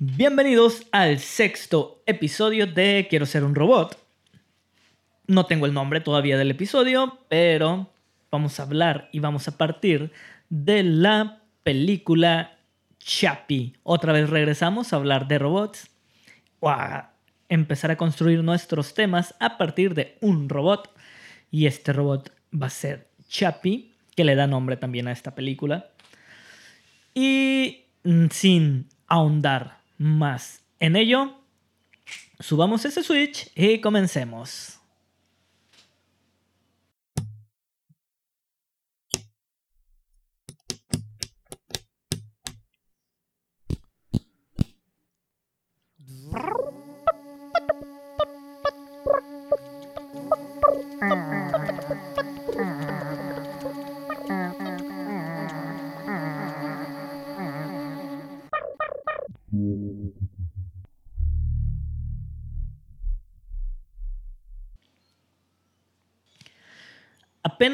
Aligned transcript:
Bienvenidos 0.00 0.86
al 0.92 1.18
sexto 1.18 2.04
episodio 2.06 2.68
de 2.68 3.08
Quiero 3.10 3.26
ser 3.26 3.42
un 3.42 3.56
robot. 3.56 3.98
No 5.26 5.46
tengo 5.46 5.66
el 5.66 5.74
nombre 5.74 6.00
todavía 6.00 6.38
del 6.38 6.52
episodio, 6.52 7.18
pero 7.28 7.90
vamos 8.30 8.60
a 8.60 8.62
hablar 8.62 9.08
y 9.10 9.18
vamos 9.18 9.48
a 9.48 9.58
partir 9.58 10.12
de 10.50 10.84
la 10.84 11.42
película 11.64 12.58
Chappie. 13.00 13.72
Otra 13.82 14.12
vez 14.12 14.30
regresamos 14.30 14.92
a 14.92 14.96
hablar 14.96 15.26
de 15.26 15.40
robots 15.40 15.90
o 16.60 16.70
a 16.70 17.14
empezar 17.48 17.90
a 17.90 17.96
construir 17.96 18.44
nuestros 18.44 18.94
temas 18.94 19.34
a 19.40 19.58
partir 19.58 19.94
de 19.94 20.16
un 20.20 20.48
robot. 20.48 20.94
Y 21.50 21.66
este 21.66 21.92
robot 21.92 22.30
va 22.54 22.68
a 22.68 22.70
ser 22.70 23.08
Chappie, 23.28 23.90
que 24.14 24.22
le 24.22 24.36
da 24.36 24.46
nombre 24.46 24.76
también 24.76 25.08
a 25.08 25.12
esta 25.12 25.34
película. 25.34 25.90
Y 27.14 27.86
mm, 28.04 28.26
sin 28.30 28.86
ahondar 29.08 29.77
más 29.98 30.62
en 30.80 30.96
ello, 30.96 31.34
subamos 32.38 32.84
ese 32.84 33.02
switch 33.02 33.50
y 33.54 33.80
comencemos. 33.80 34.77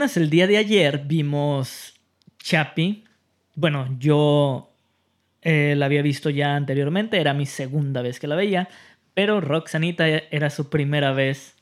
El 0.04 0.28
día 0.28 0.46
de 0.46 0.58
ayer 0.58 1.02
vimos 1.06 1.94
Chappie. 2.36 3.04
Bueno, 3.54 3.88
yo 3.98 4.70
eh, 5.40 5.74
la 5.78 5.86
había 5.86 6.02
visto 6.02 6.28
ya 6.28 6.56
anteriormente, 6.56 7.18
era 7.18 7.32
mi 7.32 7.46
segunda 7.46 8.02
vez 8.02 8.20
que 8.20 8.26
la 8.26 8.36
veía, 8.36 8.68
pero 9.14 9.40
Roxanita 9.40 10.06
era 10.06 10.50
su 10.50 10.68
primera 10.68 11.12
vez 11.12 11.54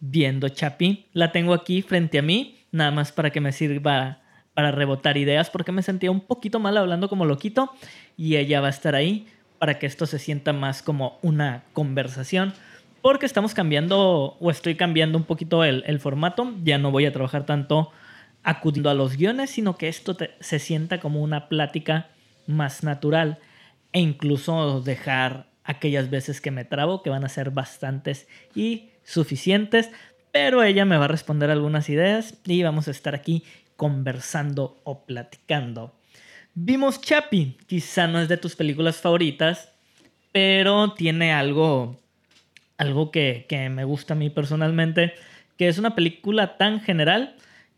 viendo 0.00 0.48
Chappie. 0.48 1.06
La 1.12 1.30
tengo 1.30 1.54
aquí 1.54 1.80
frente 1.82 2.18
a 2.18 2.22
mí, 2.22 2.58
nada 2.72 2.90
más 2.90 3.12
para 3.12 3.30
que 3.30 3.40
me 3.40 3.52
sirva 3.52 4.22
para 4.54 4.72
rebotar 4.72 5.16
ideas, 5.16 5.48
porque 5.48 5.70
me 5.70 5.82
sentía 5.82 6.10
un 6.10 6.22
poquito 6.22 6.58
mal 6.58 6.76
hablando 6.76 7.08
como 7.08 7.26
loquito 7.26 7.72
y 8.16 8.36
ella 8.36 8.60
va 8.60 8.66
a 8.66 8.70
estar 8.70 8.96
ahí 8.96 9.28
para 9.60 9.78
que 9.78 9.86
esto 9.86 10.04
se 10.04 10.18
sienta 10.18 10.52
más 10.52 10.82
como 10.82 11.20
una 11.22 11.62
conversación 11.74 12.54
porque 13.02 13.26
estamos 13.26 13.54
cambiando 13.54 14.36
o 14.38 14.50
estoy 14.50 14.74
cambiando 14.74 15.18
un 15.18 15.24
poquito 15.24 15.64
el, 15.64 16.00
formato. 16.00 16.54
Ya 16.64 16.78
no 16.78 16.90
voy 16.90 17.06
a 17.06 17.12
trabajar 17.12 17.46
tanto 17.46 17.90
acudiendo 18.42 18.90
a 18.90 18.94
los 18.94 19.16
guiones, 19.16 19.50
sino 19.50 19.76
que 19.76 19.88
esto 19.88 20.16
se 20.40 20.58
sienta 20.58 21.00
como 21.00 21.22
una 21.22 21.48
plática 21.48 22.08
más 22.46 22.82
natural 22.82 23.38
e 23.92 24.00
incluso 24.00 24.80
dejar 24.80 25.48
aquellas 25.64 26.10
veces 26.10 26.40
que 26.40 26.50
me 26.50 26.64
trabo, 26.64 27.02
que 27.02 27.10
van 27.10 27.24
a 27.24 27.28
ser 27.28 27.50
bastantes 27.50 28.26
y 28.54 28.90
suficientes, 29.04 29.90
pero 30.32 30.62
ella 30.62 30.84
me 30.84 30.96
va 30.96 31.06
a 31.06 31.08
responder 31.08 31.50
algunas 31.50 31.88
ideas 31.88 32.34
y 32.46 32.62
vamos 32.62 32.88
a 32.88 32.90
estar 32.90 33.14
aquí 33.14 33.44
conversando 33.76 34.80
o 34.84 35.04
platicando. 35.04 35.94
Vimos 36.54 37.00
Chappie, 37.00 37.56
quizá 37.66 38.08
no 38.08 38.20
es 38.20 38.28
de 38.28 38.36
tus 38.36 38.56
películas 38.56 38.96
favoritas, 38.96 39.72
pero 40.32 40.92
tiene 40.94 41.32
algo 41.32 41.96
algo 42.78 43.10
que, 43.10 43.46
me 43.70 43.84
gusta 43.84 44.14
a 44.14 44.16
mí 44.16 44.30
personalmente, 44.30 45.12
que 45.56 45.68
es 45.68 45.78
una 45.78 45.94
película 45.94 46.56
tan 46.56 46.80
general 46.80 47.36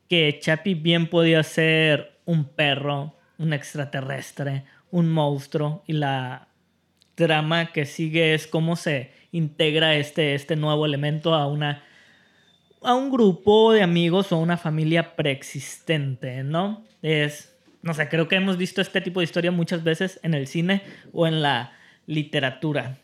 que 0.08 0.38
Chappie 0.40 0.74
bien 0.74 1.08
podía 1.08 1.42
ser 1.42 2.18
un 2.26 2.44
perro, 2.44 3.16
un 3.38 3.52
extraterrestre, 3.52 4.64
un 4.90 5.10
monstruo 5.10 5.82
y 5.86 5.94
la 5.94 6.48
trama 7.14 7.72
que 7.72 7.86
sigue 7.86 8.34
es 8.34 8.46
cómo 8.46 8.76
se 8.76 9.12
integra 9.32 9.94
este, 9.96 10.34
este 10.34 10.56
nuevo 10.56 10.86
elemento 10.86 11.34
a 11.34 11.46
una 11.46 11.82
a 12.82 12.94
un 12.94 13.10
grupo 13.10 13.72
de 13.72 13.82
amigos 13.82 14.32
o 14.32 14.38
una 14.38 14.56
familia 14.56 15.14
preexistente, 15.14 16.42
¿no? 16.42 16.82
Es, 17.02 17.54
no 17.82 17.94
sé, 17.94 18.08
creo 18.08 18.28
que 18.28 18.36
hemos 18.36 18.56
visto 18.56 18.80
este 18.80 19.00
tipo 19.00 19.20
de 19.20 19.24
historia 19.24 19.50
muchas 19.50 19.84
veces 19.84 20.18
en 20.22 20.32
el 20.34 20.46
cine 20.46 20.82
o 21.12 21.26
en 21.26 21.42
la 21.42 21.72
literatura. 22.06 22.98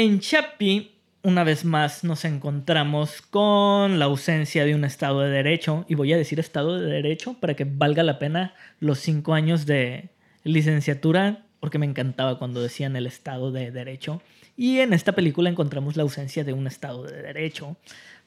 En 0.00 0.20
Chapi, 0.20 0.92
una 1.24 1.42
vez 1.42 1.64
más, 1.64 2.04
nos 2.04 2.24
encontramos 2.24 3.20
con 3.20 3.98
la 3.98 4.04
ausencia 4.04 4.64
de 4.64 4.76
un 4.76 4.84
Estado 4.84 5.22
de 5.22 5.30
Derecho, 5.30 5.84
y 5.88 5.96
voy 5.96 6.12
a 6.12 6.16
decir 6.16 6.38
Estado 6.38 6.78
de 6.78 6.88
Derecho 6.88 7.34
para 7.40 7.54
que 7.54 7.64
valga 7.64 8.04
la 8.04 8.20
pena 8.20 8.54
los 8.78 9.00
cinco 9.00 9.34
años 9.34 9.66
de 9.66 10.10
licenciatura, 10.44 11.42
porque 11.58 11.80
me 11.80 11.86
encantaba 11.86 12.38
cuando 12.38 12.62
decían 12.62 12.94
el 12.94 13.08
Estado 13.08 13.50
de 13.50 13.72
Derecho. 13.72 14.22
Y 14.56 14.78
en 14.78 14.92
esta 14.92 15.16
película 15.16 15.50
encontramos 15.50 15.96
la 15.96 16.04
ausencia 16.04 16.44
de 16.44 16.52
un 16.52 16.68
Estado 16.68 17.02
de 17.02 17.20
Derecho. 17.20 17.76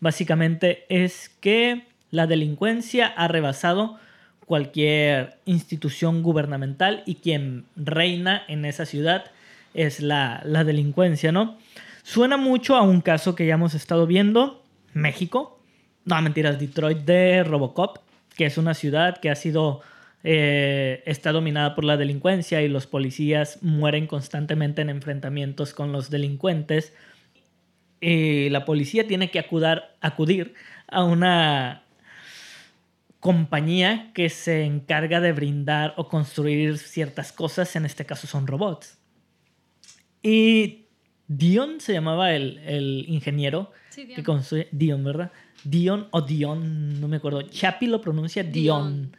Básicamente 0.01 0.83
es 0.89 1.29
que 1.29 1.85
la 2.09 2.27
delincuencia 2.27 3.07
ha 3.07 3.29
rebasado 3.29 3.97
cualquier 4.45 5.37
institución 5.45 6.21
gubernamental 6.21 7.01
y 7.05 7.15
quien 7.15 7.63
reina 7.77 8.43
en 8.49 8.65
esa 8.65 8.85
ciudad 8.85 9.31
es 9.73 10.01
la, 10.01 10.43
delincuencia, 10.65 11.31
¿no? 11.31 11.57
Suena 12.03 12.37
mucho 12.37 12.75
a 12.75 12.81
un 12.81 13.01
caso 13.01 13.35
que 13.35 13.45
ya 13.45 13.53
hemos 13.53 13.73
estado 13.73 14.07
viendo, 14.07 14.63
México, 14.93 15.59
no 16.05 16.21
mentiras, 16.21 16.59
Detroit 16.59 16.99
de 16.99 17.43
Robocop, 17.43 17.99
que 18.35 18.45
es 18.45 18.57
una 18.57 18.73
ciudad 18.73 19.19
que 19.19 19.29
ha 19.29 19.35
sido, 19.35 19.81
eh, 20.23 21.03
está 21.05 21.31
dominada 21.31 21.75
por 21.75 21.83
la 21.83 21.97
delincuencia 21.97 22.61
y 22.61 22.67
los 22.67 22.87
policías 22.87 23.61
mueren 23.61 24.07
constantemente 24.07 24.81
en 24.81 24.89
enfrentamientos 24.89 25.73
con 25.73 25.91
los 25.91 26.09
delincuentes. 26.09 26.93
Y 27.99 28.49
la 28.49 28.65
policía 28.65 29.07
tiene 29.07 29.29
que 29.29 29.39
acudir 29.39 30.55
a 30.87 31.03
una 31.03 31.83
compañía 33.19 34.11
que 34.15 34.29
se 34.29 34.63
encarga 34.63 35.21
de 35.21 35.31
brindar 35.31 35.93
o 35.95 36.09
construir 36.09 36.79
ciertas 36.79 37.31
cosas, 37.31 37.75
en 37.75 37.85
este 37.85 38.05
caso 38.05 38.25
son 38.25 38.47
robots. 38.47 39.00
Y 40.23 40.85
Dion 41.27 41.79
se 41.79 41.93
llamaba 41.93 42.33
el, 42.33 43.05
ingeniero 43.07 43.71
que 43.95 44.23
construye. 44.23 44.67
Dion, 44.71 45.03
¿verdad? 45.03 45.31
Dion 45.63 46.07
o 46.11 46.21
Dion, 46.21 46.99
no 46.99 47.07
me 47.07 47.17
acuerdo. 47.17 47.41
Chapi 47.43 47.87
lo 47.87 48.01
pronuncia 48.01 48.43
Dion. 48.43 49.15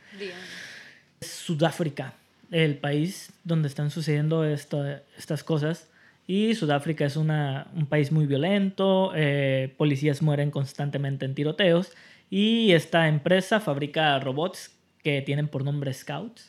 Sudáfrica, 1.20 2.14
el 2.50 2.76
país 2.78 3.32
donde 3.44 3.68
están 3.68 3.90
sucediendo 3.90 4.44
estas 4.44 5.44
cosas. 5.44 5.88
Y 6.26 6.54
Sudáfrica 6.54 7.04
es 7.04 7.16
una, 7.16 7.66
un 7.74 7.86
país 7.86 8.12
muy 8.12 8.26
violento, 8.26 9.12
eh, 9.14 9.74
policías 9.76 10.22
mueren 10.22 10.50
constantemente 10.50 11.24
en 11.24 11.34
tiroteos. 11.34 11.92
Y 12.30 12.72
esta 12.72 13.08
empresa 13.08 13.60
fabrica 13.60 14.18
robots 14.20 14.70
que 15.02 15.20
tienen 15.22 15.48
por 15.48 15.64
nombre 15.64 15.92
Scouts 15.92 16.48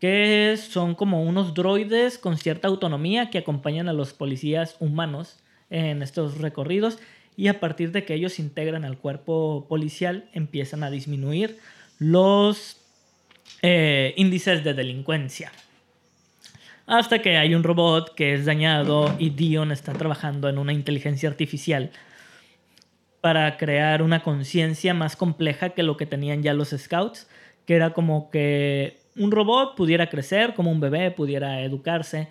que 0.00 0.56
son 0.58 0.94
como 0.94 1.22
unos 1.22 1.54
droides 1.54 2.18
con 2.18 2.36
cierta 2.36 2.68
autonomía 2.68 3.30
que 3.30 3.38
acompañan 3.38 3.88
a 3.88 3.92
los 3.92 4.12
policías 4.12 4.76
humanos 4.80 5.38
en 5.70 6.02
estos 6.02 6.38
recorridos 6.38 6.98
y 7.36 7.48
a 7.48 7.60
partir 7.60 7.92
de 7.92 8.04
que 8.04 8.14
ellos 8.14 8.38
integran 8.38 8.84
al 8.84 8.98
cuerpo 8.98 9.66
policial 9.68 10.28
empiezan 10.32 10.84
a 10.84 10.90
disminuir 10.90 11.58
los 11.98 12.76
eh, 13.62 14.14
índices 14.16 14.62
de 14.62 14.74
delincuencia. 14.74 15.52
Hasta 16.86 17.20
que 17.20 17.38
hay 17.38 17.54
un 17.54 17.62
robot 17.62 18.14
que 18.14 18.34
es 18.34 18.44
dañado 18.44 19.14
y 19.18 19.30
Dion 19.30 19.72
está 19.72 19.94
trabajando 19.94 20.48
en 20.48 20.58
una 20.58 20.72
inteligencia 20.72 21.28
artificial 21.28 21.90
para 23.22 23.56
crear 23.56 24.02
una 24.02 24.22
conciencia 24.22 24.92
más 24.92 25.16
compleja 25.16 25.70
que 25.70 25.82
lo 25.82 25.96
que 25.96 26.04
tenían 26.04 26.42
ya 26.42 26.52
los 26.52 26.74
scouts, 26.76 27.26
que 27.64 27.74
era 27.74 27.94
como 27.94 28.30
que 28.30 29.03
un 29.16 29.30
robot 29.30 29.76
pudiera 29.76 30.08
crecer 30.08 30.54
como 30.54 30.70
un 30.70 30.80
bebé, 30.80 31.10
pudiera 31.10 31.62
educarse, 31.62 32.28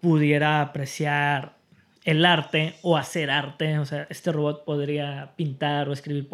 pudiera 0.00 0.60
apreciar 0.60 1.56
el 2.04 2.24
arte 2.24 2.74
o 2.82 2.96
hacer 2.96 3.30
arte. 3.30 3.78
O 3.78 3.86
sea, 3.86 4.06
este 4.10 4.32
robot 4.32 4.64
podría 4.64 5.32
pintar 5.36 5.88
o 5.88 5.92
escribir 5.92 6.28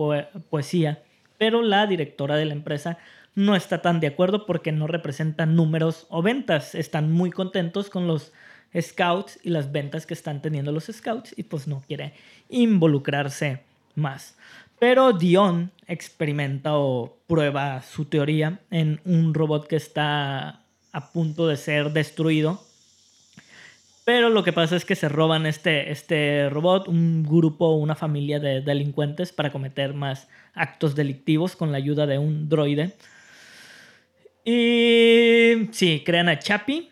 poesía, 0.49 1.03
pero 1.39 1.63
la 1.63 1.87
directora 1.87 2.37
de 2.37 2.47
la 2.47 2.55
empresa 2.55 2.99
no 3.35 3.55
está 3.55 3.83
tan 3.83 4.01
de 4.01 4.09
acuerdo 4.09 4.47
porque 4.47 4.73
no 4.73 4.87
representa 4.87 5.47
números 5.47 6.07
o 6.09 6.23
ventas. 6.23 6.75
Están 6.75 7.13
muy 7.13 7.31
contentos 7.31 7.91
con 7.91 8.07
los 8.07 8.33
scouts 8.79 9.39
y 9.43 9.51
las 9.51 9.71
ventas 9.71 10.07
que 10.07 10.15
están 10.15 10.43
teniendo 10.43 10.73
los 10.73 10.87
scouts 10.87 11.35
y 11.37 11.45
pues 11.45 11.69
no 11.69 11.83
quiere 11.87 12.15
involucrarse 12.49 13.63
más. 13.95 14.37
Pero 14.79 15.13
Dion 15.13 15.73
experimenta 15.87 16.77
o 16.77 17.19
prueba 17.27 17.83
su 17.83 18.05
teoría 18.05 18.61
en 18.71 19.01
un 19.05 19.35
robot 19.35 19.67
que 19.67 19.77
está 19.77 20.63
a 20.93 21.13
punto 21.13 21.49
de 21.49 21.57
ser 21.57 21.93
destruido. 21.93 22.63
Pero 24.05 24.31
lo 24.31 24.43
que 24.43 24.55
pasa 24.55 24.77
es 24.77 24.85
que 24.85 24.95
se 24.95 25.09
roban 25.09 25.45
este, 25.45 25.91
este 25.91 26.49
robot, 26.49 26.89
un 26.89 27.25
grupo, 27.25 27.75
una 27.75 27.95
familia 27.95 28.41
de 28.41 28.63
delincuentes 28.63 29.33
para 29.33 29.53
cometer 29.53 29.93
más 29.93 30.29
actos 30.55 30.95
delictivos 30.95 31.57
con 31.57 31.73
la 31.73 31.79
ayuda 31.79 32.07
de 32.07 32.19
un 32.19 32.49
droide. 32.49 32.97
Y 34.45 35.69
sí, 35.73 36.03
crean 36.07 36.31
a 36.31 36.39
Chappie, 36.39 36.89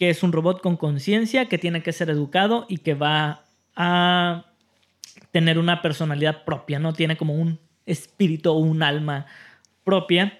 que 0.00 0.10
es 0.10 0.24
un 0.24 0.32
robot 0.32 0.60
con 0.60 0.76
conciencia 0.76 1.46
que 1.46 1.58
tiene 1.58 1.80
que 1.82 1.92
ser 1.92 2.10
educado 2.10 2.66
y 2.68 2.78
que 2.78 2.94
va 2.94 3.44
a 3.76 4.47
tener 5.30 5.58
una 5.58 5.82
personalidad 5.82 6.44
propia, 6.44 6.78
¿no? 6.78 6.92
Tiene 6.92 7.16
como 7.16 7.34
un 7.34 7.58
espíritu 7.86 8.50
o 8.50 8.58
un 8.58 8.82
alma 8.82 9.26
propia. 9.84 10.38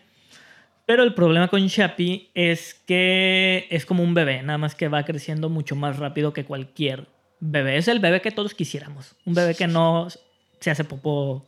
Pero 0.87 1.02
el 1.02 1.12
problema 1.14 1.49
con 1.49 1.69
Chappie 1.69 2.31
es 2.35 2.75
que 2.87 3.67
es 3.70 3.85
como 3.85 4.02
un 4.02 4.14
bebé, 4.14 4.43
nada 4.43 4.58
más 4.58 4.75
que 4.75 4.88
va 4.88 5.05
creciendo 5.05 5.50
mucho 5.50 5.76
más 5.76 5.99
rápido 5.99 6.32
que 6.32 6.44
cualquier 6.44 7.08
bebé. 7.40 7.76
Es 7.76 7.88
el 7.88 8.00
bebé 8.00 8.23
que 8.23 8.31
todos 8.31 8.55
quisiéramos. 8.55 9.14
Un 9.26 9.35
bebé 9.35 9.55
que 9.55 9.67
no 9.67 10.08
se 10.61 10.70
hace 10.70 10.85
popó 10.85 11.44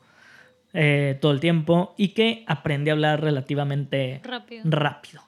eh, 0.73 1.19
todo 1.21 1.33
el 1.33 1.41
tiempo 1.41 1.95
y 1.97 2.09
que 2.09 2.45
aprende 2.47 2.91
a 2.91 2.95
hablar 2.95 3.23
relativamente 3.23 4.21
Rápido. 4.23 4.63
rápido. 4.67 5.23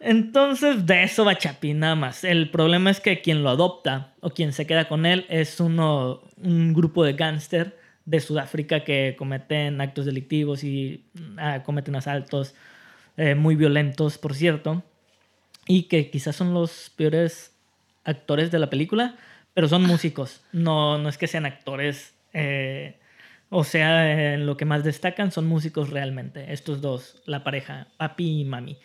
Entonces, 0.00 0.86
de 0.86 1.02
eso 1.02 1.24
va 1.24 1.36
Chapi, 1.36 1.74
nada 1.74 1.96
más. 1.96 2.24
El 2.24 2.50
problema 2.50 2.90
es 2.90 3.00
que 3.00 3.20
quien 3.20 3.42
lo 3.42 3.50
adopta 3.50 4.14
o 4.20 4.30
quien 4.30 4.52
se 4.52 4.66
queda 4.66 4.88
con 4.88 5.06
él 5.06 5.26
es 5.28 5.58
uno, 5.60 6.22
un 6.36 6.72
grupo 6.72 7.04
de 7.04 7.14
gángster 7.14 7.76
de 8.04 8.20
Sudáfrica 8.20 8.84
que 8.84 9.16
cometen 9.18 9.80
actos 9.80 10.06
delictivos 10.06 10.64
y 10.64 11.04
ah, 11.36 11.62
cometen 11.62 11.94
asaltos 11.96 12.54
eh, 13.18 13.34
muy 13.34 13.54
violentos, 13.54 14.16
por 14.16 14.34
cierto, 14.34 14.82
y 15.66 15.84
que 15.84 16.10
quizás 16.10 16.36
son 16.36 16.54
los 16.54 16.90
peores 16.96 17.52
actores 18.04 18.50
de 18.50 18.58
la 18.58 18.70
película, 18.70 19.16
pero 19.52 19.68
son 19.68 19.82
músicos, 19.82 20.40
no, 20.52 20.96
no 20.98 21.08
es 21.08 21.18
que 21.18 21.26
sean 21.26 21.44
actores, 21.44 22.14
eh, 22.32 22.96
o 23.50 23.64
sea, 23.64 24.34
en 24.34 24.46
lo 24.46 24.56
que 24.56 24.64
más 24.64 24.84
destacan 24.84 25.32
son 25.32 25.46
músicos 25.46 25.90
realmente, 25.90 26.52
estos 26.52 26.80
dos, 26.80 27.20
la 27.26 27.44
pareja, 27.44 27.88
papi 27.98 28.40
y 28.40 28.44
mami. 28.44 28.78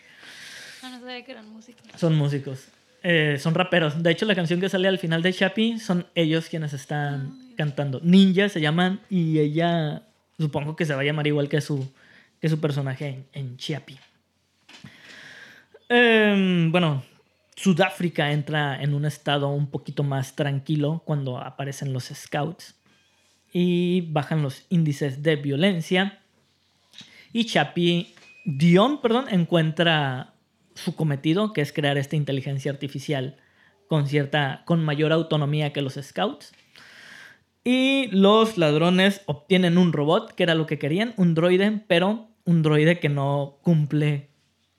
No 0.94 1.00
sabía 1.00 1.25
que 1.25 1.31
eran 1.31 1.50
músicos. 1.51 1.81
Son 1.95 2.16
músicos. 2.16 2.68
Eh, 3.01 3.38
son 3.40 3.56
raperos. 3.56 4.04
De 4.04 4.12
hecho, 4.12 4.28
la 4.28 4.36
canción 4.36 4.62
que 4.62 4.69
sale 4.69 4.88
al 4.88 5.00
final 5.00 5.24
de 5.24 5.34
Chappie 5.34 5.80
son 5.80 6.06
ellos 6.13 6.50
quienes 6.50 6.72
están 6.74 7.36
cantando. 7.57 8.00
Ninja 8.04 8.48
se 8.48 8.62
llaman 8.62 9.01
y 9.10 9.40
ella 9.40 10.04
supongo 10.38 10.75
que 10.75 10.86
se 10.86 10.94
va 10.94 11.01
a 11.01 11.04
llamar 11.04 11.25
igual 11.25 11.50
que 11.50 11.62
su, 11.62 11.92
que 12.40 12.48
su 12.48 12.62
personaje 12.62 13.07
en, 13.07 13.25
en 13.34 13.57
Chappie. 13.57 13.98
Em, 15.90 16.72
bueno, 16.72 17.04
Sudáfrica 17.56 18.31
entra 18.31 18.80
en 18.80 18.94
un 18.94 19.06
estado 19.06 19.50
un 19.50 19.72
poquito 19.72 20.04
más 20.04 20.36
tranquilo 20.36 21.01
cuando 21.06 21.39
aparecen 21.39 21.92
los 21.92 22.04
scouts 22.04 22.75
y 23.51 24.01
bajan 24.12 24.44
los 24.44 24.68
índices 24.69 25.24
de 25.24 25.38
violencia. 25.38 26.19
Y 27.31 27.46
Chappie, 27.46 28.13
Dion, 28.46 29.01
perdón, 29.01 29.25
encuentra 29.31 30.33
su 30.75 30.96
cometido, 30.96 31.54
que 31.54 31.62
es 31.62 31.74
crear 31.74 31.98
esta 31.98 32.16
inteligencia 32.16 32.72
artificial 32.72 33.38
con 33.88 34.08
cierta, 34.08 34.64
con 34.66 34.84
mayor 34.84 35.12
autonomía 35.12 35.74
que 35.74 35.81
los 35.81 36.00
scouts. 36.02 36.54
Y 37.64 38.08
los 38.12 38.58
ladrones 38.58 39.22
obtienen 39.25 39.78
un 39.78 39.94
robot, 39.94 40.34
que 40.34 40.44
era 40.44 40.56
lo 40.56 40.66
que 40.66 40.80
querían, 40.80 41.14
un 41.18 41.34
droide, 41.34 41.84
pero 41.88 42.28
un 42.46 42.62
droide 42.62 43.00
que 43.00 43.10
no 43.10 43.60
cumple 43.62 44.30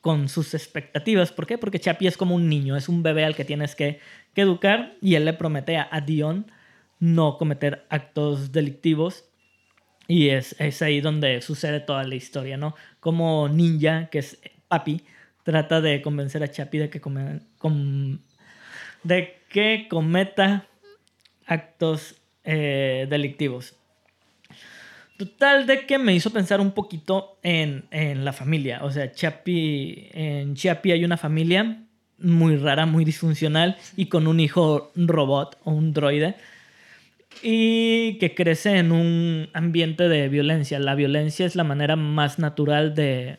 con 0.01 0.29
sus 0.29 0.53
expectativas. 0.53 1.33
¿Por 1.33 1.47
qué? 1.47 1.57
Porque 1.57 1.81
Chappie 1.81 2.09
es 2.09 2.19
como 2.19 2.35
un 2.35 2.49
niño, 2.49 2.77
es 2.77 2.91
un 2.91 3.03
bebé 3.03 3.25
al 3.25 3.35
que 3.35 3.45
tienes 3.45 3.75
que, 3.75 4.01
que 4.35 4.43
educar 4.43 4.97
y 5.01 5.15
él 5.15 5.25
le 5.25 5.33
promete 5.33 5.79
a, 5.79 5.89
a 5.91 6.03
Dion 6.03 6.51
no 6.99 7.39
cometer 7.39 7.87
actos 7.89 8.53
delictivos. 8.53 9.25
Y 10.07 10.29
es, 10.29 10.55
es 10.59 10.83
ahí 10.83 11.01
donde 11.01 11.41
sucede 11.41 11.81
toda 11.81 12.05
la 12.05 12.15
historia, 12.15 12.59
¿no? 12.59 12.75
Como 13.01 13.49
Ninja, 13.49 14.11
que 14.11 14.19
es 14.19 14.39
papi, 14.69 15.05
trata 15.45 15.81
de 15.81 16.03
convencer 16.03 16.43
a 16.43 16.51
Chappie 16.51 16.81
de 16.81 16.91
que, 19.49 19.87
cometa 19.89 20.67
actos 21.47 22.17
eh, 22.43 23.07
delictivos. 23.09 23.77
Total 25.17 25.67
de 25.67 25.87
que 25.87 25.99
me 25.99 26.13
hizo 26.13 26.31
pensar 26.31 26.61
un 26.61 26.73
poquito 26.73 27.39
en, 27.43 27.85
en 27.93 28.25
la 28.25 28.33
familia. 28.33 28.81
O 28.83 28.91
sea, 28.91 29.13
Chappie, 29.13 30.11
en 30.13 30.57
Chappie 30.57 30.95
hay 30.95 31.05
una 31.05 31.17
familia 31.17 31.85
muy 32.19 32.57
rara, 32.57 32.87
muy 32.87 33.05
disfuncional 33.05 33.77
y 33.97 34.07
con 34.07 34.27
un 34.27 34.41
hijo 34.41 34.91
robot 34.97 35.59
o 35.63 35.71
un 35.71 35.93
droide 35.93 36.35
y 37.43 38.19
que 38.19 38.35
crece 38.35 38.79
en 38.79 38.93
un 38.93 39.49
ambiente 39.53 40.09
de 40.09 40.29
violencia. 40.29 40.79
La 40.79 40.95
violencia 40.95 41.47
es 41.47 41.55
la 41.55 41.65
manera 41.65 41.97
más 41.97 42.39
natural 42.39 42.95
de, 42.95 43.39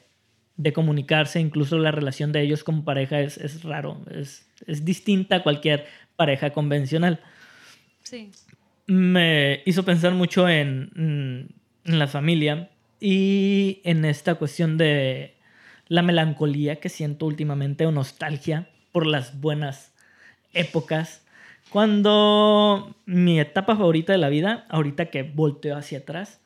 de 0.57 0.73
comunicarse, 0.73 1.39
incluso 1.39 1.77
la 1.77 1.91
relación 1.91 2.31
de 2.31 2.41
ellos 2.41 2.63
como 2.63 2.85
pareja 2.85 3.19
es, 3.19 3.37
es 3.37 3.63
raro, 3.63 4.01
es, 4.11 4.47
es 4.67 4.85
distinta 4.85 5.37
a 5.37 5.43
cualquier 5.43 5.85
pareja 6.15 6.51
convencional. 6.51 7.19
Sí. 8.03 8.31
Me 8.87 9.61
hizo 9.65 9.83
pensar 9.83 10.13
mucho 10.13 10.47
en, 10.47 10.91
mm, 10.95 11.89
en 11.91 11.99
la 11.99 12.07
familia 12.07 12.69
y 12.99 13.81
en 13.83 14.05
esta 14.05 14.35
cuestión 14.35 14.77
de 14.77 15.35
la 15.87 16.01
melancolía 16.01 16.77
que 16.77 16.89
siento 16.89 17.25
últimamente 17.25 17.85
o 17.85 17.91
nostalgia 17.91 18.69
por 18.91 19.05
las 19.05 19.39
buenas 19.39 19.93
épocas. 20.53 21.25
Cuando 21.69 22.95
mi 23.05 23.39
etapa 23.39 23.75
favorita 23.75 24.13
de 24.13 24.19
la 24.19 24.29
vida, 24.29 24.65
ahorita 24.69 25.07
que 25.07 25.23
volteo 25.23 25.75
hacia 25.75 25.99
atrás, 25.99 26.39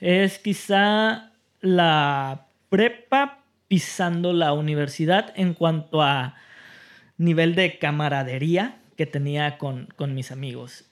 es 0.00 0.38
quizá 0.38 1.32
la 1.60 2.46
prepa 2.70 3.44
pisando 3.68 4.32
la 4.32 4.54
universidad 4.54 5.32
en 5.36 5.52
cuanto 5.52 6.00
a 6.00 6.36
nivel 7.18 7.54
de 7.54 7.78
camaradería 7.78 8.80
que 8.96 9.06
tenía 9.06 9.58
con, 9.58 9.86
con 9.96 10.14
mis 10.14 10.32
amigos. 10.32 10.86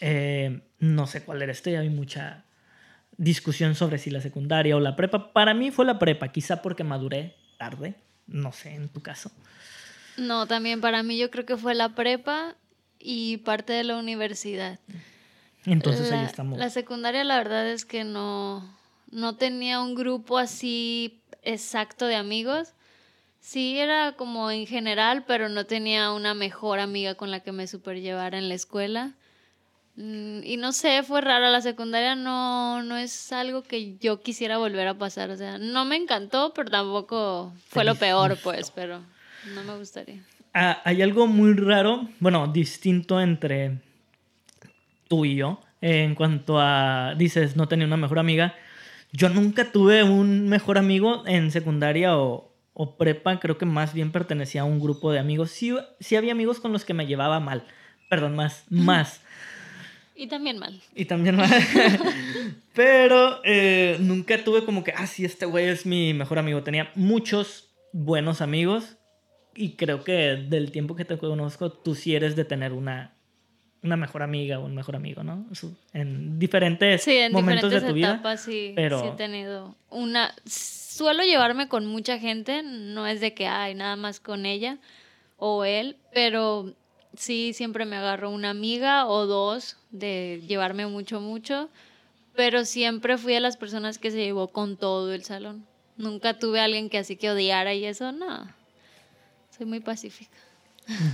Eh, 0.00 0.60
no 0.80 1.06
sé 1.06 1.22
cuál 1.22 1.42
era 1.42 1.52
esto, 1.52 1.70
ya 1.70 1.80
hay 1.80 1.90
mucha 1.90 2.44
discusión 3.16 3.74
sobre 3.74 3.98
si 3.98 4.10
la 4.10 4.20
secundaria 4.20 4.76
o 4.76 4.80
la 4.80 4.96
prepa. 4.96 5.32
Para 5.32 5.54
mí 5.54 5.70
fue 5.70 5.84
la 5.84 5.98
prepa, 5.98 6.28
quizá 6.28 6.62
porque 6.62 6.84
maduré 6.84 7.36
tarde, 7.58 7.94
no 8.26 8.52
sé, 8.52 8.74
en 8.74 8.88
tu 8.88 9.00
caso. 9.02 9.30
No, 10.16 10.46
también 10.46 10.80
para 10.80 11.02
mí 11.02 11.18
yo 11.18 11.30
creo 11.30 11.46
que 11.46 11.56
fue 11.56 11.74
la 11.74 11.94
prepa 11.94 12.56
y 12.98 13.38
parte 13.38 13.72
de 13.72 13.84
la 13.84 13.96
universidad. 13.96 14.78
Entonces 15.64 16.10
ahí 16.10 16.20
la, 16.20 16.26
estamos. 16.26 16.58
La 16.58 16.70
secundaria 16.70 17.24
la 17.24 17.36
verdad 17.36 17.68
es 17.68 17.84
que 17.84 18.04
no, 18.04 18.76
no 19.10 19.36
tenía 19.36 19.80
un 19.80 19.94
grupo 19.94 20.38
así 20.38 21.19
exacto 21.42 22.06
de 22.06 22.16
amigos. 22.16 22.74
Sí, 23.40 23.78
era 23.78 24.12
como 24.12 24.50
en 24.50 24.66
general, 24.66 25.24
pero 25.26 25.48
no 25.48 25.64
tenía 25.64 26.12
una 26.12 26.34
mejor 26.34 26.78
amiga 26.78 27.14
con 27.14 27.30
la 27.30 27.40
que 27.40 27.52
me 27.52 27.66
superllevara 27.66 28.36
en 28.38 28.48
la 28.48 28.54
escuela. 28.54 29.12
Mm, 29.96 30.40
Y 30.44 30.56
no 30.58 30.72
sé, 30.72 31.02
fue 31.02 31.20
raro. 31.20 31.48
La 31.48 31.62
secundaria 31.62 32.14
no, 32.14 32.82
no 32.82 32.96
es 32.96 33.32
algo 33.32 33.62
que 33.62 33.96
yo 33.98 34.20
quisiera 34.20 34.58
volver 34.58 34.86
a 34.88 34.94
pasar. 34.94 35.30
O 35.30 35.36
sea, 35.36 35.58
no 35.58 35.84
me 35.84 35.96
encantó, 35.96 36.52
pero 36.54 36.70
tampoco 36.70 37.52
fue 37.68 37.84
lo 37.84 37.94
peor, 37.94 38.36
pues, 38.42 38.70
pero 38.70 39.00
no 39.54 39.64
me 39.64 39.76
gustaría. 39.78 40.20
Ah, 40.52 40.82
hay 40.84 41.00
algo 41.00 41.26
muy 41.26 41.54
raro, 41.54 42.08
bueno, 42.18 42.46
distinto 42.46 43.20
entre 43.20 43.78
tú 45.08 45.24
y 45.24 45.36
yo, 45.36 45.60
en 45.80 46.14
cuanto 46.14 46.58
a, 46.58 47.14
dices, 47.16 47.56
no 47.56 47.68
tenía 47.68 47.86
una 47.86 47.96
mejor 47.96 48.18
amiga. 48.18 48.54
Yo 49.12 49.28
nunca 49.28 49.72
tuve 49.72 50.04
un 50.04 50.48
mejor 50.48 50.78
amigo 50.78 51.24
en 51.26 51.50
secundaria 51.50 52.16
o, 52.16 52.54
o 52.74 52.96
prepa, 52.96 53.40
creo 53.40 53.58
que 53.58 53.66
más 53.66 53.92
bien 53.92 54.12
pertenecía 54.12 54.62
a 54.62 54.64
un 54.64 54.80
grupo 54.80 55.12
de 55.12 55.18
amigos. 55.18 55.50
Sí, 55.50 55.74
sí 55.98 56.16
había 56.16 56.32
amigos 56.32 56.60
con 56.60 56.72
los 56.72 56.84
que 56.84 56.94
me 56.94 57.06
llevaba 57.06 57.40
mal, 57.40 57.64
perdón, 58.08 58.36
más, 58.36 58.64
más. 58.70 59.20
Y 60.14 60.26
también 60.26 60.58
mal. 60.58 60.80
Y 60.94 61.06
también 61.06 61.36
mal. 61.36 61.48
Pero 62.74 63.40
eh, 63.42 63.96
nunca 64.00 64.44
tuve 64.44 64.64
como 64.64 64.84
que, 64.84 64.92
ah, 64.92 65.06
sí, 65.06 65.24
este 65.24 65.46
güey 65.46 65.68
es 65.68 65.86
mi 65.86 66.12
mejor 66.12 66.38
amigo. 66.38 66.62
Tenía 66.62 66.90
muchos 66.94 67.70
buenos 67.92 68.40
amigos 68.42 68.98
y 69.54 69.76
creo 69.76 70.04
que 70.04 70.36
del 70.36 70.70
tiempo 70.72 70.94
que 70.94 71.04
te 71.04 71.18
conozco, 71.18 71.72
tú 71.72 71.94
sí 71.94 72.14
eres 72.14 72.36
de 72.36 72.44
tener 72.44 72.72
una, 72.72 73.16
una 73.82 73.96
mejor 73.96 74.22
amiga 74.22 74.58
o 74.58 74.64
un 74.66 74.74
mejor 74.74 74.96
amigo, 74.96 75.22
¿no? 75.22 75.46
En 75.92 76.38
diferentes 76.38 77.02
Sí, 77.02 77.16
en 77.16 77.32
momentos 77.32 77.70
diferentes 77.70 77.82
de 77.82 77.88
tu 77.88 77.94
vida. 77.94 78.12
etapas 78.14 78.40
sí, 78.42 78.72
pero- 78.76 79.00
sí 79.00 79.06
he 79.08 79.16
tenido 79.16 79.74
una... 79.88 80.34
Suelo 80.44 81.22
llevarme 81.22 81.68
con 81.68 81.86
mucha 81.86 82.18
gente, 82.18 82.62
no 82.62 83.06
es 83.06 83.20
de 83.20 83.32
que 83.32 83.46
hay 83.46 83.74
nada 83.74 83.96
más 83.96 84.20
con 84.20 84.44
ella 84.44 84.76
o 85.38 85.64
él, 85.64 85.96
pero 86.12 86.74
sí 87.16 87.52
siempre 87.54 87.86
me 87.86 87.96
agarro 87.96 88.28
una 88.30 88.50
amiga 88.50 89.06
o 89.06 89.24
dos 89.26 89.78
de 89.90 90.42
llevarme 90.46 90.86
mucho, 90.86 91.20
mucho, 91.20 91.70
pero 92.34 92.66
siempre 92.66 93.16
fui 93.16 93.32
de 93.32 93.40
las 93.40 93.56
personas 93.56 93.98
que 93.98 94.10
se 94.10 94.18
llevó 94.18 94.48
con 94.48 94.76
todo 94.76 95.12
el 95.14 95.24
salón. 95.24 95.64
Nunca 95.96 96.38
tuve 96.38 96.60
a 96.60 96.64
alguien 96.64 96.90
que 96.90 96.98
así 96.98 97.16
que 97.16 97.30
odiara 97.30 97.72
y 97.74 97.84
eso, 97.86 98.12
no. 98.12 98.46
Soy 99.56 99.64
muy 99.66 99.80
pacífica. 99.80 100.36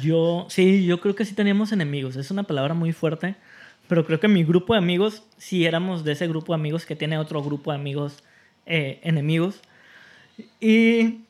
Yo, 0.01 0.47
sí, 0.49 0.87
yo 0.87 1.01
creo 1.01 1.15
que 1.15 1.25
sí 1.25 1.35
teníamos 1.35 1.73
enemigos. 1.73 2.17
Es 2.17 2.31
una 2.31 2.45
palabra 2.45 2.75
muy 2.75 2.93
fuerte, 2.93 3.37
pero 3.89 4.05
creo 4.05 4.21
que 4.21 4.29
mi 4.29 4.45
grupo 4.45 4.75
de 4.75 4.79
amigos, 4.79 5.23
sí 5.37 5.65
éramos 5.65 6.05
de 6.05 6.13
ese 6.13 6.27
grupo 6.29 6.53
de 6.53 6.61
amigos 6.61 6.87
que 6.87 6.97
tiene 6.97 7.19
otro 7.19 7.43
grupo 7.43 7.73
de 7.73 7.79
amigos 7.79 8.23
eh, 8.67 9.01
enemigos. 9.03 9.61
Y 10.61 11.21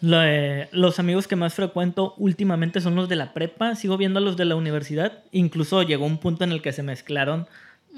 los 0.00 0.98
amigos 0.98 1.28
que 1.28 1.36
más 1.36 1.54
frecuento 1.54 2.14
últimamente 2.18 2.80
son 2.80 2.96
los 2.96 3.08
de 3.08 3.16
la 3.16 3.32
prepa. 3.32 3.74
Sigo 3.76 3.96
viendo 3.96 4.18
a 4.18 4.22
los 4.22 4.36
de 4.36 4.44
la 4.44 4.56
universidad. 4.56 5.22
Incluso 5.30 5.82
llegó 5.82 6.06
un 6.06 6.18
punto 6.18 6.44
en 6.44 6.52
el 6.52 6.62
que 6.62 6.72
se 6.72 6.82
mezclaron 6.82 7.46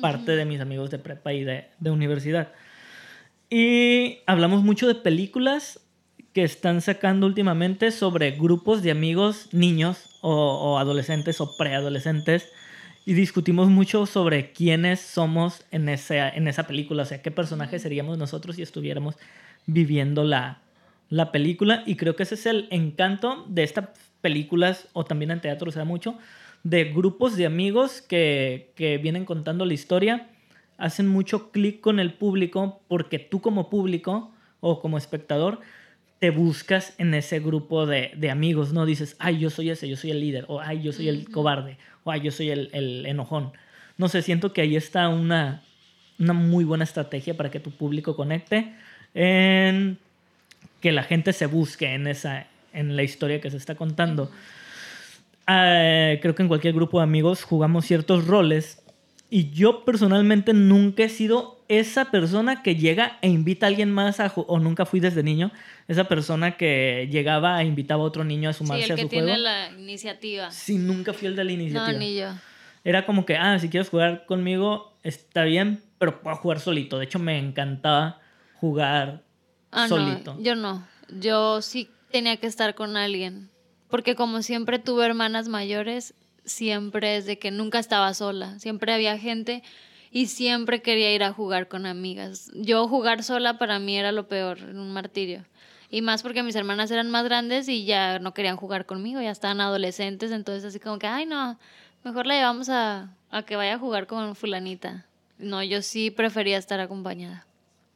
parte 0.01 0.33
de 0.33 0.45
mis 0.45 0.61
amigos 0.61 0.91
de 0.91 0.99
prepa 0.99 1.33
y 1.33 1.45
de, 1.45 1.69
de 1.79 1.91
universidad. 1.91 2.53
Y 3.49 4.19
hablamos 4.27 4.63
mucho 4.63 4.87
de 4.89 4.95
películas 4.95 5.81
que 6.35 6.43
están 6.43 6.81
sacando 6.81 7.27
últimamente 7.27 7.93
sobre 7.93 8.33
grupos 8.33 8.83
de 8.83 8.91
amigos 8.91 9.49
niños 9.53 10.19
o, 10.21 10.79
adolescentes 10.79 11.41
o 11.41 11.57
preadolescentes 11.57 12.51
y 13.07 13.15
discutimos 13.15 13.69
mucho 13.69 14.05
sobre 14.05 14.51
quiénes 14.51 15.01
somos 15.01 15.65
en 15.71 15.89
esa, 15.89 16.29
en 16.29 16.49
esa 16.49 16.67
película, 16.67 17.05
o 17.05 17.07
sea, 17.07 17.23
qué 17.23 17.31
personaje 17.31 17.79
seríamos 17.79 18.19
nosotros 18.19 18.57
si 18.57 18.63
estuviéramos 18.63 19.15
viviendo 19.67 20.25
la, 20.25 20.61
la 21.09 21.31
película. 21.31 21.85
Y 21.87 21.97
creo 21.97 22.17
que 22.17 22.25
ese 22.25 22.35
es 22.35 22.47
el 22.47 22.67
encanto 22.71 23.45
de 23.49 23.63
estas 23.63 23.91
películas 24.21 24.89
o 24.93 25.05
también 25.05 25.31
en 25.31 25.41
teatro 25.41 25.71
se 25.71 25.79
da 25.79 25.85
mucho 25.85 26.19
de 26.65 26.85
grupos 26.85 27.37
de 27.37 27.47
amigos 27.47 28.01
que, 28.01 28.73
que 28.75 28.99
vienen 28.99 29.25
contando 29.25 29.67
la 29.67 29.75
historia 29.75 30.31
hacen 30.79 31.07
mucho 31.07 31.53
clic 31.53 31.81
con 31.81 32.01
el 32.01 32.15
público 32.15 32.81
porque 32.89 33.19
tú 33.19 33.41
como 33.41 33.71
público 33.71 34.33
o 34.61 34.81
como 34.81 34.99
espectador 34.99 35.61
te 36.19 36.31
buscas 36.31 36.95
en 36.99 37.15
ese 37.15 37.41
grupo 37.41 37.87
de, 37.87 38.13
de, 38.17 38.31
amigos, 38.31 38.73
¿no? 38.73 38.87
Dices, 38.87 39.17
ay, 39.19 39.39
yo 39.39 39.51
soy 39.51 39.71
ese, 39.71 39.89
yo 39.89 39.97
soy 39.97 40.11
el 40.11 40.21
líder, 40.21 40.45
o 40.49 40.61
ay, 40.61 40.83
yo 40.83 40.93
soy 40.93 41.09
el 41.09 41.29
cobarde, 41.29 41.77
o 42.05 42.11
ay, 42.11 42.21
yo 42.23 42.31
soy 42.31 42.51
el, 42.51 42.71
el, 42.73 43.07
enojón. 43.07 43.53
No 43.99 44.09
sé, 44.09 44.23
siento 44.23 44.53
que 44.53 44.63
ahí 44.63 44.77
está 44.77 45.09
una, 45.09 45.63
una 46.19 46.33
muy 46.33 46.65
buena 46.65 46.85
estrategia 46.85 47.37
para 47.37 47.51
que 47.51 47.61
tu 47.61 47.71
público 47.71 48.17
conecte, 48.17 48.75
en 49.15 49.99
que 50.81 50.93
la 50.93 51.03
gente 51.03 51.33
se 51.33 51.47
busque 51.47 51.95
en, 51.95 52.07
esa, 52.07 52.47
en 52.73 52.97
la 52.97 53.03
historia 53.03 53.41
que 53.41 53.51
se 53.51 53.57
está 53.57 53.75
contando. 53.75 54.31
Ah, 55.47 56.13
creo 56.23 56.35
que 56.35 56.43
en 56.43 56.49
cualquier 56.49 56.75
grupo 56.75 56.99
de 56.99 57.05
amigos 57.05 57.43
jugamos 57.43 57.85
ciertos 57.85 58.27
roles 58.27 58.84
y 59.35 59.51
yo 59.51 59.85
personalmente 59.85 60.53
nunca 60.53 61.03
he 61.03 61.09
sido 61.09 61.59
esa 61.67 62.13
persona 62.13 62.63
que 62.63 62.77
llega 62.77 63.19
e 63.21 63.29
invita 63.29 63.67
a 63.67 63.69
alguien 63.69 63.91
más 63.91 64.21
a 64.21 64.33
o 64.37 64.61
nunca 64.61 64.87
fui 64.87 65.01
desde 65.01 65.25
niño, 65.25 65.51
esa 65.89 66.05
persona 66.05 66.57
que 66.57 67.09
llegaba 67.11 67.61
e 67.61 67.67
invitaba 67.67 68.05
a 68.05 68.07
otro 68.07 68.23
niño 68.23 68.49
a 68.49 68.53
sumarse 68.53 68.85
sí, 68.85 68.87
el 68.87 68.93
a 68.93 68.95
que 68.95 69.03
su 69.03 69.09
tiene 69.09 69.27
juego. 69.33 69.43
la 69.43 69.71
iniciativa. 69.73 70.53
Sí, 70.53 70.79
nunca 70.79 71.13
fui 71.13 71.27
el 71.27 71.35
de 71.35 71.43
la 71.43 71.51
iniciativa. 71.51 71.93
No, 71.93 71.99
ni 71.99 72.15
yo. 72.17 72.29
Era 72.85 73.07
como 73.07 73.27
que, 73.27 73.37
ah, 73.37 73.59
si 73.59 73.69
quieres 73.69 73.89
jugar 73.89 74.25
conmigo, 74.27 74.97
está 75.03 75.43
bien, 75.43 75.83
pero 75.99 76.23
puedo 76.23 76.37
jugar 76.37 76.61
solito. 76.61 77.01
De 77.01 77.07
hecho, 77.07 77.19
me 77.19 77.37
encantaba 77.37 78.21
jugar 78.61 79.25
ah, 79.73 79.89
solito. 79.89 80.35
No, 80.35 80.43
yo 80.43 80.55
no. 80.55 80.87
Yo 81.09 81.61
sí 81.61 81.91
tenía 82.13 82.37
que 82.37 82.47
estar 82.47 82.77
con 82.77 82.97
alguien. 82.97 83.51
Porque 83.89 84.15
como 84.15 84.43
siempre 84.43 84.79
tuve 84.79 85.07
hermanas 85.07 85.49
mayores, 85.49 86.15
siempre 86.45 87.17
es 87.17 87.27
de 87.27 87.39
que 87.39 87.51
nunca 87.51 87.79
estaba 87.79 88.13
sola, 88.15 88.59
siempre 88.59 88.93
había 88.93 89.19
gente 89.19 89.63
y 90.11 90.27
siempre 90.27 90.83
quería 90.83 91.13
ir 91.15 91.25
a 91.25 91.33
jugar 91.33 91.69
con 91.69 91.87
amigas. 91.87 92.51
Yo 92.55 92.87
jugar 92.89 93.23
sola 93.23 93.59
para 93.59 93.79
mí 93.79 93.97
era 93.97 94.13
lo 94.13 94.29
peor, 94.29 94.59
un 94.63 94.93
martirio. 94.93 95.45
Y 95.91 96.03
más 96.03 96.23
porque 96.23 96.43
mis 96.43 96.57
hermanas 96.57 96.91
eran 96.91 97.11
más 97.11 97.25
grandes 97.25 97.69
y 97.69 97.85
ya 97.85 98.19
no 98.19 98.35
querían 98.35 98.57
jugar 98.57 98.87
conmigo, 98.87 99.21
ya 99.21 99.31
estaban 99.31 99.61
adolescentes, 99.61 100.33
entonces 100.33 100.65
así 100.65 100.81
como 100.81 100.99
que, 100.99 101.07
ay 101.07 101.27
no, 101.27 101.59
mejor 102.05 102.27
la 102.27 102.35
llevamos 102.35 102.69
a, 102.69 103.15
a 103.31 103.43
que 103.43 103.57
vaya 103.57 103.75
a 103.75 103.79
jugar 103.79 104.07
con 104.07 104.35
fulanita. 104.35 105.07
No, 105.39 105.63
yo 105.63 105.83
sí 105.83 106.11
prefería 106.11 106.59
estar 106.59 106.81
acompañada. 106.81 107.47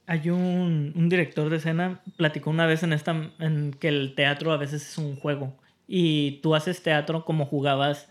Hay 0.07 0.31
un, 0.31 0.93
un 0.97 1.09
director 1.09 1.51
de 1.51 1.57
escena, 1.57 2.01
platicó 2.17 2.51
una 2.51 2.67
vez 2.67 2.83
en, 2.83 2.93
esta, 2.93 3.31
en 3.39 3.73
que 3.79 3.89
el 3.89 4.15
teatro 4.15 4.53
a 4.53 4.57
veces 4.57 4.89
es 4.89 4.99
un 4.99 5.17
juego 5.17 5.55
y 5.87 6.41
tú 6.43 6.55
haces 6.55 6.83
teatro 6.83 7.25
como 7.25 7.47
jugabas 7.47 8.09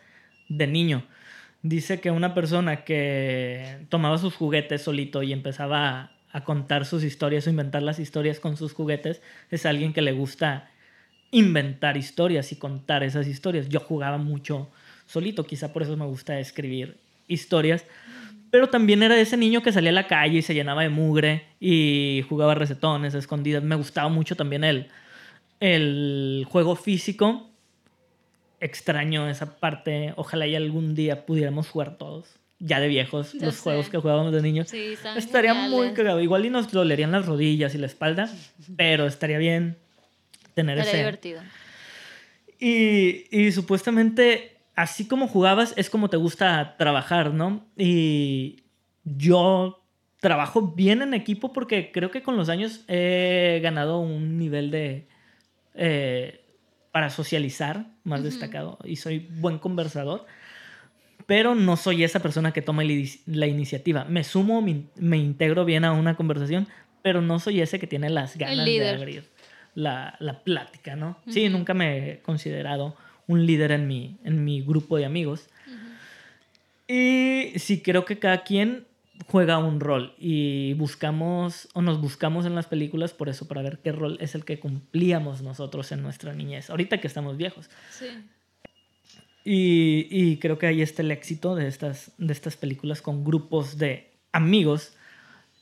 de 0.50 0.68
niño. 0.68 1.04
Dice 1.64 2.00
que 2.00 2.12
una 2.12 2.34
persona 2.34 2.84
que 2.84 3.86
tomaba 3.90 4.18
sus 4.18 4.36
juguetes 4.36 4.84
solito 4.84 5.24
y 5.24 5.34
empezaba 5.34 6.12
a, 6.32 6.44
contar 6.44 6.86
sus 6.86 7.04
historias 7.04 7.48
o 7.48 7.50
inventar 7.50 7.82
las 7.82 7.98
historias 7.98 8.40
con 8.40 8.58
sus 8.58 8.72
juguetes 8.74 9.24
es 9.50 9.66
alguien 9.66 9.92
que 9.92 10.04
le 10.04 10.12
gusta 10.12 10.70
inventar 11.32 11.98
historias 11.98 12.52
y 12.52 12.58
contar 12.58 13.04
esas 13.04 13.28
historias. 13.28 13.70
Yo 13.70 13.80
jugaba 13.80 14.20
mucho 14.20 14.70
solito, 15.08 15.46
quizá 15.46 15.74
por 15.74 15.82
eso 15.82 15.98
me 15.98 16.06
gusta 16.06 16.40
escribir 16.40 16.98
historias, 17.28 17.86
pero 18.52 18.70
también 18.70 19.02
era 19.02 19.20
ese 19.20 19.36
niño 19.36 19.64
que 19.64 19.72
salía 19.72 19.90
a 19.90 19.94
la 19.94 20.08
calle 20.08 20.38
y 20.38 20.42
se 20.44 20.54
llenaba 20.54 20.84
de 20.84 20.90
mugre 20.90 21.46
y 21.60 22.24
jugaba 22.30 22.54
recetones, 22.54 23.16
escondidas. 23.16 23.64
Me 23.64 23.76
gustaba 23.76 24.10
mucho 24.10 24.36
también 24.36 24.64
el, 24.64 24.90
el 25.60 26.46
juego 26.48 26.76
físico 26.76 27.50
extraño 28.60 29.30
esa 29.30 29.58
parte. 29.60 30.14
Ojalá 30.16 30.48
y 30.48 30.56
algún 30.56 30.96
día 30.96 31.26
pudiéramos 31.26 31.70
jugar 31.70 31.98
todos. 31.98 32.28
Ya 32.60 32.80
de 32.80 32.88
viejos, 32.88 33.36
los 33.36 33.60
juegos 33.60 33.88
que 33.90 34.00
jugábamos 34.00 34.34
de 34.34 34.42
niños. 34.42 34.74
estaría 34.74 35.54
muy 35.54 35.94
cagado. 35.94 36.20
Igual 36.22 36.46
y 36.46 36.50
nos 36.50 36.72
dolerían 36.72 37.12
las 37.12 37.26
rodillas 37.28 37.76
y 37.76 37.78
la 37.78 37.86
espalda, 37.86 38.32
pero 38.76 39.06
estaría 39.06 39.38
bien 39.38 39.78
tener 40.56 40.80
estaría 40.80 41.02
divertido. 41.02 41.42
Y, 42.60 43.26
y 43.30 43.52
supuestamente, 43.52 44.58
así 44.76 45.08
como 45.08 45.28
jugabas, 45.28 45.76
es 45.78 45.92
como 45.92 46.10
te 46.10 46.18
gusta 46.18 46.76
trabajar, 46.78 47.32
¿no? 47.32 47.64
Y 47.78 48.64
yo 49.04 49.84
trabajo 50.20 50.62
bien 50.62 51.02
en 51.02 51.14
equipo 51.14 51.54
porque 51.54 51.92
creo 51.92 52.10
que 52.10 52.24
con 52.24 52.38
los 52.38 52.50
años 52.50 52.84
he 52.88 53.60
ganado 53.62 54.00
un 54.00 54.38
nivel 54.38 54.72
de... 54.72 55.08
Eh, 55.76 56.44
para 56.98 57.12
socializar 57.12 57.86
más 58.04 58.24
destacado 58.24 58.80
y 58.84 58.96
soy 58.96 59.20
buen 59.20 59.60
conversador, 59.60 60.26
pero 61.28 61.54
no 61.54 61.78
soy 61.78 62.04
esa 62.04 62.22
persona 62.22 62.54
que 62.54 62.64
toma 62.64 62.82
la 62.84 63.46
iniciativa. 63.46 64.04
Me 64.06 64.24
sumo, 64.24 64.64
me, 64.64 65.18
integro 65.18 65.64
bien 65.64 65.86
a 65.86 65.92
una 65.92 66.16
conversación, 66.16 66.68
pero 67.04 67.22
no 67.22 67.38
soy 67.38 67.62
ese 67.62 67.78
que 67.78 67.86
tiene 67.86 68.10
las 68.10 68.36
ganas 68.36 68.66
de 68.66 68.90
abrir 68.90 69.26
la, 69.76 70.16
la 70.20 70.40
plática, 70.40 70.96
¿no? 70.96 71.20
Sí, 71.28 71.50
nunca 71.50 71.76
me 71.76 72.14
he 72.14 72.20
considerado 72.22 72.98
un 73.28 73.46
líder 73.46 73.74
en 73.74 73.88
mi, 73.88 74.18
en 74.24 74.44
mi 74.44 74.64
grupo 74.64 74.98
de 74.98 75.06
amigos. 75.06 75.50
Y 76.88 77.52
sí 77.58 77.84
creo 77.84 78.06
que 78.06 78.18
cada 78.18 78.44
quien 78.44 78.88
juega 79.30 79.58
un 79.58 79.80
rol 79.80 80.14
y 80.18 80.74
buscamos 80.74 81.68
o 81.74 81.82
nos 81.82 82.00
buscamos 82.00 82.46
en 82.46 82.56
las 82.56 82.68
películas 82.68 83.14
por 83.14 83.30
eso, 83.30 83.48
para 83.48 83.62
ver 83.62 83.80
qué 83.80 83.92
rol 83.92 84.18
es 84.22 84.36
el 84.36 84.46
que 84.46 84.60
cumplíamos 84.60 85.42
nosotros 85.42 85.92
en 85.92 86.02
nuestra 86.02 86.34
niñez, 86.34 86.70
ahorita 86.70 87.00
que 87.00 87.08
estamos 87.08 87.38
viejos. 87.38 87.70
Sí. 87.90 88.08
Y, 89.44 90.08
y, 90.10 90.38
creo 90.38 90.58
que 90.58 90.68
ahí 90.68 90.82
está 90.82 91.02
el 91.02 91.12
éxito 91.12 91.56
de 91.56 91.68
estas, 91.68 92.12
de 92.18 92.34
estas 92.34 92.58
películas 92.58 93.02
con 93.02 93.24
grupos 93.24 93.78
de 93.78 94.12
amigos. 94.34 94.98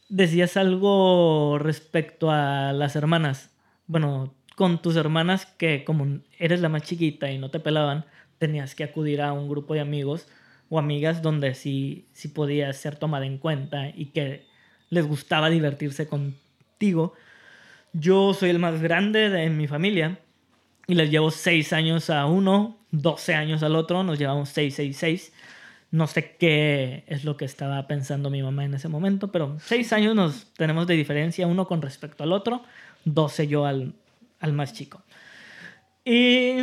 Decías 0.09 0.57
algo 0.57 1.59
respecto 1.59 2.31
a 2.31 2.73
las 2.73 2.95
hermanas. 2.95 3.51
Bueno, 3.85 4.33
con 4.55 4.81
tus 4.81 4.95
hermanas 4.95 5.45
que 5.45 5.83
como 5.83 6.19
eres 6.39 6.61
la 6.61 6.69
más 6.69 6.81
chiquita 6.81 7.31
y 7.31 7.37
no 7.37 7.51
te 7.51 7.59
pelaban, 7.59 8.05
tenías 8.39 8.73
que 8.73 8.83
acudir 8.83 9.21
a 9.21 9.33
un 9.33 9.49
grupo 9.49 9.75
de 9.75 9.81
amigos 9.81 10.27
o 10.69 10.79
amigas 10.79 11.21
donde 11.21 11.53
sí, 11.53 12.07
sí 12.13 12.27
podía 12.27 12.71
ser 12.73 12.97
tomada 12.97 13.25
en 13.25 13.37
cuenta 13.37 13.89
y 13.89 14.07
que 14.07 14.45
les 14.89 15.05
gustaba 15.05 15.49
divertirse 15.49 16.07
contigo. 16.07 17.13
Yo 17.93 18.33
soy 18.33 18.49
el 18.49 18.59
más 18.59 18.81
grande 18.81 19.29
de 19.29 19.49
mi 19.49 19.67
familia 19.67 20.19
y 20.87 20.95
les 20.95 21.09
llevo 21.09 21.31
6 21.31 21.73
años 21.73 22.09
a 22.09 22.25
uno, 22.25 22.77
12 22.91 23.35
años 23.35 23.63
al 23.63 23.75
otro, 23.75 24.03
nos 24.03 24.19
llevamos 24.19 24.49
6, 24.49 24.75
6, 24.75 24.97
6. 24.97 25.33
No 25.91 26.07
sé 26.07 26.35
qué 26.37 27.03
es 27.07 27.23
lo 27.23 27.37
que 27.37 27.45
estaba 27.45 27.87
pensando 27.87 28.29
mi 28.29 28.41
mamá 28.43 28.65
en 28.65 28.73
ese 28.73 28.89
momento, 28.89 29.31
pero 29.31 29.57
6 29.59 29.93
años 29.93 30.15
nos 30.15 30.53
tenemos 30.53 30.87
de 30.87 30.95
diferencia 30.95 31.47
uno 31.47 31.67
con 31.67 31.81
respecto 31.81 32.23
al 32.23 32.33
otro, 32.33 32.63
12 33.05 33.47
yo 33.47 33.65
al, 33.65 33.93
al 34.39 34.53
más 34.53 34.73
chico. 34.73 35.01
Y 36.03 36.57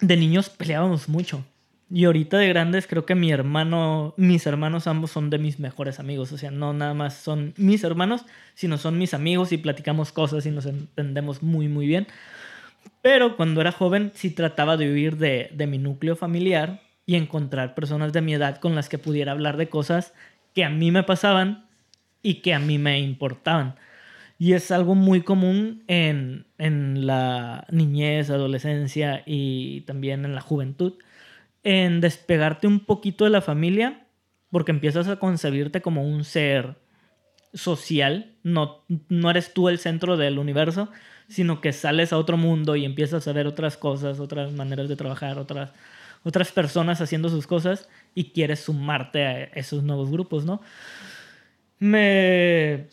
de 0.00 0.16
niños 0.16 0.48
peleábamos 0.50 1.08
mucho. 1.08 1.44
Y 1.92 2.04
ahorita 2.04 2.38
de 2.38 2.48
grandes 2.48 2.86
creo 2.86 3.04
que 3.04 3.16
mi 3.16 3.32
hermano, 3.32 4.14
mis 4.16 4.46
hermanos 4.46 4.86
ambos 4.86 5.10
son 5.10 5.28
de 5.28 5.38
mis 5.38 5.58
mejores 5.58 5.98
amigos. 5.98 6.30
O 6.30 6.38
sea, 6.38 6.52
no 6.52 6.72
nada 6.72 6.94
más 6.94 7.14
son 7.14 7.52
mis 7.56 7.82
hermanos, 7.82 8.24
sino 8.54 8.78
son 8.78 8.96
mis 8.96 9.12
amigos 9.12 9.50
y 9.50 9.58
platicamos 9.58 10.12
cosas 10.12 10.46
y 10.46 10.52
nos 10.52 10.66
entendemos 10.66 11.42
muy, 11.42 11.66
muy 11.66 11.86
bien. 11.88 12.06
Pero 13.02 13.36
cuando 13.36 13.60
era 13.60 13.72
joven 13.72 14.12
sí 14.14 14.30
trataba 14.30 14.76
de 14.76 14.92
huir 14.92 15.16
de, 15.16 15.50
de 15.52 15.66
mi 15.66 15.78
núcleo 15.78 16.14
familiar 16.14 16.80
y 17.06 17.16
encontrar 17.16 17.74
personas 17.74 18.12
de 18.12 18.20
mi 18.20 18.34
edad 18.34 18.58
con 18.58 18.76
las 18.76 18.88
que 18.88 18.98
pudiera 18.98 19.32
hablar 19.32 19.56
de 19.56 19.68
cosas 19.68 20.14
que 20.54 20.64
a 20.64 20.70
mí 20.70 20.92
me 20.92 21.02
pasaban 21.02 21.66
y 22.22 22.34
que 22.34 22.54
a 22.54 22.60
mí 22.60 22.78
me 22.78 23.00
importaban. 23.00 23.74
Y 24.38 24.52
es 24.52 24.70
algo 24.70 24.94
muy 24.94 25.22
común 25.22 25.82
en, 25.88 26.46
en 26.56 27.06
la 27.06 27.66
niñez, 27.70 28.30
adolescencia 28.30 29.22
y 29.26 29.82
también 29.82 30.24
en 30.24 30.34
la 30.34 30.40
juventud, 30.40 30.94
en 31.62 32.00
despegarte 32.00 32.66
un 32.66 32.80
poquito 32.80 33.24
de 33.24 33.30
la 33.30 33.42
familia 33.42 34.06
porque 34.50 34.72
empiezas 34.72 35.08
a 35.08 35.16
concebirte 35.16 35.80
como 35.80 36.04
un 36.04 36.24
ser 36.24 36.76
social, 37.54 38.32
no, 38.42 38.84
no 39.08 39.30
eres 39.30 39.52
tú 39.52 39.68
el 39.68 39.78
centro 39.78 40.16
del 40.16 40.38
universo, 40.38 40.88
sino 41.28 41.60
que 41.60 41.72
sales 41.72 42.12
a 42.12 42.18
otro 42.18 42.36
mundo 42.36 42.76
y 42.76 42.84
empiezas 42.84 43.26
a 43.26 43.32
ver 43.32 43.46
otras 43.46 43.76
cosas, 43.76 44.20
otras 44.20 44.52
maneras 44.52 44.88
de 44.88 44.96
trabajar, 44.96 45.38
otras, 45.38 45.72
otras 46.22 46.52
personas 46.52 47.00
haciendo 47.00 47.28
sus 47.28 47.46
cosas 47.46 47.88
y 48.14 48.30
quieres 48.30 48.60
sumarte 48.60 49.26
a 49.26 49.42
esos 49.44 49.82
nuevos 49.82 50.10
grupos, 50.10 50.44
¿no? 50.44 50.60
Me... 51.78 52.88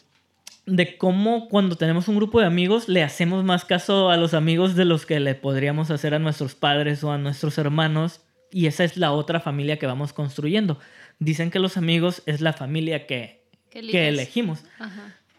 de 0.65 0.97
cómo 0.97 1.49
cuando 1.49 1.75
tenemos 1.75 2.07
un 2.07 2.15
grupo 2.15 2.39
de 2.39 2.45
amigos 2.45 2.87
le 2.87 3.03
hacemos 3.03 3.43
más 3.43 3.65
caso 3.65 4.09
a 4.09 4.17
los 4.17 4.33
amigos 4.33 4.75
de 4.75 4.85
los 4.85 5.05
que 5.05 5.19
le 5.19 5.35
podríamos 5.35 5.91
hacer 5.91 6.13
a 6.13 6.19
nuestros 6.19 6.55
padres 6.55 7.03
o 7.03 7.11
a 7.11 7.17
nuestros 7.17 7.57
hermanos 7.57 8.21
y 8.57 8.65
esa 8.65 8.83
es 8.83 8.97
la 8.97 9.11
otra 9.11 9.39
familia 9.39 9.77
que 9.77 9.85
vamos 9.85 10.13
construyendo. 10.13 10.79
Dicen 11.19 11.51
que 11.51 11.59
los 11.59 11.77
amigos 11.77 12.23
es 12.25 12.41
la 12.41 12.53
familia 12.53 13.05
que, 13.05 13.43
que, 13.69 14.07
elegimos. 14.07 14.63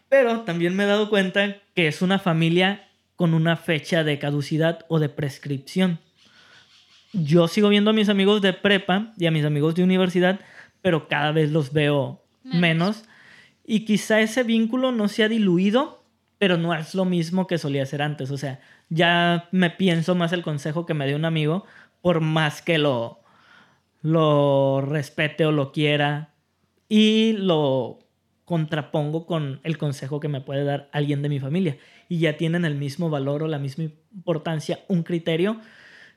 Pero 0.07 0.43
también 0.43 0.73
me 0.73 0.85
he 0.85 0.87
dado 0.87 1.09
cuenta 1.09 1.57
que 1.75 1.89
es 1.89 2.01
una 2.01 2.19
familia 2.19 2.87
con 3.17 3.33
una 3.33 3.57
fecha 3.57 4.05
de 4.05 4.19
caducidad 4.19 4.85
o 4.87 4.99
de 4.99 5.09
prescripción. 5.09 5.99
Yo 7.11 7.49
sigo 7.49 7.67
viendo 7.67 7.89
a 7.89 7.93
mis 7.93 8.07
amigos 8.07 8.41
de 8.41 8.53
prepa 8.53 9.11
y 9.17 9.25
a 9.25 9.31
mis 9.31 9.43
amigos 9.43 9.75
de 9.75 9.83
universidad, 9.83 10.39
pero 10.81 11.09
cada 11.09 11.33
vez 11.33 11.51
los 11.51 11.73
veo 11.73 12.23
menos. 12.45 13.03
Y 13.65 13.83
quizá 13.83 14.21
ese 14.21 14.43
vínculo 14.43 14.93
no 14.93 15.09
se 15.09 15.25
ha 15.25 15.27
diluido, 15.27 16.05
pero 16.37 16.55
no 16.55 16.73
es 16.73 16.95
lo 16.95 17.03
mismo 17.03 17.47
que 17.47 17.57
solía 17.57 17.85
ser 17.85 18.01
antes. 18.01 18.31
O 18.31 18.37
sea, 18.37 18.61
ya 18.87 19.49
me 19.51 19.69
pienso 19.71 20.15
más 20.15 20.31
el 20.31 20.41
consejo 20.41 20.85
que 20.85 20.93
me 20.93 21.05
dio 21.05 21.17
un 21.17 21.25
amigo, 21.25 21.65
por 22.01 22.21
más 22.21 22.61
que 22.61 22.77
lo, 22.77 23.19
lo 24.01 24.81
respete 24.81 25.45
o 25.45 25.51
lo 25.51 25.71
quiera. 25.71 26.33
Y 26.87 27.33
lo 27.33 27.99
contrapongo 28.45 29.27
con 29.27 29.59
el 29.63 29.77
consejo 29.77 30.19
que 30.19 30.27
me 30.27 30.41
puede 30.41 30.63
dar 30.63 30.89
alguien 30.91 31.21
de 31.21 31.29
mi 31.29 31.39
familia. 31.39 31.77
Y 32.07 32.19
ya 32.19 32.35
tienen 32.35 32.65
el 32.65 32.75
mismo 32.75 33.09
valor 33.09 33.43
o 33.43 33.47
la 33.47 33.59
misma 33.59 33.85
importancia, 34.11 34.79
un 34.87 35.03
criterio 35.03 35.61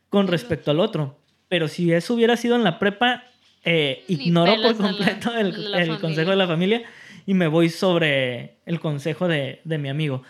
con 0.08 0.28
respecto 0.28 0.70
al 0.70 0.80
otro. 0.80 1.18
Pero 1.48 1.68
si 1.68 1.92
eso 1.92 2.14
hubiera 2.14 2.38
sido 2.38 2.56
en 2.56 2.64
la 2.64 2.78
prepa, 2.78 3.24
eh, 3.64 4.04
ignoro 4.08 4.54
por 4.62 4.76
completo 4.76 5.32
el, 5.38 5.98
consejo 6.00 6.30
de 6.30 6.36
la 6.36 6.46
familia 6.46 6.82
y 7.26 7.34
me 7.34 7.46
voy 7.46 7.68
sobre 7.68 8.56
el 8.64 8.80
consejo 8.80 9.28
de, 9.28 9.60
de, 9.64 9.78
mi 9.78 9.88
amigo. 9.88 10.22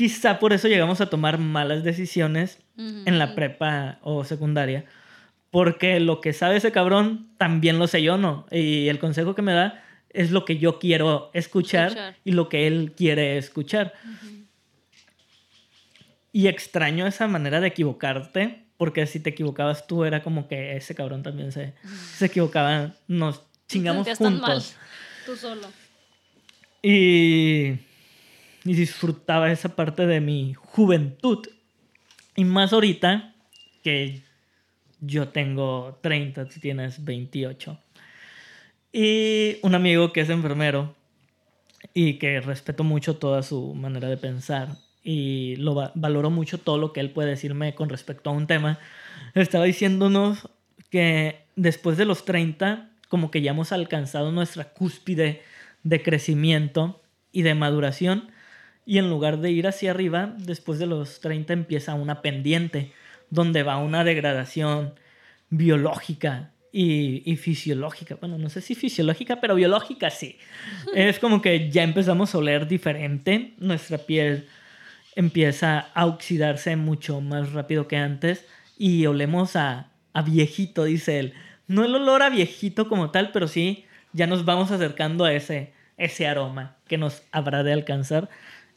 Quizá 0.00 0.38
por 0.38 0.54
eso 0.54 0.66
llegamos 0.66 1.02
a 1.02 1.10
tomar 1.10 1.36
malas 1.36 1.84
decisiones 1.84 2.58
en 2.78 3.18
la 3.18 3.34
prepa 3.34 3.98
o 4.00 4.24
secundaria, 4.24 4.86
porque 5.50 6.00
lo 6.00 6.22
que 6.22 6.32
sabe 6.32 6.56
ese 6.56 6.72
cabrón 6.72 7.28
también 7.36 7.78
lo 7.78 7.86
sé 7.86 8.00
yo, 8.02 8.16
¿no? 8.16 8.46
Y 8.50 8.88
el 8.88 8.98
consejo 8.98 9.34
que 9.34 9.42
me 9.42 9.52
da 9.52 9.84
es 10.08 10.30
lo 10.30 10.46
que 10.46 10.56
yo 10.56 10.78
quiero 10.78 11.30
escuchar, 11.34 12.16
y 12.24 12.32
lo 12.32 12.48
que 12.48 12.66
él 12.66 12.94
quiere 12.96 13.36
escuchar. 13.36 13.92
Y 16.32 16.46
extraño 16.46 17.06
esa 17.06 17.28
manera 17.28 17.60
de 17.60 17.68
equivocarte, 17.68 18.64
porque 18.78 19.06
si 19.06 19.20
te 19.20 19.28
equivocabas 19.28 19.86
tú 19.86 20.06
era 20.06 20.22
como 20.22 20.48
que 20.48 20.78
ese 20.78 20.94
cabrón 20.94 21.22
también 21.22 21.52
se, 21.52 21.74
se 22.16 22.24
equivocaba, 22.24 22.94
nos 23.06 23.42
chingamos 23.68 24.08
juntos. 24.16 24.76
tú 25.26 25.36
solo. 25.36 25.68
Y, 26.82 27.74
y 28.64 28.74
disfrutaba 28.74 29.50
esa 29.50 29.74
parte 29.74 30.06
de 30.06 30.20
mi 30.20 30.54
juventud. 30.54 31.46
Y 32.36 32.44
más 32.44 32.72
ahorita 32.72 33.34
que 33.82 34.22
yo 35.00 35.28
tengo 35.28 35.98
30, 36.02 36.46
tú 36.48 36.60
tienes 36.60 37.04
28. 37.04 37.78
Y 38.92 39.56
un 39.62 39.74
amigo 39.74 40.12
que 40.12 40.20
es 40.20 40.30
enfermero 40.30 40.94
y 41.94 42.14
que 42.14 42.40
respeto 42.40 42.84
mucho 42.84 43.16
toda 43.16 43.42
su 43.42 43.74
manera 43.74 44.08
de 44.08 44.16
pensar 44.16 44.76
y 45.02 45.56
lo 45.56 45.90
valoro 45.94 46.30
mucho 46.30 46.58
todo 46.58 46.76
lo 46.76 46.92
que 46.92 47.00
él 47.00 47.10
puede 47.10 47.30
decirme 47.30 47.74
con 47.74 47.88
respecto 47.88 48.30
a 48.30 48.34
un 48.34 48.46
tema, 48.46 48.78
estaba 49.34 49.64
diciéndonos 49.64 50.50
que 50.90 51.46
después 51.56 51.96
de 51.96 52.04
los 52.04 52.24
30 52.24 52.90
como 53.08 53.30
que 53.30 53.42
ya 53.42 53.52
hemos 53.52 53.72
alcanzado 53.72 54.30
nuestra 54.30 54.64
cúspide 54.72 55.42
de 55.82 56.02
crecimiento 56.02 57.00
y 57.32 57.42
de 57.42 57.54
maduración 57.54 58.30
y 58.86 58.98
en 58.98 59.08
lugar 59.08 59.38
de 59.38 59.50
ir 59.50 59.66
hacia 59.66 59.90
arriba, 59.90 60.34
después 60.38 60.78
de 60.78 60.86
los 60.86 61.20
30 61.20 61.52
empieza 61.52 61.94
una 61.94 62.22
pendiente 62.22 62.92
donde 63.30 63.62
va 63.62 63.78
una 63.78 64.04
degradación 64.04 64.94
biológica 65.50 66.50
y, 66.72 67.36
fisiológica. 67.36 68.16
Bueno, 68.20 68.38
no 68.38 68.48
sé 68.48 68.60
si 68.60 68.74
fisiológica, 68.74 69.40
pero 69.40 69.54
biológica 69.54 70.10
sí. 70.10 70.38
es 70.94 71.18
como 71.18 71.42
que 71.42 71.70
ya 71.70 71.82
empezamos 71.82 72.34
a 72.34 72.38
oler 72.38 72.66
diferente. 72.66 73.54
Nuestra 73.58 73.98
piel 73.98 74.48
empieza 75.16 75.80
a 75.94 76.06
oxidarse 76.06 76.76
mucho 76.76 77.20
más 77.20 77.52
rápido 77.52 77.88
que 77.88 77.96
antes 77.96 78.46
y 78.78 79.06
olemos 79.06 79.56
a, 79.56 79.90
a 80.12 80.22
viejito, 80.22 80.84
dice 80.84 81.18
él. 81.18 81.34
No 81.66 81.84
el 81.84 81.94
olor 81.94 82.22
a 82.22 82.30
viejito 82.30 82.88
como 82.88 83.10
tal, 83.10 83.30
pero 83.32 83.48
sí 83.48 83.84
ya 84.12 84.26
nos 84.26 84.44
vamos 84.44 84.70
acercando 84.70 85.24
a 85.24 85.32
ese, 85.32 85.72
ese 85.96 86.26
aroma 86.26 86.76
que 86.88 86.98
nos 86.98 87.22
habrá 87.32 87.62
de 87.62 87.72
alcanzar 87.72 88.28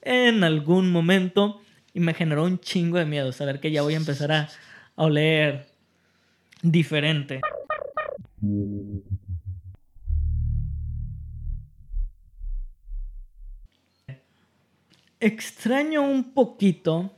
en 0.03 0.43
algún 0.43 0.91
momento. 0.91 1.61
Y 1.93 1.99
me 1.99 2.13
generó 2.13 2.45
un 2.45 2.59
chingo 2.59 2.97
de 2.97 3.05
miedo 3.05 3.31
saber 3.31 3.59
que 3.59 3.71
ya 3.71 3.81
voy 3.81 3.93
a 3.93 3.97
empezar 3.97 4.31
a, 4.31 4.49
a 4.95 5.03
oler 5.03 5.67
diferente. 6.61 7.41
Extraño 15.19 16.01
un 16.01 16.33
poquito 16.33 17.15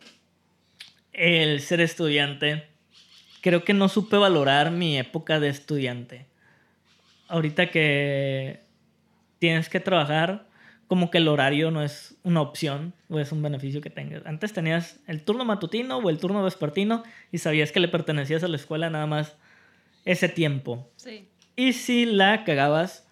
el 1.13 1.61
ser 1.61 1.81
estudiante. 1.81 2.67
Creo 3.41 3.63
que 3.63 3.73
no 3.73 3.89
supe 3.89 4.17
valorar 4.17 4.71
mi 4.71 4.97
época 4.97 5.39
de 5.39 5.49
estudiante. 5.49 6.25
Ahorita 7.27 7.71
que 7.71 8.61
tienes 9.39 9.69
que 9.69 9.79
trabajar, 9.79 10.44
como 10.87 11.09
que 11.09 11.17
el 11.17 11.27
horario 11.27 11.71
no 11.71 11.83
es 11.83 12.15
una 12.23 12.41
opción 12.41 12.93
o 13.09 13.19
es 13.19 13.31
un 13.31 13.41
beneficio 13.41 13.81
que 13.81 13.89
tengas. 13.89 14.25
Antes 14.25 14.53
tenías 14.53 14.99
el 15.07 15.23
turno 15.23 15.45
matutino 15.45 15.97
o 15.97 16.09
el 16.09 16.19
turno 16.19 16.43
vespertino 16.43 17.03
y 17.31 17.39
sabías 17.39 17.71
que 17.71 17.79
le 17.79 17.87
pertenecías 17.87 18.43
a 18.43 18.47
la 18.47 18.55
escuela 18.55 18.89
nada 18.89 19.07
más 19.07 19.35
ese 20.05 20.29
tiempo. 20.29 20.89
Sí. 20.97 21.27
Y 21.55 21.73
si 21.73 22.05
la 22.05 22.43
cagabas, 22.43 23.07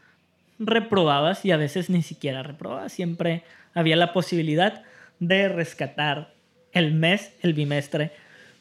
reprobabas 0.60 1.46
y 1.46 1.52
a 1.52 1.58
veces 1.58 1.90
ni 1.90 2.04
siquiera 2.04 2.44
reprobabas. 2.44 2.92
Siempre 2.92 3.44
había 3.74 3.96
la 3.96 4.14
posibilidad 4.14 4.84
de 5.20 5.50
rescatar 5.50 6.34
el 6.74 6.94
mes, 6.94 7.34
el 7.42 7.54
bimestre 7.54 8.12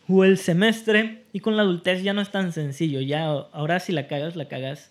o 0.08 0.24
el 0.24 0.38
semestre. 0.38 1.24
Y 1.34 1.40
con 1.40 1.56
la 1.56 1.62
adultez 1.62 2.02
ya 2.02 2.14
no 2.14 2.22
es 2.22 2.30
tan 2.30 2.52
sencillo. 2.52 3.00
Ya 3.00 3.24
ahora 3.24 3.78
si 3.80 3.92
la 3.92 4.06
cagas, 4.06 4.36
la 4.36 4.48
cagas 4.48 4.90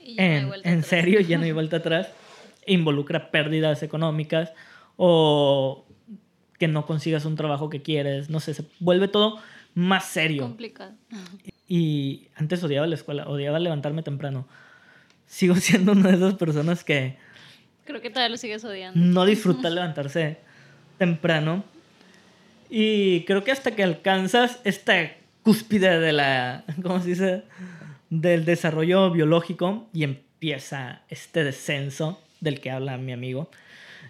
en, 0.00 0.50
en 0.64 0.82
serio, 0.84 1.20
ya 1.20 1.36
no 1.36 1.44
hay 1.44 1.52
vuelta 1.52 1.78
atrás. 1.78 2.08
Involucra 2.68 3.30
pérdidas 3.30 3.82
económicas 3.82 4.52
o 4.96 5.86
que 6.58 6.68
no 6.68 6.86
consigas 6.86 7.24
un 7.24 7.36
trabajo 7.36 7.70
que 7.70 7.82
quieres. 7.82 8.30
No 8.30 8.40
sé, 8.40 8.54
se 8.54 8.64
vuelve 8.80 9.08
todo 9.08 9.38
más 9.74 10.06
serio. 10.06 10.42
Complicado. 10.42 10.92
Y 11.68 12.28
antes 12.34 12.62
odiaba 12.64 12.86
la 12.86 12.96
escuela, 12.96 13.28
odiaba 13.28 13.58
levantarme 13.58 14.02
temprano. 14.02 14.48
Sigo 15.26 15.54
siendo 15.56 15.92
una 15.92 16.10
de 16.10 16.16
esas 16.16 16.34
personas 16.34 16.84
que... 16.84 17.16
Creo 17.84 18.02
que 18.02 18.10
todavía 18.10 18.30
lo 18.30 18.36
sigues 18.36 18.64
odiando. 18.64 18.98
No 19.00 19.24
disfruta 19.24 19.70
levantarse 19.70 20.38
temprano. 20.98 21.64
Y 22.68 23.24
creo 23.24 23.44
que 23.44 23.52
hasta 23.52 23.70
que 23.70 23.82
alcanzas 23.82 24.60
esta 24.64 25.12
cúspide 25.42 26.00
de 26.00 26.12
la... 26.12 26.64
¿Cómo 26.82 27.00
se 27.00 27.08
dice? 27.10 27.44
Del 28.10 28.44
desarrollo 28.44 29.10
biológico 29.10 29.88
y 29.92 30.02
empieza 30.02 31.02
este 31.08 31.44
descenso 31.44 32.20
del 32.40 32.60
que 32.60 32.70
habla 32.70 32.96
mi 32.98 33.12
amigo. 33.12 33.50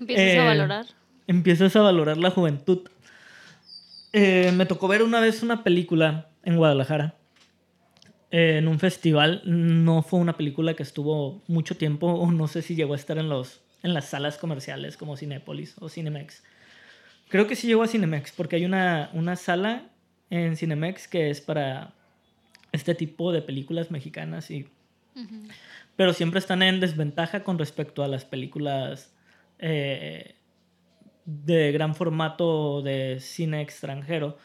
Empiezas 0.00 0.38
a 0.38 0.42
eh, 0.42 0.46
valorar. 0.46 0.86
Empiezas 1.26 1.76
a 1.76 1.80
valorar 1.82 2.16
la 2.16 2.30
juventud. 2.30 2.88
Eh, 4.12 4.52
me 4.54 4.66
tocó 4.66 4.88
ver 4.88 5.02
una 5.02 5.20
vez 5.20 5.42
una 5.42 5.62
película 5.62 6.28
en 6.44 6.56
Guadalajara 6.56 7.14
en 8.30 8.68
un 8.68 8.78
festival. 8.78 9.42
No 9.44 10.02
fue 10.02 10.20
una 10.20 10.36
película 10.36 10.74
que 10.74 10.82
estuvo 10.82 11.42
mucho 11.46 11.76
tiempo, 11.76 12.06
o 12.08 12.30
no 12.30 12.48
sé 12.48 12.62
si 12.62 12.74
llegó 12.74 12.94
a 12.94 12.96
estar 12.96 13.18
en, 13.18 13.28
los, 13.28 13.60
en 13.82 13.94
las 13.94 14.06
salas 14.06 14.38
comerciales 14.38 14.96
como 14.96 15.16
Cinépolis 15.16 15.76
o 15.80 15.88
Cinemex. 15.88 16.42
Creo 17.28 17.46
que 17.46 17.56
sí 17.56 17.66
llegó 17.66 17.82
a 17.82 17.88
Cinemex, 17.88 18.32
porque 18.32 18.56
hay 18.56 18.64
una, 18.64 19.10
una 19.12 19.36
sala 19.36 19.90
en 20.30 20.56
Cinemex 20.56 21.08
que 21.08 21.30
es 21.30 21.40
para 21.40 21.92
este 22.72 22.94
tipo 22.94 23.32
de 23.32 23.42
películas 23.42 23.90
mexicanas 23.90 24.50
y... 24.50 24.68
Pero 25.98 26.12
siempre 26.12 26.38
están 26.38 26.62
en 26.62 26.78
desventaja 26.78 27.42
con 27.42 27.58
respecto 27.58 28.04
a 28.04 28.06
las 28.08 28.24
películas 28.24 29.12
eh, 29.58 30.36
de 31.24 31.72
gran 31.72 31.96
formato 31.96 32.82
de 32.82 33.18
cine 33.18 33.62
extranjero. 33.62 34.38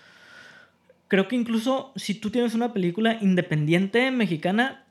Creo 1.08 1.28
que 1.28 1.36
incluso 1.36 1.92
si 1.96 2.16
tú 2.16 2.32
tienes 2.32 2.56
una 2.56 2.74
película 2.74 3.20
independiente 3.22 4.10
mexicana, 4.10 4.88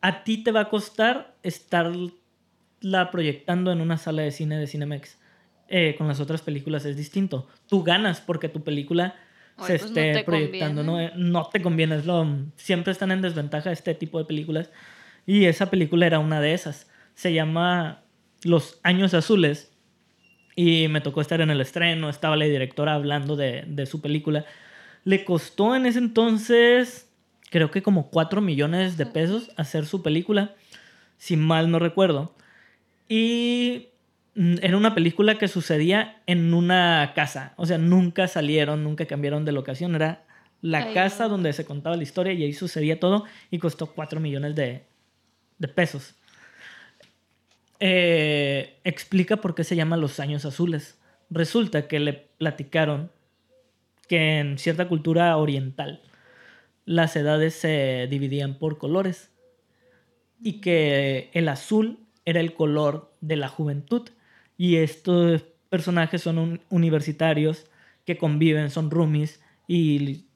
a 0.00 0.24
ti 0.24 0.42
te 0.42 0.52
va 0.52 0.60
a 0.60 0.68
costar 0.70 1.34
estarla 1.42 3.10
proyectando 3.12 3.70
en 3.70 3.82
una 3.82 3.98
sala 3.98 4.22
de 4.22 4.30
cine 4.30 4.56
de 4.56 4.66
Cinemex. 4.66 5.18
Eh, 5.68 5.96
con 5.98 6.08
las 6.08 6.18
otras 6.18 6.40
películas 6.40 6.86
es 6.86 6.96
distinto. 6.96 7.46
Tú 7.68 7.82
ganas 7.82 8.22
porque 8.22 8.48
tu 8.48 8.64
película 8.64 9.16
se 9.58 9.78
pues, 9.78 9.84
esté 9.84 10.24
proyectando, 10.24 10.82
¿no? 10.82 10.96
no 11.14 11.44
te 11.52 11.60
conviene. 11.60 12.02
lo, 12.04 12.26
siempre 12.56 12.92
están 12.92 13.10
en 13.10 13.20
desventaja 13.20 13.70
este 13.70 13.94
tipo 13.94 14.18
de 14.18 14.24
películas. 14.24 14.70
Y 15.26 15.46
esa 15.46 15.70
película 15.70 16.06
era 16.06 16.20
una 16.20 16.40
de 16.40 16.54
esas. 16.54 16.88
Se 17.14 17.32
llama 17.32 18.04
Los 18.44 18.78
Años 18.82 19.12
Azules 19.12 19.72
y 20.54 20.88
me 20.88 21.00
tocó 21.00 21.20
estar 21.20 21.40
en 21.40 21.50
el 21.50 21.60
estreno, 21.60 22.08
estaba 22.08 22.36
la 22.36 22.46
directora 22.46 22.94
hablando 22.94 23.36
de, 23.36 23.64
de 23.66 23.86
su 23.86 24.00
película. 24.00 24.46
Le 25.04 25.24
costó 25.24 25.76
en 25.76 25.86
ese 25.86 25.98
entonces, 25.98 27.12
creo 27.50 27.70
que 27.70 27.82
como 27.82 28.10
4 28.10 28.40
millones 28.40 28.96
de 28.96 29.06
pesos 29.06 29.50
hacer 29.56 29.84
su 29.84 30.02
película, 30.02 30.54
si 31.18 31.36
mal 31.36 31.70
no 31.70 31.78
recuerdo. 31.78 32.34
Y 33.08 33.88
mm, 34.34 34.56
era 34.62 34.76
una 34.76 34.94
película 34.94 35.38
que 35.38 35.48
sucedía 35.48 36.22
en 36.26 36.54
una 36.54 37.12
casa, 37.14 37.54
o 37.56 37.66
sea, 37.66 37.78
nunca 37.78 38.28
salieron, 38.28 38.82
nunca 38.82 39.06
cambiaron 39.06 39.44
de 39.44 39.52
locación, 39.52 39.94
era 39.94 40.24
la 40.62 40.92
casa 40.92 41.28
donde 41.28 41.52
se 41.52 41.64
contaba 41.64 41.96
la 41.96 42.02
historia 42.02 42.32
y 42.32 42.42
ahí 42.42 42.52
sucedía 42.52 42.98
todo 42.98 43.24
y 43.50 43.58
costó 43.58 43.86
4 43.92 44.20
millones 44.20 44.54
de, 44.54 44.85
de 45.58 45.68
pesos. 45.68 46.14
Eh, 47.78 48.78
explica 48.84 49.36
por 49.36 49.54
qué 49.54 49.64
se 49.64 49.76
llama 49.76 49.96
los 49.96 50.20
años 50.20 50.44
azules. 50.44 50.98
Resulta 51.30 51.88
que 51.88 52.00
le 52.00 52.12
platicaron 52.12 53.10
que 54.08 54.38
en 54.38 54.58
cierta 54.58 54.88
cultura 54.88 55.36
oriental 55.36 56.02
las 56.84 57.16
edades 57.16 57.54
se 57.54 58.06
dividían 58.08 58.58
por 58.58 58.78
colores 58.78 59.32
y 60.40 60.60
que 60.60 61.30
el 61.32 61.48
azul 61.48 61.98
era 62.24 62.40
el 62.40 62.54
color 62.54 63.12
de 63.20 63.36
la 63.36 63.48
juventud 63.48 64.08
y 64.56 64.76
estos 64.76 65.42
personajes 65.68 66.22
son 66.22 66.60
universitarios 66.70 67.66
que 68.04 68.16
conviven, 68.16 68.70
son 68.70 68.90
roomies 68.90 69.40
y 69.66 70.26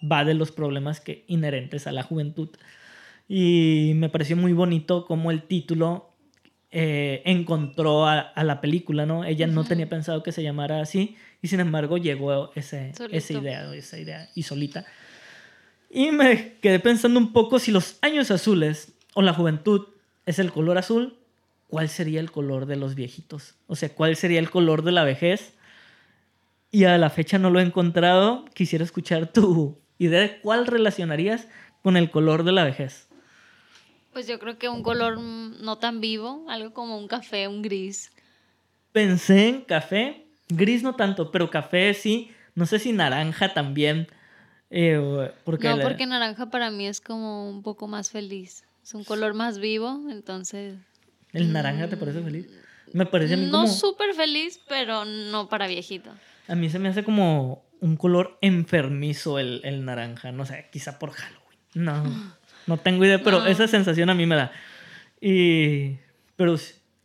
va 0.00 0.24
de 0.24 0.34
los 0.34 0.50
problemas 0.50 1.00
que 1.00 1.24
inherentes 1.26 1.86
a 1.86 1.92
la 1.92 2.02
juventud. 2.02 2.48
Y 3.28 3.92
me 3.96 4.08
pareció 4.08 4.36
muy 4.36 4.54
bonito 4.54 5.04
como 5.04 5.30
el 5.30 5.42
título 5.42 6.08
eh, 6.70 7.22
encontró 7.24 8.06
a, 8.06 8.32
la 8.42 8.60
película, 8.60 9.06
¿no? 9.06 9.24
Ella 9.24 9.46
no 9.46 9.64
tenía 9.64 9.88
pensado 9.88 10.22
que 10.22 10.32
se 10.32 10.42
llamara 10.42 10.80
así 10.80 11.16
y 11.40 11.48
sin 11.48 11.60
embargo 11.60 11.96
llegó 11.96 12.50
ese, 12.54 12.92
esa 13.10 13.32
idea, 13.32 13.74
esa 13.74 13.98
idea 13.98 14.28
y 14.34 14.42
solita. 14.42 14.84
Y 15.90 16.10
me 16.10 16.56
quedé 16.60 16.78
pensando 16.78 17.18
un 17.18 17.32
poco 17.32 17.58
si 17.58 17.70
los 17.70 17.98
años 18.02 18.30
azules 18.30 18.92
o 19.14 19.22
la 19.22 19.32
juventud 19.32 19.86
es 20.26 20.38
el 20.38 20.52
color 20.52 20.76
azul, 20.76 21.18
¿cuál 21.68 21.88
sería 21.88 22.20
el 22.20 22.30
color 22.30 22.66
de 22.66 22.76
los 22.76 22.94
viejitos? 22.94 23.54
O 23.66 23.74
sea, 23.74 23.88
¿cuál 23.94 24.14
sería 24.16 24.38
el 24.38 24.50
color 24.50 24.82
de 24.82 24.92
la 24.92 25.04
vejez? 25.04 25.54
Y 26.70 26.84
a 26.84 26.98
la 26.98 27.08
fecha 27.08 27.38
no 27.38 27.48
lo 27.48 27.60
he 27.60 27.62
encontrado. 27.62 28.44
Quisiera 28.52 28.84
escuchar 28.84 29.32
tu 29.32 29.78
idea 29.96 30.20
de 30.20 30.40
cuál 30.40 30.66
relacionarías 30.66 31.48
con 31.82 31.96
el 31.96 32.10
color 32.10 32.44
de 32.44 32.52
la 32.52 32.64
vejez. 32.64 33.07
Pues 34.18 34.26
yo 34.26 34.40
creo 34.40 34.58
que 34.58 34.68
un 34.68 34.82
color 34.82 35.20
no 35.20 35.78
tan 35.78 36.00
vivo, 36.00 36.44
algo 36.48 36.72
como 36.72 36.98
un 36.98 37.06
café, 37.06 37.46
un 37.46 37.62
gris. 37.62 38.10
Pensé 38.90 39.48
en 39.48 39.60
café, 39.60 40.26
gris 40.48 40.82
no 40.82 40.96
tanto, 40.96 41.30
pero 41.30 41.50
café 41.50 41.94
sí, 41.94 42.32
no 42.56 42.66
sé 42.66 42.80
si 42.80 42.92
naranja 42.92 43.54
también. 43.54 44.08
Eh, 44.70 45.30
porque 45.44 45.68
no, 45.68 45.78
porque 45.78 46.04
naranja 46.04 46.50
para 46.50 46.68
mí 46.72 46.88
es 46.88 47.00
como 47.00 47.48
un 47.48 47.62
poco 47.62 47.86
más 47.86 48.10
feliz. 48.10 48.64
Es 48.82 48.92
un 48.92 49.04
color 49.04 49.34
más 49.34 49.60
vivo, 49.60 50.00
entonces... 50.10 50.74
¿El 51.32 51.52
naranja 51.52 51.88
te 51.88 51.96
parece 51.96 52.20
feliz? 52.20 52.48
Me 52.92 53.06
parece 53.06 53.34
a 53.34 53.36
mí 53.36 53.46
no 53.46 53.68
súper 53.68 54.14
feliz, 54.14 54.60
pero 54.66 55.04
no 55.04 55.48
para 55.48 55.68
viejito. 55.68 56.10
A 56.48 56.56
mí 56.56 56.68
se 56.70 56.80
me 56.80 56.88
hace 56.88 57.04
como 57.04 57.62
un 57.78 57.96
color 57.96 58.36
enfermizo 58.40 59.38
el, 59.38 59.60
el 59.62 59.84
naranja, 59.84 60.32
no 60.32 60.44
sé, 60.44 60.66
quizá 60.72 60.98
por 60.98 61.12
Halloween. 61.12 61.60
No. 61.74 62.34
No 62.68 62.76
tengo 62.76 63.04
idea, 63.04 63.18
pero 63.22 63.46
esa 63.46 63.66
sensación 63.66 64.10
a 64.10 64.14
mí 64.14 64.26
me 64.26 64.36
da. 64.36 64.52
Y, 65.20 65.96
pero 66.36 66.56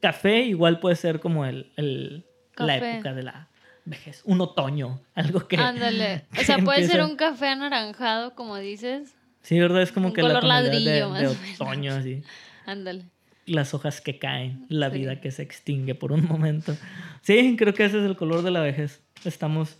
café 0.02 0.41
igual 0.41 0.82
puede 0.82 0.97
ser 0.97 1.21
como 1.21 1.45
el, 1.45 1.71
el 1.78 2.26
la 2.58 2.78
época 2.78 3.13
de 3.13 3.23
la 3.23 3.47
vejez. 3.86 4.21
Un 4.26 4.41
otoño, 4.41 4.99
algo 5.15 5.47
que... 5.47 5.58
Ándale. 5.58 6.26
O 6.39 6.43
sea, 6.43 6.58
puede 6.58 6.86
ser 6.86 7.02
un 7.02 7.15
café 7.15 7.47
anaranjado, 7.47 8.36
como 8.36 8.58
dices. 8.58 9.15
Sí, 9.41 9.58
¿verdad? 9.58 9.82
Es 9.82 9.93
como 9.93 10.12
que 10.12 10.21
color 10.21 10.43
la 10.43 10.62
ladrillo, 10.62 11.13
de, 11.13 11.21
de 11.21 11.28
otoño, 11.28 11.93
así. 11.93 12.21
Ándale. 12.65 13.06
Las 13.45 13.73
hojas 13.73 14.02
que 14.02 14.19
caen, 14.19 14.65
la 14.69 14.89
vida 14.89 15.19
que 15.19 15.32
se 15.32 15.43
extingue 15.43 15.95
por 15.95 16.12
un 16.12 16.26
momento. 16.26 16.76
Sí, 17.21 17.56
creo 17.58 17.73
que 17.73 17.86
ese 17.86 17.99
es 17.99 18.06
el 18.06 18.15
color 18.15 18.41
de 18.41 18.52
la 18.52 18.60
vejez. 18.60 19.02
Estamos... 19.23 19.78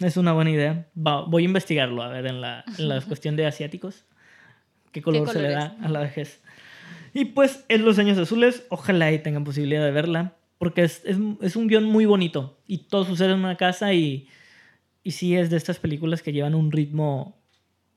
Es 0.00 0.18
una 0.18 0.32
buena 0.32 0.50
idea. 0.50 0.86
voy 0.94 1.44
a 1.44 1.46
investigarlo, 1.46 2.02
a 2.02 2.08
ver, 2.08 2.26
en 2.26 2.42
la, 2.42 2.64
en 2.78 2.88
la 2.88 3.00
cuestión 3.00 3.36
de 3.36 3.46
asiáticos 3.46 4.04
qué 4.96 5.02
color 5.02 5.28
se 5.28 5.42
le 5.42 5.50
da 5.50 5.76
a 5.82 5.88
la 5.90 6.00
vejez. 6.00 6.40
Y 7.12 7.26
pues 7.26 7.66
en 7.68 7.84
Los 7.84 7.98
Años 7.98 8.16
Azules, 8.16 8.64
ojalá 8.70 9.12
y 9.12 9.18
tengan 9.18 9.44
posibilidad 9.44 9.84
de 9.84 9.90
verla, 9.90 10.36
porque 10.56 10.82
es, 10.82 11.02
un 11.04 11.68
guion 11.68 11.84
muy 11.84 12.06
bonito 12.06 12.56
y 12.66 12.78
todo 12.78 13.04
sucede 13.04 13.32
en 13.32 13.40
una 13.40 13.58
casa 13.58 13.92
y, 13.92 14.26
y 15.02 15.10
sí 15.10 15.36
es 15.36 15.50
de 15.50 15.58
estas 15.58 15.78
películas 15.78 16.22
que 16.22 16.32
llevan 16.32 16.54
un 16.54 16.72
ritmo 16.72 17.36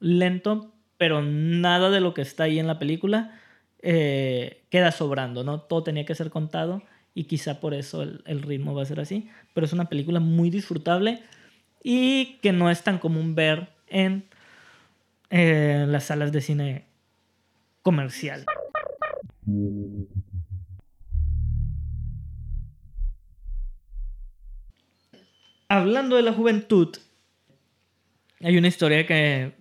lento, 0.02 0.74
pero 0.98 1.22
nada 1.22 1.90
de 1.90 2.02
lo 2.02 2.14
que 2.14 2.22
está 2.22 2.44
ahí 2.44 2.60
en 2.60 2.68
la 2.68 2.80
película 2.80 3.40
eh, 3.82 4.66
queda 4.70 4.92
sobrando, 4.92 5.46
¿no? 5.46 5.62
Todo 5.62 5.84
tenía 5.84 6.06
que 6.06 6.16
ser 6.16 6.30
contado 6.30 6.84
y 7.16 7.24
quizá 7.24 7.62
por 7.62 7.74
eso 7.74 8.02
el, 8.04 8.42
ritmo 8.42 8.74
va 8.74 8.82
a 8.82 8.86
ser 8.86 9.00
así, 9.00 9.30
pero 9.54 9.66
es 9.66 9.72
una 9.72 9.88
película 9.88 10.20
muy 10.20 10.50
disfrutable 10.50 11.24
y 11.82 12.40
que 12.42 12.52
no 12.52 12.70
es 12.70 12.84
tan 12.84 12.98
común 12.98 13.36
ver 13.36 13.70
en 13.88 14.26
eh, 15.30 15.86
las 15.88 16.04
salas 16.06 16.34
de 16.34 16.42
cine 16.42 16.89
comercial. 17.82 18.46
Hablando 25.68 26.16
de 26.16 26.24
la 26.24 26.34
juventud, 26.34 26.96
hay 28.42 28.58
una 28.58 28.68
historia 28.68 29.06
que 29.06 29.54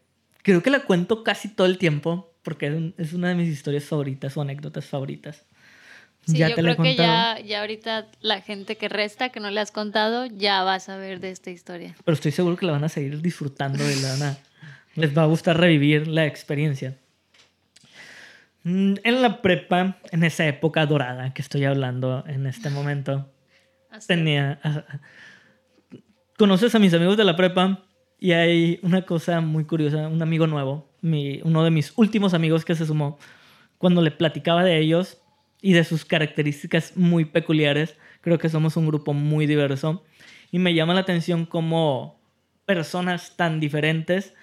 creo 0.42 0.62
que 0.62 0.70
la 0.70 0.80
cuento 0.80 1.22
casi 1.22 1.48
todo 1.48 1.66
el 1.66 1.78
tiempo 1.78 2.32
porque 2.42 2.94
es 2.96 3.12
una 3.12 3.28
de 3.28 3.34
mis 3.34 3.48
historias 3.48 3.84
favoritas 3.84 4.34
o 4.36 4.40
anécdotas 4.40 4.86
favoritas. 4.86 5.44
Sí, 6.24 6.38
ya 6.38 6.48
yo 6.48 6.56
creo 6.56 6.76
que 6.76 6.94
ya, 6.94 7.38
ya 7.40 7.60
ahorita 7.60 8.08
la 8.20 8.40
gente 8.40 8.76
que 8.76 8.88
resta, 8.88 9.28
que 9.28 9.40
no 9.40 9.50
le 9.50 9.60
has 9.60 9.70
contado, 9.70 10.26
ya 10.26 10.62
va 10.62 10.74
a 10.74 10.80
saber 10.80 11.20
de 11.20 11.30
esta 11.30 11.50
historia. 11.50 11.94
Pero 12.04 12.14
estoy 12.14 12.32
seguro 12.32 12.56
que 12.56 12.66
la 12.66 12.72
van 12.72 12.84
a 12.84 12.88
seguir 12.88 13.20
disfrutando 13.20 13.82
y 13.90 13.96
la 14.00 14.36
les 14.94 15.16
va 15.16 15.22
a 15.22 15.26
gustar 15.26 15.58
revivir 15.58 16.08
la 16.08 16.26
experiencia. 16.26 16.96
Mm, 18.64 18.94
en 19.02 19.22
la 19.22 19.40
prepa, 19.40 19.98
en 20.10 20.24
esa 20.24 20.46
época 20.46 20.84
dorada 20.86 21.32
que 21.32 21.42
estoy 21.42 21.64
hablando 21.64 22.24
en 22.26 22.46
este 22.46 22.70
momento, 22.70 23.30
tenía... 24.06 24.60
Conoces 26.36 26.74
a 26.74 26.78
mis 26.78 26.94
amigos 26.94 27.16
de 27.16 27.24
la 27.24 27.34
prepa 27.34 27.84
y 28.20 28.32
hay 28.32 28.78
una 28.82 29.02
cosa 29.02 29.40
muy 29.40 29.64
curiosa, 29.64 30.06
un 30.06 30.22
amigo 30.22 30.46
nuevo, 30.46 30.88
mi, 31.00 31.40
uno 31.42 31.64
de 31.64 31.70
mis 31.70 31.92
últimos 31.96 32.32
amigos 32.32 32.64
que 32.64 32.76
se 32.76 32.86
sumó, 32.86 33.18
cuando 33.76 34.02
le 34.02 34.10
platicaba 34.12 34.62
de 34.62 34.78
ellos 34.78 35.20
y 35.60 35.72
de 35.72 35.82
sus 35.82 36.04
características 36.04 36.96
muy 36.96 37.24
peculiares, 37.24 37.96
creo 38.20 38.38
que 38.38 38.48
somos 38.48 38.76
un 38.76 38.86
grupo 38.86 39.14
muy 39.14 39.46
diverso 39.46 40.04
y 40.50 40.58
me 40.58 40.74
llama 40.74 40.94
la 40.94 41.00
atención 41.00 41.46
cómo 41.46 42.20
personas 42.66 43.36
tan 43.36 43.60
diferentes 43.60 44.34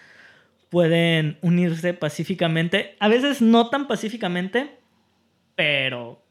pueden 0.70 1.38
unirse 1.42 1.94
pacíficamente, 1.94 2.96
a 3.00 3.08
veces 3.08 3.42
no 3.42 3.70
tan 3.70 3.88
pacíficamente, 3.88 4.78
pero 5.56 6.22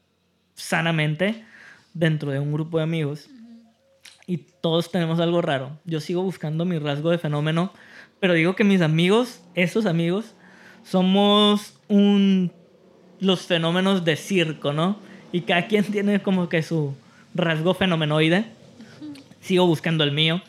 sanamente 0.53 1.45
dentro 1.93 2.31
de 2.31 2.39
un 2.39 2.53
grupo 2.53 2.77
de 2.77 2.83
amigos. 2.83 3.29
Y 4.27 4.37
todos 4.37 4.91
tenemos 4.91 5.19
algo 5.19 5.41
raro. 5.41 5.77
Yo 5.85 5.99
sigo 5.99 6.23
buscando 6.23 6.65
mi 6.65 6.79
rasgo 6.79 7.11
de 7.11 7.17
fenómeno, 7.17 7.71
pero 8.19 8.33
digo 8.33 8.55
que 8.55 8.63
mis 8.63 8.81
amigos, 8.81 9.41
esos 9.53 9.85
amigos, 9.85 10.35
somos 10.83 11.79
un 11.87 12.51
los 13.19 13.41
fenómenos 13.41 14.03
de 14.03 14.15
circo, 14.15 14.73
¿no? 14.73 14.97
Y 15.31 15.41
cada 15.41 15.67
quien 15.67 15.83
tiene 15.85 16.21
como 16.21 16.49
que 16.49 16.63
su 16.63 16.95
rasgo 17.33 17.73
fenomenoide. 17.73 18.45
Sigo 19.41 19.67
buscando 19.67 20.03
el 20.03 20.11
mío. 20.11 20.41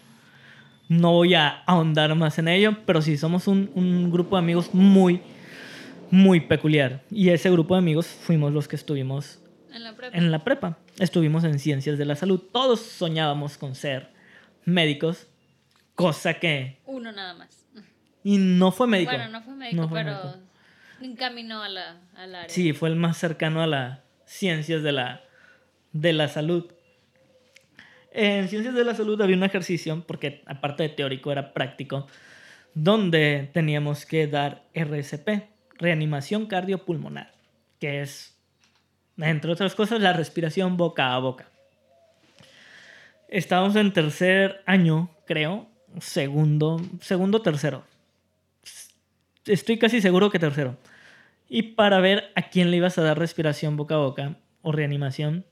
No 0.89 1.13
voy 1.13 1.35
a 1.35 1.63
ahondar 1.67 2.15
más 2.15 2.39
en 2.39 2.49
ello, 2.49 2.77
pero 2.87 3.03
sí 3.03 3.17
somos 3.17 3.49
un, 3.49 4.11
grupo 4.11 4.37
de 4.37 4.41
amigos 4.41 4.73
muy, 4.73 5.21
muy 6.11 6.41
peculiar. 6.41 7.03
Y 7.11 7.31
ese 7.31 7.51
grupo 7.51 7.75
de 7.75 7.79
amigos 7.79 8.07
fuimos 8.07 8.53
los 8.53 8.69
que 8.69 8.77
estuvimos 8.77 9.41
En 9.73 9.83
la 9.83 9.95
prepa. 9.97 10.17
en 10.17 10.31
la 10.31 10.45
prepa. 10.45 10.79
Estuvimos 10.99 11.45
en 11.45 11.59
ciencias 11.59 11.99
de 11.99 12.05
la 12.05 12.15
salud. 12.15 12.41
Todos 12.53 12.81
soñábamos 12.81 13.59
con 13.59 13.75
ser 13.75 14.11
médicos, 14.65 15.27
cosa 15.95 16.35
que... 16.35 16.79
Uno 16.87 17.11
nada 17.13 17.35
más. 17.35 17.67
Y 18.23 18.39
no 18.39 18.71
fue 18.73 18.87
médico. 18.87 19.13
Bueno, 19.13 19.29
no 19.29 19.43
fue 19.43 19.55
médico, 19.55 19.83
No 19.83 19.89
fue 19.89 20.01
pero 20.05 20.13
médico. 20.13 20.39
encaminó 21.03 21.63
a 21.63 21.69
la, 21.69 21.97
al 22.17 22.35
área. 22.35 22.49
Sí, 22.49 22.73
fue 22.73 22.89
el 22.89 22.97
más 22.97 23.17
cercano 23.17 23.63
a 23.63 23.67
las 23.67 24.01
ciencias 24.25 24.83
de 24.83 24.93
la, 24.93 25.23
de 25.93 26.13
la 26.13 26.29
salud. 26.29 26.65
En 28.19 28.49
ciencias 28.49 28.75
de 28.75 28.83
la 28.83 28.95
salud 28.95 29.21
había 29.21 29.37
un 29.37 29.45
ejercicio, 29.45 30.03
porque 30.07 30.43
aparte 30.47 30.85
de 30.85 30.89
teórico 30.89 31.31
era 31.31 31.53
práctico, 31.53 32.07
donde 32.73 33.51
teníamos 33.53 34.07
que 34.07 34.27
dar 34.27 34.63
RCP, 34.73 35.51
reanimación 35.75 36.47
cardiopulmonar, 36.47 37.35
que 37.79 38.01
es, 38.01 38.35
entre 39.19 39.53
otras 39.53 39.75
cosas, 39.75 40.01
la 40.01 40.15
respiración 40.15 40.79
boca 40.79 41.13
a 41.13 41.19
boca. 41.19 41.51
Estábamos 43.29 43.77
en 43.77 43.93
tercer 43.93 44.63
año, 44.65 45.11
creo, 45.27 45.69
segundo, 46.01 46.81
segundo, 47.03 47.43
tercero. 47.43 47.85
Estoy 49.45 49.79
casi 49.79 50.01
seguro 50.01 50.31
que 50.31 50.39
tercero. 50.39 50.79
Y 51.51 51.75
para 51.75 52.01
ver 52.01 52.33
a 52.35 52.49
quién 52.49 52.71
le 52.71 52.79
ibas 52.79 52.97
a 52.97 53.03
dar 53.03 53.19
respiración 53.19 53.77
boca 53.77 53.97
a 53.97 53.99
boca 53.99 54.37
o 54.63 54.73
reanimación, 54.73 55.45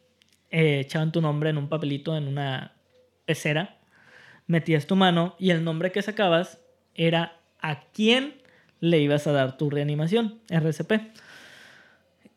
eh, 0.57 0.79
echaban 0.79 1.11
tu 1.11 1.21
nombre 1.21 1.51
en 1.51 1.59
un 1.59 1.69
papelito, 1.69 2.17
en 2.17 2.29
una 2.29 2.75
pecera, 3.25 3.77
metías 4.47 4.87
tu 4.87 4.95
mano 4.95 5.35
y 5.37 5.51
el 5.51 5.64
nombre 5.64 5.90
que 5.90 6.01
sacabas 6.01 6.61
era 6.95 7.37
a 7.61 7.81
quién 7.93 8.35
le 8.79 9.01
ibas 9.01 9.27
a 9.27 9.33
dar 9.33 9.57
tu 9.57 9.69
reanimación, 9.69 10.38
RCP. 10.49 10.93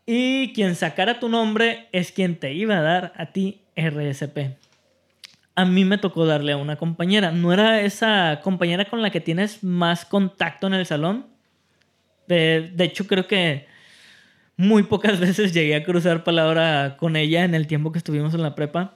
Y 0.07 0.51
quien 0.53 0.73
sacara 0.73 1.19
tu 1.19 1.29
nombre 1.29 1.89
es 1.91 2.11
quien 2.11 2.39
te 2.39 2.53
iba 2.53 2.79
a 2.79 2.81
dar 2.81 3.13
a 3.17 3.27
ti 3.27 3.61
RSP. 3.75 4.57
A 5.53 5.65
mí 5.65 5.85
me 5.85 5.99
tocó 5.99 6.25
darle 6.25 6.53
a 6.53 6.57
una 6.57 6.75
compañera. 6.75 7.29
No 7.29 7.53
era 7.53 7.81
esa 7.81 8.39
compañera 8.41 8.85
con 8.85 9.03
la 9.03 9.11
que 9.11 9.21
tienes 9.21 9.63
más 9.63 10.05
contacto 10.05 10.65
en 10.65 10.73
el 10.73 10.87
salón. 10.87 11.27
De, 12.27 12.71
de 12.73 12.83
hecho, 12.83 13.05
creo 13.05 13.27
que 13.27 13.67
muy 14.57 14.83
pocas 14.83 15.19
veces 15.21 15.53
llegué 15.53 15.75
a 15.75 15.83
cruzar 15.83 16.23
palabra 16.23 16.97
con 16.97 17.15
ella 17.15 17.45
en 17.45 17.55
el 17.55 17.67
tiempo 17.67 17.91
que 17.91 17.99
estuvimos 17.99 18.33
en 18.33 18.41
la 18.41 18.55
prepa. 18.55 18.95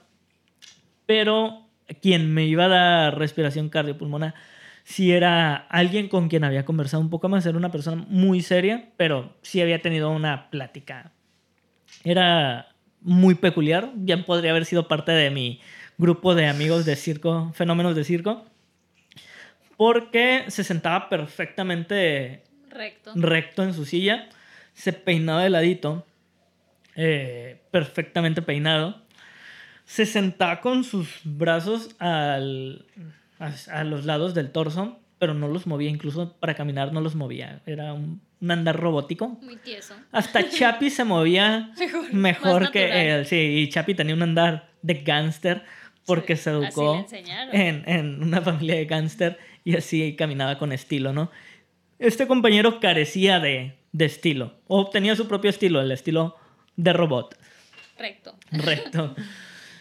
Pero 1.06 1.68
quien 2.00 2.32
me 2.32 2.44
iba 2.44 2.66
a 2.66 2.68
dar 2.68 3.18
respiración 3.18 3.68
cardiopulmonar, 3.68 4.34
si 4.84 5.12
era 5.12 5.54
alguien 5.54 6.08
con 6.08 6.28
quien 6.28 6.44
había 6.44 6.64
conversado 6.64 7.02
un 7.02 7.10
poco 7.10 7.28
más, 7.28 7.46
era 7.46 7.56
una 7.56 7.70
persona 7.70 8.04
muy 8.08 8.42
seria, 8.42 8.90
pero 8.96 9.36
sí 9.42 9.60
había 9.60 9.80
tenido 9.80 10.10
una 10.10 10.50
plática. 10.50 11.12
Era 12.04 12.68
muy 13.00 13.34
peculiar, 13.34 13.92
ya 13.96 14.24
podría 14.24 14.50
haber 14.50 14.64
sido 14.64 14.88
parte 14.88 15.12
de 15.12 15.30
mi 15.30 15.60
grupo 15.98 16.34
de 16.34 16.46
amigos 16.46 16.84
de 16.84 16.96
circo, 16.96 17.52
fenómenos 17.54 17.94
de 17.94 18.04
circo, 18.04 18.44
porque 19.76 20.44
se 20.48 20.64
sentaba 20.64 21.08
perfectamente 21.08 22.42
Recto. 22.70 23.12
recto 23.14 23.62
en 23.62 23.74
su 23.74 23.84
silla, 23.84 24.28
se 24.72 24.92
peinaba 24.92 25.42
de 25.42 25.50
ladito, 25.50 26.06
eh, 26.96 27.60
perfectamente 27.70 28.42
peinado, 28.42 29.00
se 29.84 30.06
sentaba 30.06 30.60
con 30.60 30.84
sus 30.84 31.08
brazos 31.24 31.94
al, 31.98 32.86
a, 33.38 33.52
a 33.72 33.84
los 33.84 34.04
lados 34.04 34.34
del 34.34 34.50
torso, 34.50 34.98
pero 35.18 35.34
no 35.34 35.48
los 35.48 35.66
movía, 35.66 35.88
incluso 35.90 36.32
para 36.38 36.54
caminar 36.54 36.92
no 36.92 37.00
los 37.00 37.14
movía, 37.14 37.60
era 37.66 37.92
un, 37.92 38.20
un 38.40 38.50
andar 38.50 38.76
robótico. 38.78 39.28
Muy 39.42 39.56
tieso. 39.56 39.94
Hasta 40.10 40.48
Chapi 40.50 40.90
se 40.90 41.04
movía 41.04 41.72
Mejor. 42.12 42.70
que 42.70 42.82
natural. 42.88 43.06
él, 43.06 43.26
sí, 43.26 43.36
y 43.36 43.68
Chapi 43.68 43.94
tenía 43.94 44.14
un 44.14 44.22
andar 44.22 44.70
de 44.82 44.94
gángster 44.94 45.62
porque 46.06 46.34
Sí, 46.36 46.42
se 46.44 46.50
educó 46.50 47.06
en, 47.52 47.84
en 47.86 48.22
una 48.22 48.40
familia 48.40 48.74
de 48.74 48.86
gángster 48.86 49.38
y 49.64 49.76
así 49.76 50.16
caminaba 50.16 50.58
con 50.58 50.72
estilo, 50.72 51.12
¿no? 51.12 51.30
Este 52.00 52.26
compañero 52.26 52.80
carecía 52.80 53.38
de, 53.38 53.76
de 53.92 54.04
estilo, 54.06 54.54
o 54.68 54.88
tenía 54.88 55.14
su 55.16 55.28
propio 55.28 55.50
estilo, 55.50 55.80
el 55.80 55.92
estilo 55.92 56.36
de 56.76 56.92
robot, 56.92 57.36
Recto. 57.98 58.34
recto. 58.50 59.14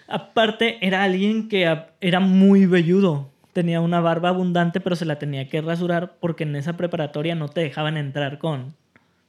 Aparte, 0.08 0.78
era 0.86 1.04
alguien 1.04 1.48
que 1.48 1.78
era 2.02 2.20
muy 2.20 2.66
velludo, 2.66 3.32
tenía 3.54 3.80
una 3.80 4.02
barba 4.02 4.30
abundante, 4.30 4.80
pero 4.82 4.96
se 4.98 5.06
la 5.06 5.18
tenía 5.18 5.48
que 5.48 5.62
rasurar 5.62 6.16
porque 6.20 6.44
en 6.44 6.56
esa 6.58 6.76
preparatoria 6.76 7.36
no 7.36 7.48
te 7.48 7.62
dejaban 7.62 7.96
entrar 7.98 8.38
con, 8.38 8.76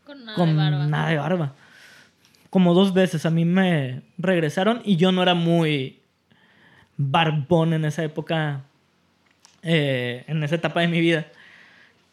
Con 0.04 0.24
nada 0.24 0.36
con 0.36 0.48
de 0.50 0.56
barba. 0.56 0.86
nada 0.86 1.08
de 1.10 1.16
barba. 1.18 1.54
Como 2.50 2.74
dos 2.74 2.92
veces 2.92 3.24
a 3.24 3.30
mí 3.30 3.44
me 3.44 4.02
regresaron 4.18 4.82
y 4.84 4.96
yo 4.96 5.12
no 5.12 5.22
era 5.22 5.34
muy 5.34 6.00
barbón 6.96 7.72
en 7.72 7.84
esa 7.84 8.02
época, 8.04 8.62
eh, 9.62 10.24
en 10.26 10.42
esa 10.42 10.56
etapa 10.56 10.80
de 10.80 10.88
mi 10.88 11.00
vida. 11.00 11.26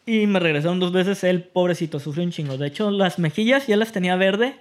Y 0.06 0.26
me 0.28 0.40
regresaron 0.40 0.80
dos 0.80 0.92
veces, 0.92 1.24
el 1.24 1.44
pobrecito 1.44 2.00
sufrió 2.00 2.24
un 2.24 2.32
chingo. 2.32 2.58
De 2.58 2.68
hecho, 2.68 2.90
las 2.92 3.20
mejillas 3.20 3.68
ya 3.68 3.78
las 3.78 3.92
tenía 3.92 4.16
verde 4.16 4.56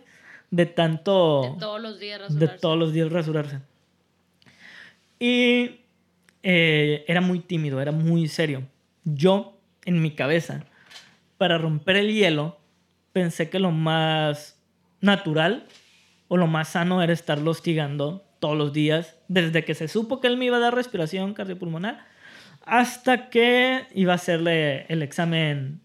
de 0.50 0.66
tanto... 0.66 1.52
De 1.54 1.60
todos 1.60 1.80
los 1.80 1.98
días 1.98 2.18
de 2.18 2.26
rasurarse. 2.26 2.58
todos 2.60 2.78
los 2.78 2.92
días 2.92 3.12
rasurarse. 3.12 3.60
Y 5.18 5.80
eh, 6.42 7.04
era 7.08 7.20
muy 7.20 7.40
tímido, 7.40 7.80
era 7.80 7.92
muy 7.92 8.28
serio. 8.28 8.62
Yo, 9.04 9.58
en 9.84 10.02
mi 10.02 10.12
cabeza, 10.12 10.64
para 11.38 11.58
romper 11.58 11.96
el 11.96 12.12
hielo, 12.12 12.58
pensé 13.12 13.48
que 13.50 13.58
lo 13.58 13.70
más 13.70 14.60
natural 15.00 15.66
o 16.28 16.36
lo 16.36 16.46
más 16.46 16.68
sano 16.68 17.02
era 17.02 17.12
estarlo 17.12 17.50
hostigando 17.50 18.24
todos 18.38 18.56
los 18.56 18.72
días, 18.72 19.16
desde 19.28 19.64
que 19.64 19.74
se 19.74 19.88
supo 19.88 20.20
que 20.20 20.28
él 20.28 20.36
me 20.36 20.44
iba 20.44 20.58
a 20.58 20.60
dar 20.60 20.74
respiración 20.74 21.34
cardiopulmonar, 21.34 22.06
hasta 22.68 23.30
que 23.30 23.86
iba 23.94 24.12
a 24.12 24.16
hacerle 24.16 24.84
el 24.88 25.02
examen, 25.02 25.80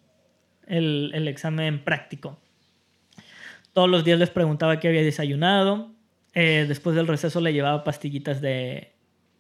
el, 0.68 1.28
examen 1.28 1.84
práctico. 1.84 2.38
Todos 3.72 3.90
los 3.90 4.04
días 4.04 4.20
les 4.20 4.30
preguntaba 4.30 4.80
qué 4.80 4.90
había 4.90 5.02
desayunado. 5.02 5.92
Eh, 6.34 6.66
después 6.68 6.96
del 6.96 7.08
receso 7.08 7.42
le 7.42 7.54
llevaba 7.54 7.84
pastillitas 7.84 8.42
de, 8.42 8.92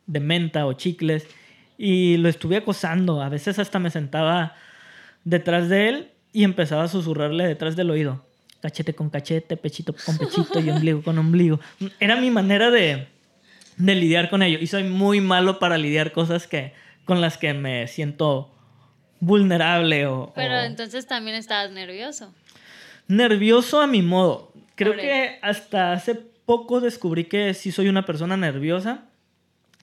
de 0.08 0.20
menta 0.20 0.66
o 0.66 0.74
chicles. 0.74 1.28
Y 1.78 2.18
lo 2.18 2.30
estuve 2.30 2.58
acosando. 2.58 3.22
A 3.22 3.30
veces 3.30 3.60
hasta 3.60 3.78
me 3.78 3.90
sentaba 3.90 4.56
detrás 5.26 5.70
de 5.70 5.90
él 5.90 6.12
y 6.32 6.46
empezaba 6.46 6.84
a 6.84 6.88
susurrarle 6.88 7.46
detrás 7.46 7.76
del 7.76 7.92
oído. 7.92 8.26
Cachete 8.62 8.94
con 8.94 9.10
cachete, 9.10 9.58
pechito 9.58 9.94
con 10.06 10.18
pechito 10.18 10.62
y 10.62 10.70
ombligo 10.70 11.04
con 11.04 11.18
ombligo. 11.18 11.60
Era 12.00 12.16
mi 12.16 12.32
manera 12.32 12.72
de, 12.72 13.08
de 13.76 13.96
lidiar 13.96 14.30
con 14.30 14.42
ello. 14.42 14.60
Y 14.62 14.68
soy 14.68 14.84
muy 14.84 15.20
malo 15.20 15.60
para 15.60 15.78
lidiar 15.78 16.14
cosas 16.14 16.48
que, 16.48 16.72
con 17.06 17.22
las 17.22 17.38
que 17.38 17.54
me 17.54 17.88
siento 17.88 18.50
vulnerable 19.20 20.06
o... 20.08 20.32
Pero 20.36 20.56
o- 20.56 20.62
entonces 20.64 21.08
también 21.08 21.36
estabas 21.36 21.72
nervioso. 21.72 22.34
nervioso 23.08 23.82
a 23.82 23.88
mi 23.88 24.02
modo. 24.02 24.52
Creo 24.76 24.96
que 24.96 25.40
hasta 25.42 25.94
hace 25.94 26.16
poco 26.16 26.82
descubrí 26.82 27.26
que 27.26 27.54
sí 27.54 27.72
soy 27.72 27.88
una 27.88 28.06
persona 28.06 28.36
nerviosa. 28.38 29.06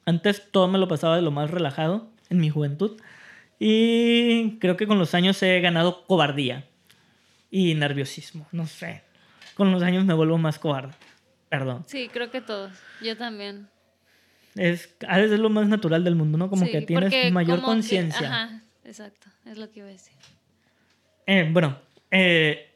Antes 0.04 0.50
todo 0.50 0.66
me 0.68 0.78
lo 0.78 0.88
pasaba 0.88 1.16
de 1.16 1.22
lo 1.22 1.30
más 1.30 1.50
relajado 1.50 2.08
en 2.28 2.38
mi 2.40 2.50
juventud. 2.50 3.00
Y 3.58 4.58
creo 4.58 4.76
que 4.76 4.86
con 4.86 4.98
los 4.98 5.14
años 5.14 5.42
he 5.42 5.60
ganado 5.60 6.04
cobardía 6.06 6.64
y 7.50 7.74
nerviosismo. 7.74 8.46
No 8.52 8.66
sé. 8.66 9.02
Con 9.54 9.70
los 9.72 9.82
años 9.82 10.04
me 10.04 10.14
vuelvo 10.14 10.38
más 10.38 10.58
cobarde. 10.58 10.94
Perdón. 11.50 11.84
Sí, 11.86 12.08
creo 12.12 12.30
que 12.30 12.40
todos. 12.40 12.72
Yo 13.02 13.16
también. 13.16 13.68
Es, 14.56 14.94
a 15.06 15.16
veces 15.16 15.32
es 15.32 15.38
lo 15.40 15.48
más 15.50 15.68
natural 15.68 16.02
del 16.04 16.16
mundo, 16.16 16.36
¿no? 16.36 16.50
Como 16.50 16.66
Sí, 16.66 16.72
que 16.72 16.82
tienes 16.82 17.32
mayor 17.32 17.62
conciencia. 17.62 18.26
Ajá, 18.28 18.62
exacto. 18.84 19.28
Es 19.46 19.58
lo 19.58 19.70
que 19.70 19.80
iba 19.80 19.88
a 19.88 19.92
decir. 19.92 20.14
Eh, 21.26 21.48
bueno, 21.52 21.78
eh, 22.10 22.70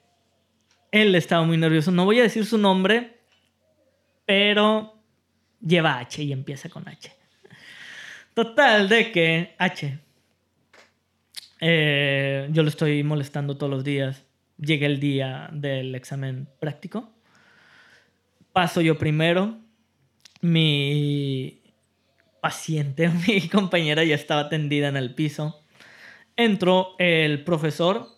él 0.93 1.15
estaba 1.17 1.45
muy 1.45 1.57
nervioso. 1.57 1.91
No 1.91 2.05
voy 2.05 2.21
a 2.21 2.23
decir 2.23 2.47
su 2.47 2.59
nombre, 2.59 3.19
pero 4.25 4.95
lleva 5.61 5.99
H 5.99 6.23
y 6.23 6.33
empieza 6.33 6.69
con 6.69 6.89
H. 6.89 7.13
Total, 8.35 8.89
de 8.89 9.11
que 9.13 9.55
H. 9.59 9.99
eh, 11.61 12.49
yo 12.51 12.63
lo 12.63 12.69
estoy 12.69 13.03
molestando 13.03 13.57
todos 13.57 13.71
los 13.71 13.85
días. 13.85 14.25
Llega 14.59 14.87
el 14.87 15.01
día 15.01 15.49
del 15.53 15.95
examen 15.97 16.49
práctico. 16.61 17.11
Paso 18.53 18.81
yo 18.81 18.97
primero. 18.97 19.59
Mi 20.41 21.61
paciente, 22.45 23.09
mi 23.27 23.49
compañera 23.49 24.05
ya 24.05 24.15
estaba 24.15 24.51
tendida 24.51 24.89
en 24.89 24.99
el 24.99 25.15
piso. 25.15 25.63
Entró 26.37 26.95
el 26.99 27.43
profesor, 27.43 28.09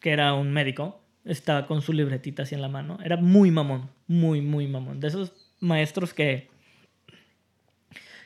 que 0.00 0.10
era 0.10 0.32
un 0.32 0.50
médico, 0.52 1.02
estaba 1.26 1.66
con 1.66 1.82
su 1.82 1.92
libretita 1.92 2.44
así 2.44 2.54
en 2.54 2.62
la 2.62 2.68
mano. 2.68 2.96
Era 3.04 3.18
muy 3.18 3.50
mamón, 3.50 3.90
muy, 4.06 4.40
muy 4.40 4.66
mamón. 4.68 5.00
De 5.00 5.08
esos 5.08 5.34
maestros 5.60 6.14
que, 6.14 6.48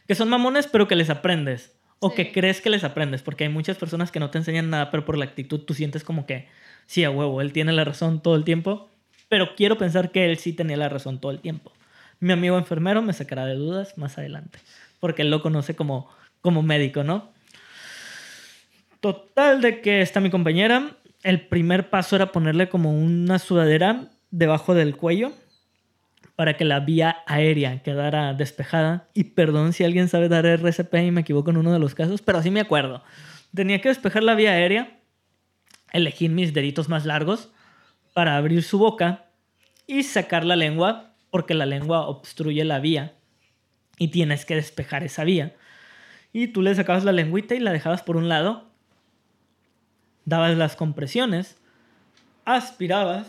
que 0.06 0.14
son 0.14 0.28
mamones, 0.28 0.68
pero 0.68 0.86
que 0.86 0.94
les 0.94 1.10
aprendes. 1.10 1.76
O 1.98 2.10
Sí. 2.10 2.16
que 2.16 2.32
crees 2.32 2.60
que 2.60 2.70
les 2.70 2.84
aprendes, 2.84 3.22
porque 3.22 3.42
hay 3.44 3.50
muchas 3.50 3.76
personas 3.78 4.12
que 4.12 4.20
no 4.20 4.30
te 4.30 4.38
enseñan 4.38 4.70
nada, 4.70 4.92
pero 4.92 5.04
por 5.04 5.16
la 5.18 5.24
actitud 5.24 5.60
tú 5.60 5.74
sientes 5.74 6.04
como 6.04 6.24
que, 6.24 6.46
sí, 6.86 7.02
a 7.02 7.10
huevo, 7.10 7.40
él 7.40 7.52
tiene 7.52 7.72
la 7.72 7.84
razón 7.84 8.22
todo 8.22 8.36
el 8.36 8.44
tiempo. 8.44 8.90
Pero 9.28 9.56
quiero 9.56 9.76
pensar 9.76 10.12
que 10.12 10.24
él 10.26 10.36
sí 10.38 10.52
tenía 10.52 10.76
la 10.76 10.88
razón 10.88 11.20
todo 11.20 11.32
el 11.32 11.40
tiempo. 11.40 11.72
Mi 12.20 12.32
amigo 12.32 12.56
enfermero 12.58 13.02
me 13.02 13.12
sacará 13.12 13.44
de 13.46 13.54
dudas 13.54 13.98
más 13.98 14.18
adelante, 14.18 14.60
porque 15.02 15.22
él 15.22 15.30
lo 15.32 15.42
conoce 15.42 15.74
como, 15.74 16.08
como 16.42 16.62
médico, 16.62 17.02
¿no? 17.02 17.32
Total 19.00 19.60
de 19.60 19.80
que 19.80 20.00
está 20.00 20.20
mi 20.20 20.30
compañera. 20.30 20.92
El 21.24 21.48
primer 21.48 21.90
paso 21.90 22.14
era 22.14 22.30
ponerle 22.30 22.68
como 22.68 22.96
una 22.96 23.40
sudadera 23.40 24.12
debajo 24.30 24.74
del 24.74 24.94
cuello 24.96 25.32
para 26.36 26.56
que 26.56 26.64
la 26.64 26.78
vía 26.78 27.16
aérea 27.26 27.82
quedara 27.82 28.32
despejada. 28.34 29.08
Y 29.12 29.24
perdón 29.24 29.72
si 29.72 29.82
alguien 29.82 30.06
sabe 30.06 30.28
dar 30.28 30.46
RCP 30.46 30.94
y 30.94 31.10
me 31.10 31.22
equivoco 31.22 31.50
en 31.50 31.56
uno 31.56 31.72
de 31.72 31.80
los 31.80 31.96
casos, 31.96 32.22
pero 32.22 32.38
así 32.38 32.52
me 32.52 32.60
acuerdo. 32.60 33.02
Tenía 33.52 33.80
que 33.80 33.88
despejar 33.88 34.22
la 34.22 34.36
vía 34.36 34.52
aérea, 34.52 35.00
elegir 35.92 36.30
mis 36.30 36.54
deditos 36.54 36.88
más 36.88 37.06
largos 37.06 37.50
para 38.14 38.36
abrir 38.36 38.62
su 38.62 38.78
boca 38.78 39.24
y 39.88 40.04
sacar 40.04 40.44
la 40.44 40.54
lengua, 40.54 41.16
porque 41.28 41.54
la 41.54 41.66
lengua 41.66 42.06
obstruye 42.06 42.64
la 42.64 42.78
vía 42.78 43.14
y 44.02 44.08
tienes 44.08 44.44
que 44.44 44.56
despejar 44.56 45.04
esa 45.04 45.22
vía. 45.22 45.54
Y 46.32 46.48
tú 46.48 46.60
le 46.60 46.74
sacabas 46.74 47.04
la 47.04 47.12
lengüita 47.12 47.54
y 47.54 47.60
la 47.60 47.70
dejabas 47.70 48.02
por 48.02 48.16
un 48.16 48.28
lado, 48.28 48.68
dabas 50.24 50.56
las 50.56 50.74
compresiones, 50.74 51.56
aspirabas 52.44 53.28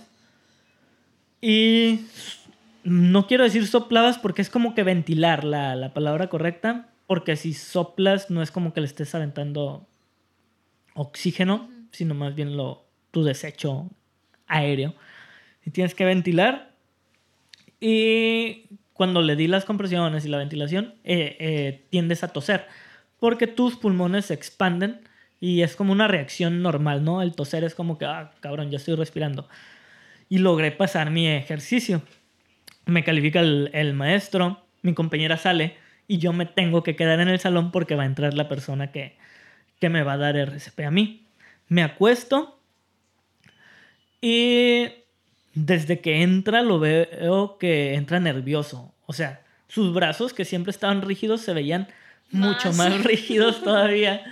y 1.41 2.07
no 2.83 3.27
quiero 3.27 3.43
decir 3.43 3.67
soplabas 3.67 4.17
porque 4.17 4.41
es 4.41 4.49
como 4.49 4.73
que 4.73 4.81
ventilar 4.81 5.43
la, 5.43 5.75
la 5.75 5.93
palabra 5.93 6.27
correcta, 6.27 6.89
porque 7.05 7.35
si 7.35 7.53
soplas 7.53 8.31
no 8.31 8.41
es 8.41 8.49
como 8.49 8.73
que 8.73 8.81
le 8.81 8.87
estés 8.87 9.13
aventando 9.13 9.85
oxígeno, 10.95 11.69
sino 11.91 12.15
más 12.15 12.33
bien 12.33 12.57
lo, 12.57 12.87
tu 13.11 13.23
desecho 13.23 13.91
aéreo. 14.47 14.95
Y 15.65 15.69
tienes 15.69 15.93
que 15.93 16.05
ventilar. 16.05 16.73
Y 17.79 18.79
cuando 18.93 19.21
le 19.21 19.35
di 19.35 19.47
las 19.47 19.65
compresiones 19.65 20.25
y 20.25 20.29
la 20.29 20.37
ventilación, 20.37 20.95
eh, 21.03 21.35
eh, 21.39 21.85
tiendes 21.89 22.23
a 22.23 22.29
toser. 22.29 22.67
Porque 23.19 23.47
tus 23.47 23.75
pulmones 23.75 24.25
se 24.25 24.33
expanden 24.33 25.01
y 25.39 25.61
es 25.61 25.75
como 25.75 25.91
una 25.91 26.07
reacción 26.07 26.61
normal, 26.61 27.03
¿no? 27.03 27.21
El 27.21 27.35
toser 27.35 27.63
es 27.63 27.75
como 27.75 27.97
que, 27.97 28.05
ah, 28.05 28.31
cabrón, 28.39 28.69
ya 28.69 28.77
estoy 28.77 28.95
respirando. 28.95 29.47
Y 30.29 30.37
logré 30.37 30.71
pasar 30.71 31.09
mi 31.09 31.27
ejercicio. 31.27 32.01
Me 32.85 33.03
califica 33.03 33.39
el, 33.39 33.93
maestro, 33.93 34.65
mi 34.81 34.93
compañera 34.93 35.37
sale 35.37 35.77
y 36.07 36.17
yo 36.17 36.33
me 36.33 36.45
tengo 36.45 36.83
que 36.83 36.95
quedar 36.95 37.19
en 37.19 37.29
el 37.29 37.39
salón 37.39 37.71
porque 37.71 37.95
va 37.95 38.03
a 38.03 38.07
entrar 38.07 38.33
la 38.33 38.47
persona 38.47 38.91
que, 38.91 39.17
que 39.79 39.89
me 39.89 40.03
va 40.03 40.13
a 40.13 40.17
dar 40.17 40.35
RCP 40.35 40.81
a 40.81 40.91
mí. 40.91 41.27
Me 41.67 41.81
acuesto 41.83 42.59
y 44.21 45.02
desde 45.53 45.99
que 45.99 46.21
entra 46.21 46.61
lo 46.61 46.79
veo 46.79 47.57
que 47.57 47.95
entra 47.95 48.19
nervioso. 48.19 48.93
O 49.05 49.13
sea, 49.13 49.41
sus 49.67 49.93
brazos 49.93 50.33
que 50.33 50.45
siempre 50.45 50.71
estaban 50.71 51.01
rígidos 51.01 51.41
se 51.41 51.53
veían 51.53 51.87
mucho 52.31 52.73
más 52.73 53.03
rígidos 53.03 53.63
todavía. 53.63 54.23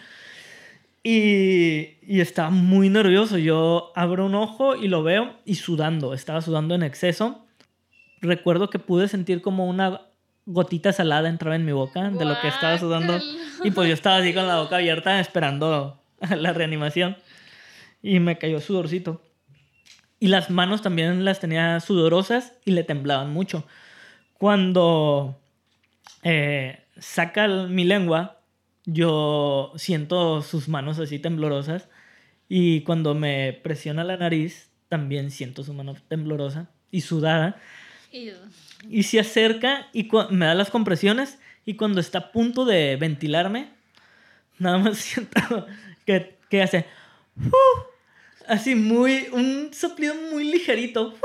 Y, 1.03 1.97
y 2.03 2.21
estaba 2.21 2.49
muy 2.49 2.89
nervioso. 2.89 3.38
Yo 3.38 3.91
abro 3.95 4.25
un 4.25 4.36
ojo 4.36 4.75
y 4.75 4.88
lo 4.88 5.03
veo 5.03 5.36
y 5.45 5.55
sudando. 5.55 6.13
Estaba 6.13 6.41
sudando 6.41 6.75
en 6.75 6.84
exceso. 6.84 7.45
Recuerdo 8.21 8.69
que 8.69 8.79
pude 8.79 9.07
sentir 9.07 9.41
como 9.41 9.67
una 9.67 10.01
gotita 10.45 10.91
salada 10.91 11.29
entraba 11.29 11.55
en 11.55 11.65
mi 11.65 11.71
boca 11.71 12.10
de 12.10 12.25
lo 12.25 12.39
que 12.39 12.47
estaba 12.47 12.77
sudando. 12.77 13.19
Y 13.63 13.71
pues 13.71 13.88
yo 13.88 13.93
estaba 13.93 14.17
así 14.17 14.34
con 14.34 14.47
la 14.47 14.62
boca 14.62 14.77
abierta 14.77 15.19
esperando 15.19 15.99
la 16.29 16.53
reanimación. 16.53 17.17
Y 18.01 18.19
me 18.19 18.38
cayó 18.38 18.60
sudorcito. 18.60 19.21
Y 20.21 20.27
las 20.27 20.51
manos 20.51 20.84
también 20.84 21.25
las 21.25 21.39
tenía 21.39 21.79
sudorosas 21.79 22.53
y 22.63 22.71
le 22.71 22.84
temblaban 22.84 23.34
mucho. 23.34 23.65
Cuando 24.38 25.41
eh, 26.21 26.86
saca 26.99 27.47
mi 27.47 27.86
lengua, 27.86 28.39
yo 28.86 29.73
siento 29.77 30.43
sus 30.43 30.69
manos 30.69 30.99
así 30.99 31.17
temblorosas. 31.17 31.89
Y 32.47 32.81
cuando 32.81 33.15
me 33.15 33.60
presiona 33.63 34.03
la 34.03 34.15
nariz, 34.15 34.69
también 34.89 35.31
siento 35.31 35.63
su 35.63 35.73
mano 35.73 35.95
temblorosa 36.07 36.69
y 36.91 37.01
sudada. 37.01 37.60
Y 38.88 39.01
se 39.01 39.19
acerca 39.19 39.88
y 39.91 40.07
me 40.29 40.45
da 40.45 40.53
las 40.53 40.69
compresiones 40.69 41.39
y 41.65 41.73
cuando 41.73 41.99
está 41.99 42.19
a 42.19 42.31
punto 42.31 42.65
de 42.65 42.95
ventilarme, 42.95 43.71
nada 44.60 44.77
más 44.77 44.97
siento 44.99 45.65
que, 46.05 46.38
que 46.47 46.62
hace... 46.62 46.86
así 48.51 48.75
muy... 48.75 49.27
Un 49.31 49.73
soplido 49.73 50.13
muy 50.31 50.43
ligerito. 50.43 51.15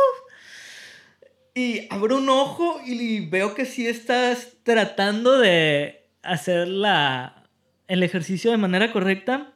y 1.55 1.87
abro 1.91 2.19
un 2.19 2.29
ojo 2.29 2.81
y 2.85 3.27
veo 3.27 3.55
que 3.55 3.65
sí 3.65 3.87
estás 3.87 4.55
tratando 4.63 5.39
de 5.39 6.07
hacer 6.23 6.69
la, 6.69 7.49
el 7.89 8.03
ejercicio 8.03 8.51
de 8.51 8.57
manera 8.57 8.93
correcta. 8.93 9.53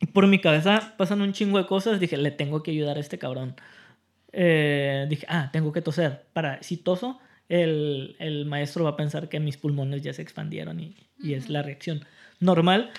Y 0.00 0.06
por 0.06 0.26
mi 0.26 0.40
cabeza 0.40 0.94
pasan 0.96 1.20
un 1.20 1.32
chingo 1.32 1.58
de 1.58 1.66
cosas. 1.66 2.00
Dije, 2.00 2.16
le 2.16 2.30
tengo 2.30 2.62
que 2.62 2.70
ayudar 2.70 2.96
a 2.96 3.00
este 3.00 3.18
cabrón. 3.18 3.54
Eh, 4.32 5.06
dije, 5.08 5.26
ah, 5.28 5.50
tengo 5.52 5.72
que 5.72 5.82
toser. 5.82 6.24
Para, 6.32 6.62
si 6.62 6.76
toso, 6.78 7.20
el, 7.48 8.16
el, 8.18 8.46
maestro 8.46 8.84
va 8.84 8.90
a 8.90 8.96
pensar 8.96 9.28
que 9.28 9.38
mis 9.40 9.56
pulmones 9.56 10.02
ya 10.02 10.12
se 10.12 10.22
expandieron 10.22 10.80
y, 10.80 10.96
y 11.18 11.34
es 11.34 11.48
la 11.48 11.62
reacción 11.62 12.04
normal. 12.40 12.90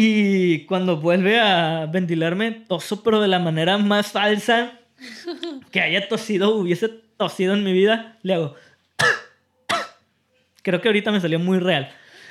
Y 0.00 0.60
cuando 0.66 0.98
vuelve 0.98 1.40
a 1.40 1.86
ventilarme, 1.86 2.52
toso, 2.52 3.02
pero 3.02 3.20
de 3.20 3.26
la 3.26 3.40
manera 3.40 3.78
más 3.78 4.12
falsa 4.12 4.78
que 5.72 5.80
haya 5.80 6.06
tosido, 6.06 6.54
hubiese 6.54 6.88
tosido 7.16 7.52
en 7.54 7.64
mi 7.64 7.72
vida, 7.72 8.16
le 8.22 8.34
hago. 8.34 8.54
Creo 10.62 10.80
que 10.80 10.86
ahorita 10.86 11.10
me 11.10 11.20
salió 11.20 11.40
muy 11.40 11.58
real. 11.58 11.90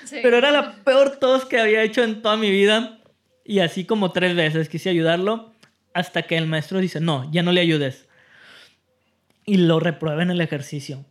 Pero 0.09 0.37
era 0.37 0.49
la 0.51 0.75
peor 0.85 1.17
tos 1.17 1.43
que 1.43 1.59
había 1.59 1.83
hecho 1.83 2.05
en 2.05 2.21
toda 2.21 2.37
mi 2.37 2.49
vida. 2.51 2.99
Y 3.43 3.59
así 3.59 3.83
como 3.83 4.13
tres 4.13 4.33
veces 4.33 4.69
quise 4.69 4.89
ayudarlo 4.89 5.51
hasta 5.93 6.21
que 6.21 6.37
el 6.37 6.47
maestro 6.47 6.79
dice, 6.79 7.01
no, 7.01 7.29
ya 7.33 7.43
no 7.43 7.51
le 7.51 7.59
ayudes. 7.59 8.07
Y 9.43 9.57
lo 9.57 9.81
reprueba 9.81 10.23
en 10.23 10.31
el 10.31 10.39
ejercicio. 10.39 11.03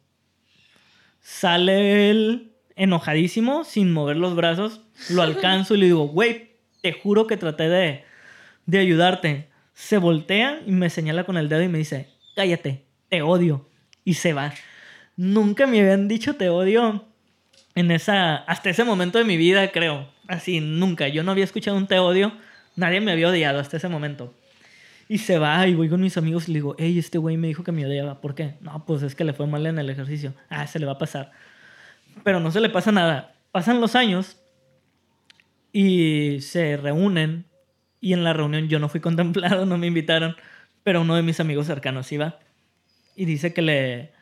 Sale 1.21 2.09
él 2.09 2.53
enojadísimo, 2.77 3.64
sin 3.64 3.92
mover 3.92 4.16
los 4.16 4.35
brazos. 4.35 4.81
Lo 5.11 5.21
alcanzo 5.23 5.75
y 5.75 5.79
le 5.81 5.87
digo, 5.87 6.09
güey, 6.09 6.46
te 6.87 6.92
juro 6.92 7.27
que 7.27 7.37
traté 7.37 7.68
de, 7.68 8.05
de 8.66 8.79
ayudarte. 8.79 9.49
Se 9.75 9.99
voltea 9.99 10.61
y 10.64 10.70
me 10.70 10.88
señala 10.88 11.25
con 11.25 11.37
el 11.37 11.49
dedo 11.49 11.62
y 11.62 11.68
me 11.68 11.79
dice, 11.79 12.11
cállate, 12.37 12.85
te 13.09 13.22
odio. 13.22 13.68
Y 14.05 14.14
se 14.14 14.33
va. 14.33 14.55
Nunca 15.16 15.66
me 15.66 15.81
habían 15.81 16.07
dicho 16.07 16.37
te 16.37 16.49
odio 16.49 17.05
en 17.75 17.90
esa, 17.90 18.37
hasta 18.37 18.70
ese 18.70 18.85
momento 18.85 19.18
de 19.18 19.25
mi 19.25 19.37
vida, 19.37 19.72
creo. 19.72 20.09
Así, 20.29 20.61
nunca. 20.61 21.09
Yo 21.09 21.25
no 21.25 21.33
había 21.33 21.42
escuchado 21.42 21.77
un 21.77 21.88
te 21.88 21.99
odio. 21.99 22.33
Nadie 22.77 23.01
me 23.01 23.11
había 23.11 23.31
odiado 23.31 23.59
hasta 23.59 23.79
ese 23.79 23.88
momento. 23.88 24.33
Y 25.09 25.18
se 25.18 25.40
va 25.40 25.66
y 25.66 25.75
voy 25.75 25.88
con 25.88 26.01
mis 26.01 26.16
amigos 26.16 26.49
y 26.49 26.53
le 26.53 26.59
digo, 26.59 26.77
hey, 26.79 27.01
este 27.01 27.18
güey 27.18 27.37
me 27.37 27.49
dijo 27.49 27.64
que 27.64 27.72
me 27.72 27.85
odiaba. 27.85 28.20
¿Por 28.20 28.37
qué? 28.37 28.55
No, 28.61 28.87
pues 28.87 29.03
es 29.03 29.16
que 29.16 29.25
le 29.25 29.33
fue 29.33 29.49
mal 29.49 29.66
en 29.66 29.81
el 29.81 29.90
ejercicio. 29.90 30.35
Ah, 30.51 30.68
se 30.68 30.79
le 30.79 30.87
va 30.87 30.92
a 30.92 30.99
pasar. 30.99 31.33
Pero 32.22 32.38
no 32.38 32.53
se 32.53 32.61
le 32.61 32.68
pasa 32.68 32.92
nada. 32.92 33.35
Pasan 33.51 33.81
los 33.81 33.96
años 33.96 34.37
y 35.79 36.41
se 36.41 36.79
reúnen. 36.79 37.45
Y 38.01 38.15
en 38.15 38.25
la 38.25 38.33
reunión 38.33 38.67
yo 38.69 38.79
no 38.79 38.89
fui 38.89 39.01
contemplado, 39.03 39.67
no 39.67 39.77
me 39.77 39.87
invitaron. 39.87 40.35
Pero 40.83 41.03
uno 41.03 41.17
de 41.17 41.23
mis 41.23 41.39
amigos 41.39 41.67
cercanos 41.67 42.11
iba. 42.12 42.39
Y 43.15 43.27
dice 43.27 43.53
que 43.53 43.61
le 43.61 44.12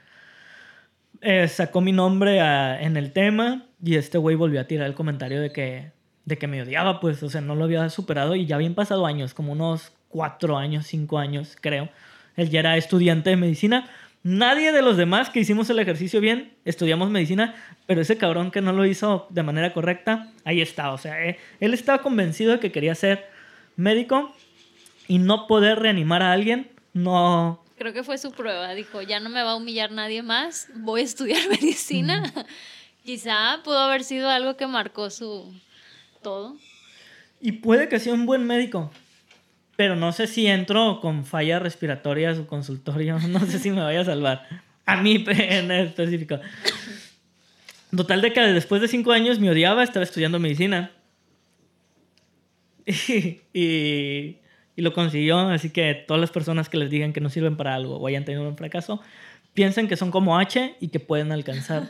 eh, 1.21 1.47
sacó 1.47 1.81
mi 1.81 1.93
nombre 1.93 2.41
en 2.83 2.97
el 2.97 3.13
tema. 3.13 3.67
Y 3.81 3.95
este 3.95 4.19
güey 4.19 4.35
volvió 4.35 4.61
a 4.61 4.65
tirar 4.65 4.89
el 4.89 4.95
comentario 4.95 5.41
de 5.41 5.53
que, 5.53 5.93
de 6.25 6.39
que 6.39 6.49
me 6.49 6.61
odiaba, 6.61 6.99
pues, 6.99 7.23
o 7.23 7.31
sea, 7.31 7.41
no 7.41 7.55
lo 7.55 7.65
había 7.65 7.89
superado. 7.89 8.35
Y 8.35 8.47
ya 8.47 8.57
habían 8.57 8.75
pasado 8.75 9.07
años, 9.07 9.33
como 9.33 9.53
unos 9.53 9.93
cuatro 10.09 10.59
años, 10.59 10.89
cinco 10.89 11.19
años, 11.19 11.57
creo. 11.61 11.89
Él 12.35 12.51
ya 12.51 12.59
era 12.61 12.77
estudiante 12.77 13.31
de 13.31 13.37
medicina. 13.37 13.89
Nadie 14.25 14.73
de 14.73 14.81
los 14.81 14.97
demás 14.97 15.29
que 15.29 15.41
hicimos 15.41 15.69
el 15.69 15.79
ejercicio 15.79 16.19
bien 16.19 16.57
estudiamos 16.65 17.11
medicina, 17.11 17.55
pero 17.87 18.01
ese 18.01 18.17
cabrón 18.17 18.51
que 18.51 18.63
no 18.63 18.73
lo 18.73 18.87
hizo 18.87 19.27
de 19.29 19.43
manera 19.43 19.75
correcta, 19.75 20.33
ahí 20.47 20.63
está. 20.63 20.93
O 20.93 20.99
sea, 20.99 21.23
eh, 21.27 21.39
él 21.61 21.75
estaba 21.75 22.01
convencido 22.01 22.53
de 22.53 22.59
que 22.59 22.73
quería 22.73 22.95
ser 22.95 23.29
médico 23.77 24.35
y 25.09 25.19
no 25.19 25.47
poder 25.47 25.79
reanimar 25.79 26.23
a 26.23 26.33
alguien, 26.33 26.71
no. 26.95 27.63
Creo 27.77 27.93
que 27.93 28.03
fue 28.03 28.17
su 28.17 28.33
prueba. 28.33 28.75
Dijo, 28.75 29.03
ya 29.03 29.21
no 29.21 29.29
me 29.29 29.43
va 29.43 29.51
a 29.51 29.57
humillar 29.57 29.93
nadie 29.93 30.23
más, 30.23 30.69
voy 30.75 31.03
a 31.03 31.05
estudiar 31.05 31.47
medicina. 31.51 32.33
Quizá 33.05 33.61
pudo 33.63 33.79
haber 33.79 34.05
sido 34.05 34.31
algo 34.31 34.57
que 34.57 34.67
marcó 34.67 35.11
su 35.11 35.53
todo. 36.23 36.57
Y 37.43 37.53
puede 37.53 37.91
que 37.91 38.01
sea 38.01 38.15
un 38.15 38.25
buen 38.25 38.47
médico, 38.47 38.91
pero 39.77 39.97
no 39.97 40.13
sé 40.13 40.27
si 40.27 40.47
entro 40.47 41.01
con 41.01 41.25
falla 41.25 41.59
respiratoria 41.59 42.31
a 42.31 42.35
su 42.35 42.47
consultorio. 42.47 43.19
No 43.29 43.41
sé 43.41 43.59
si 43.59 43.71
me 43.71 43.83
vaya 43.83 44.01
a 44.01 44.05
salvar. 44.05 44.47
A 44.87 44.97
mí 44.97 45.25
en 45.29 45.71
específico. 45.71 46.39
Total 47.95 48.21
de 48.21 48.33
que 48.33 48.41
después 48.41 48.83
de 48.83 48.89
cinco 48.89 49.13
años 49.13 49.39
me 49.39 49.51
odiaba, 49.51 49.83
estaba 49.83 50.05
estudiando 50.05 50.39
medicina. 50.39 50.91
Y, 53.57 54.39
y, 54.77 54.83
lo 54.83 54.93
consiguió, 54.93 55.39
así 55.39 55.71
que 55.71 55.95
todas 55.95 56.21
las 56.21 56.31
personas 56.31 56.69
que 56.69 56.77
les 56.77 56.91
digan 56.91 57.13
que 57.13 57.21
no 57.21 57.31
sirven 57.31 57.57
para 57.57 57.75
algo 57.75 57.97
o 57.97 58.07
hayan 58.09 58.25
tenido 58.25 58.47
un 58.47 58.57
fracaso, 58.57 59.01
piensen 59.55 59.87
que 59.87 59.97
son 59.97 60.11
como 60.11 60.37
H 60.37 60.75
y 60.81 60.89
que 60.89 61.01
pueden 61.01 61.31
alcanzar 61.33 61.89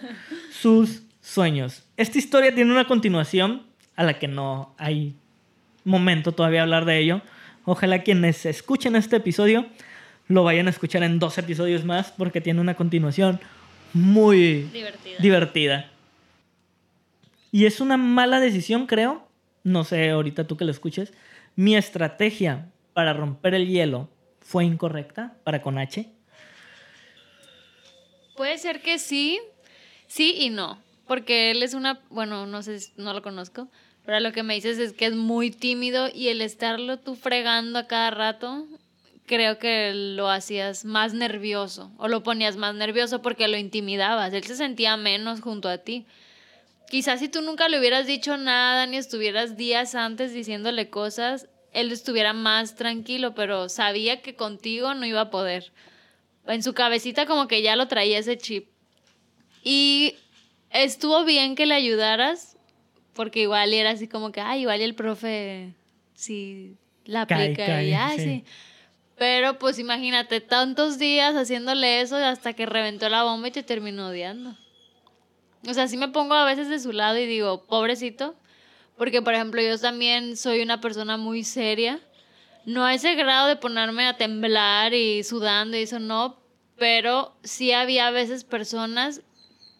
sus 0.53 1.03
sueños. 1.22 1.82
Esta 1.97 2.18
historia 2.18 2.55
tiene 2.55 2.70
una 2.70 2.87
continuación 2.87 3.62
a 3.97 4.05
la 4.05 4.18
que 4.18 4.28
no 4.28 4.74
hay 4.76 5.16
momento 5.85 6.32
todavía 6.32 6.62
hablar 6.62 6.85
de 6.85 6.99
ello. 6.99 7.22
Ojalá 7.65 8.03
quienes 8.03 8.45
escuchen 8.47 8.97
este 8.97 9.17
episodio 9.17 9.67
lo 10.29 10.45
vayan 10.45 10.67
a 10.67 10.71
escuchar 10.71 11.03
en 11.03 11.19
dos 11.19 11.39
episodios 11.39 11.85
más 11.85 12.12
porque 12.12 12.41
tiene 12.41 12.61
una 12.61 12.75
continuación 12.75 13.41
muy 13.93 14.65
Divertida. 14.73 15.19
divertida. 15.19 15.91
Y 17.53 17.67
es 17.67 17.81
una 17.81 17.97
mala 17.97 18.41
decisión, 18.41 18.87
creo. 18.87 19.29
No 19.62 19.85
sé, 19.85 20.11
ahorita 20.11 20.47
tú 20.47 20.57
que 20.57 20.65
lo 20.65 20.71
escuches. 20.73 21.12
Mi 21.57 21.77
estrategia 21.77 22.69
para 22.93 23.12
romper 23.12 23.55
el 23.55 23.69
hielo 23.69 24.09
fue 24.41 24.65
incorrecta 24.65 25.37
para 25.45 25.62
con 25.62 25.79
H. 25.79 26.09
Puede 28.37 28.59
ser 28.59 28.83
que 28.83 28.99
sí, 28.99 29.41
sí 30.07 30.35
y 30.39 30.51
no. 30.51 30.79
Porque 31.07 31.51
él 31.51 31.62
es 31.62 31.75
una, 31.75 32.01
bueno, 32.11 32.47
no 32.47 32.62
sé, 32.62 32.79
no 32.97 33.12
lo 33.12 33.23
conozco, 33.23 33.69
pero 34.05 34.21
lo 34.21 34.33
que 34.33 34.43
me 34.43 34.55
dices 34.55 34.79
es 34.79 34.93
que 34.93 35.07
es 35.07 35.15
muy 35.15 35.51
tímido 35.51 36.09
y 36.13 36.29
el 36.29 36.43
estarlo 36.43 36.99
tú 36.99 37.15
fregando 37.15 37.79
a 37.79 37.87
cada 37.87 38.11
rato, 38.11 38.67
creo 39.27 39.59
que 39.59 39.93
lo 39.95 40.29
hacías 40.29 40.85
más 40.85 41.15
nervioso 41.15 41.91
o 41.97 42.09
lo 42.09 42.23
ponías 42.23 42.57
más 42.57 42.75
nervioso 42.75 43.23
porque 43.23 43.49
lo 43.49 43.57
intimidabas. 43.57 44.33
Él 44.33 44.45
se 44.45 44.57
sentía 44.57 44.97
menos 44.97 45.41
junto 45.41 45.69
a 45.69 45.79
ti. 45.79 46.05
Quizás 46.91 47.21
si 47.21 47.29
tú 47.29 47.41
nunca 47.41 47.69
le 47.69 47.79
hubieras 47.79 48.07
dicho 48.07 48.37
nada 48.37 48.87
ni 48.87 48.99
estuvieras 48.99 49.57
días 49.57 49.95
antes 49.95 50.35
diciéndole 50.35 50.91
cosas, 50.91 51.49
él 51.73 51.91
estuviera 51.91 52.33
más 52.33 52.77
tranquilo, 52.77 53.35
pero 53.35 53.69
sabía 53.69 54.21
que 54.23 54.37
contigo 54.37 54.95
no 54.95 55.07
iba 55.07 55.23
a 55.23 55.31
poder. 55.31 55.73
En 56.47 56.63
su 56.63 56.75
cabecita 56.75 57.27
como 57.27 57.49
que 57.49 57.63
ya 57.63 57.75
lo 57.75 57.89
traía 57.89 58.19
ese 58.19 58.37
chip. 58.37 58.69
Y 59.63 60.15
estuvo 60.71 61.25
bien 61.25 61.57
que 61.57 61.65
le 61.67 61.75
ayudaras, 61.75 62.54
porque 63.15 63.41
igual 63.41 63.73
era 63.73 63.91
así 63.91 64.09
como 64.09 64.33
que, 64.33 64.41
ay, 64.41 64.62
igual 64.62 64.81
el 64.81 64.95
profe 64.95 65.73
sí 66.15 66.77
la 67.05 67.23
aplica 67.23 67.67
cae, 67.67 67.87
y 67.87 67.91
ya, 67.91 68.11
sí. 68.11 68.23
sí. 68.23 68.45
Pero 69.17 69.59
pues 69.59 69.79
imagínate, 69.79 70.41
tantos 70.41 70.99
días 70.99 71.35
haciéndole 71.35 72.01
eso 72.01 72.17
hasta 72.17 72.53
que 72.53 72.67
reventó 72.67 73.09
la 73.09 73.23
bomba 73.23 73.49
y 73.49 73.53
te 73.53 73.62
terminó 73.62 74.09
odiando. 74.09 74.57
O 75.67 75.73
sea, 75.73 75.87
sí 75.89 75.97
me 75.97 76.09
pongo 76.09 76.35
a 76.35 76.45
veces 76.45 76.69
de 76.69 76.81
su 76.81 76.93
lado 76.93 77.19
y 77.19 77.27
digo, 77.27 77.65
pobrecito, 77.65 78.35
porque 78.97 79.23
por 79.23 79.35
ejemplo 79.35 79.62
yo 79.62 79.79
también 79.79 80.37
soy 80.37 80.62
una 80.62 80.81
persona 80.81 81.17
muy 81.17 81.45
seria. 81.45 82.01
No 82.67 82.85
a 82.85 82.95
ese 82.95 83.15
grado 83.15 83.49
de 83.49 83.57
ponerme 83.57 84.07
a 84.07 84.17
temblar 84.17 84.95
y 84.95 85.23
sudando 85.23 85.77
y 85.77 85.83
eso 85.83 86.01
no, 86.01 86.41
pero 86.77 87.37
sí 87.45 87.73
había 87.73 88.09
a 88.09 88.11
veces 88.11 88.45
personas 88.45 89.23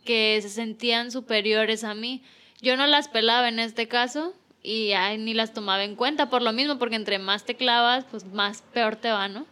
que 0.05 0.39
se 0.43 0.51
sentían 0.51 1.11
superiores 1.11 1.83
a 1.83 1.95
mí. 1.95 2.23
Yo 2.65 2.77
no 2.77 2.87
las 2.87 3.09
pelaba 3.09 3.49
en 3.49 3.59
este 3.59 3.87
caso 3.89 4.35
y 4.63 4.93
ay, 4.93 5.19
ni 5.19 5.35
las 5.35 5.53
tomaba 5.53 5.85
en 5.85 5.95
cuenta 5.97 6.31
por 6.31 6.41
lo 6.43 6.53
mismo, 6.53 6.79
porque 6.79 6.97
entre 6.97 7.19
más 7.19 7.45
te 7.45 7.55
clavas, 7.57 8.07
pues 8.11 8.25
más 8.25 8.63
peor 8.73 8.97
te 8.97 9.11
va, 9.11 9.29
¿no? 9.29 9.47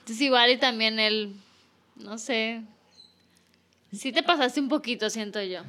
Entonces 0.00 0.20
igual 0.20 0.50
y 0.52 0.56
también 0.56 1.00
él, 1.00 1.34
no 1.96 2.16
sé, 2.18 2.62
sí 3.92 4.12
te 4.12 4.22
pasaste 4.22 4.60
un 4.60 4.68
poquito, 4.68 5.10
siento 5.10 5.42
yo. 5.42 5.62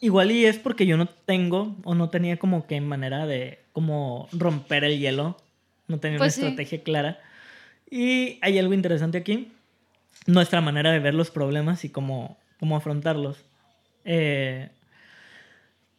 Igual 0.00 0.30
y 0.32 0.44
es 0.44 0.58
porque 0.58 0.86
yo 0.86 0.96
no 0.96 1.06
tengo 1.06 1.76
o 1.84 1.94
no 1.94 2.10
tenía 2.10 2.36
como 2.36 2.66
que 2.66 2.80
manera 2.80 3.26
de 3.26 3.60
como 3.72 4.28
romper 4.32 4.84
el 4.84 4.98
hielo. 4.98 5.36
No 5.86 5.98
tenía 5.98 6.18
Pues 6.18 6.34
sí. 6.34 6.40
una 6.40 6.50
estrategia 6.50 6.82
clara. 6.82 7.20
Y 7.90 8.38
hay 8.42 8.58
algo 8.58 8.74
interesante 8.74 9.18
aquí. 9.18 9.52
Nuestra 10.26 10.60
manera 10.60 10.92
de 10.92 10.98
ver 10.98 11.14
los 11.14 11.30
problemas 11.30 11.84
y 11.84 11.88
cómo, 11.88 12.36
cómo 12.60 12.76
afrontarlos. 12.76 13.38
Eh, 14.04 14.68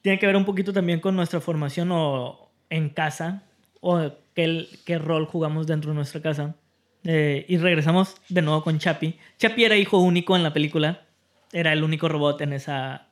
tiene 0.01 0.19
que 0.19 0.25
ver 0.25 0.35
un 0.35 0.45
poquito 0.45 0.73
también 0.73 0.99
con 0.99 1.15
nuestra 1.15 1.41
formación 1.41 1.89
o 1.91 2.51
en 2.69 2.89
casa 2.89 3.43
o 3.81 4.11
qué, 4.33 4.67
qué 4.85 4.97
rol 4.97 5.25
jugamos 5.25 5.67
dentro 5.67 5.91
de 5.91 5.95
nuestra 5.95 6.21
casa. 6.21 6.55
Eh, 7.03 7.45
y 7.47 7.57
regresamos 7.57 8.15
de 8.27 8.41
nuevo 8.41 8.63
con 8.63 8.77
Chapi. 8.77 9.17
Chapi 9.37 9.63
era 9.63 9.77
hijo 9.77 9.99
único 9.99 10.35
en 10.35 10.43
la 10.43 10.53
película. 10.53 11.05
Era 11.51 11.73
el 11.73 11.83
único 11.83 12.09
robot 12.09 12.41
en 12.41 12.53
esa, 12.53 13.07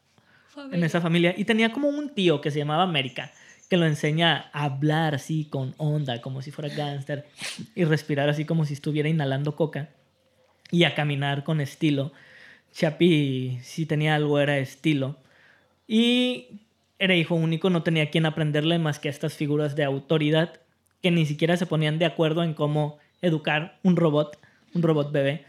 en 0.72 0.84
esa 0.84 1.02
familia. 1.02 1.34
Y 1.38 1.46
tenía 1.46 1.72
como 1.72 1.88
un 1.88 2.14
tío 2.14 2.42
que 2.42 2.52
se 2.52 2.60
llamaba 2.60 2.84
América, 2.84 3.32
que 3.70 3.78
lo 3.78 3.86
enseña 3.86 4.50
a 4.54 4.66
hablar 4.66 5.16
así 5.16 5.46
con 5.46 5.74
onda, 5.78 6.22
como 6.22 6.42
si 6.42 6.52
fuera 6.52 6.74
gángster, 6.74 7.28
y 7.76 7.84
respirar 7.86 8.30
así 8.30 8.46
como 8.46 8.66
si 8.66 8.74
estuviera 8.74 9.10
inhalando 9.10 9.56
coca, 9.56 9.90
y 10.70 10.84
a 10.84 10.94
caminar 10.94 11.44
con 11.44 11.62
estilo. 11.62 12.12
Chapi, 12.74 13.60
si 13.64 13.86
tenía 13.86 14.16
algo, 14.16 14.40
era 14.40 14.60
estilo. 14.60 15.18
Y 15.88 16.67
era 17.00 17.16
hijo 17.16 17.36
único, 17.36 17.70
no 17.70 17.84
tenía 17.84 18.10
quien 18.10 18.26
aprenderle 18.26 18.80
más 18.80 19.00
que 19.00 19.08
a 19.08 19.12
estas 19.12 19.36
figuras 19.36 19.76
de 19.76 19.84
autoridad 19.84 20.62
que 21.02 21.12
ni 21.12 21.26
siquiera 21.26 21.58
se 21.58 21.66
ponían 21.66 22.00
de 22.00 22.06
acuerdo 22.06 22.44
en 22.44 22.54
cómo 22.54 22.98
educar 23.22 23.80
un 23.84 23.96
robot, 23.96 24.40
un 24.74 24.82
robot 24.82 25.12
bebé. 25.12 25.46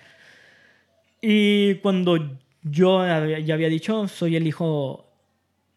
Y 1.21 1.77
cuando 1.77 2.39
yo 2.63 3.05
ya 3.05 3.55
había 3.55 3.69
dicho, 3.69 4.09
soy 4.09 4.37
el 4.37 4.47
hijo 4.47 5.11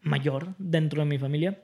mayor 0.02 0.54
dentro 0.58 1.00
de 1.02 1.06
mi 1.08 1.18
familia. 1.18 1.58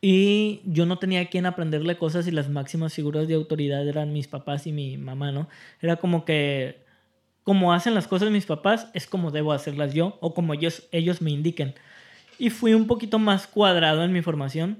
Y 0.00 0.60
yo 0.64 0.84
no 0.86 0.98
tenía 0.98 1.28
quien 1.30 1.46
aprenderle 1.46 1.96
cosas 1.96 2.26
y 2.26 2.30
las 2.30 2.50
máximas 2.50 2.94
figuras 2.94 3.28
de 3.28 3.34
autoridad 3.34 3.88
eran 3.88 4.12
mis 4.12 4.28
papás 4.28 4.66
y 4.66 4.72
mi 4.72 4.98
mamá, 4.98 5.32
¿no? 5.32 5.48
Era 5.80 5.96
como 5.96 6.24
que, 6.24 6.84
como 7.42 7.72
hacen 7.72 7.94
las 7.94 8.06
cosas 8.06 8.30
mis 8.30 8.46
papás, 8.46 8.88
es 8.92 9.06
como 9.06 9.30
debo 9.30 9.52
hacerlas 9.52 9.94
yo 9.94 10.18
o 10.20 10.34
como 10.34 10.52
ellos, 10.54 10.86
ellos 10.92 11.22
me 11.22 11.30
indiquen. 11.30 11.74
Y 12.38 12.50
fui 12.50 12.74
un 12.74 12.86
poquito 12.86 13.18
más 13.18 13.46
cuadrado 13.46 14.04
en 14.04 14.12
mi 14.12 14.22
formación. 14.22 14.78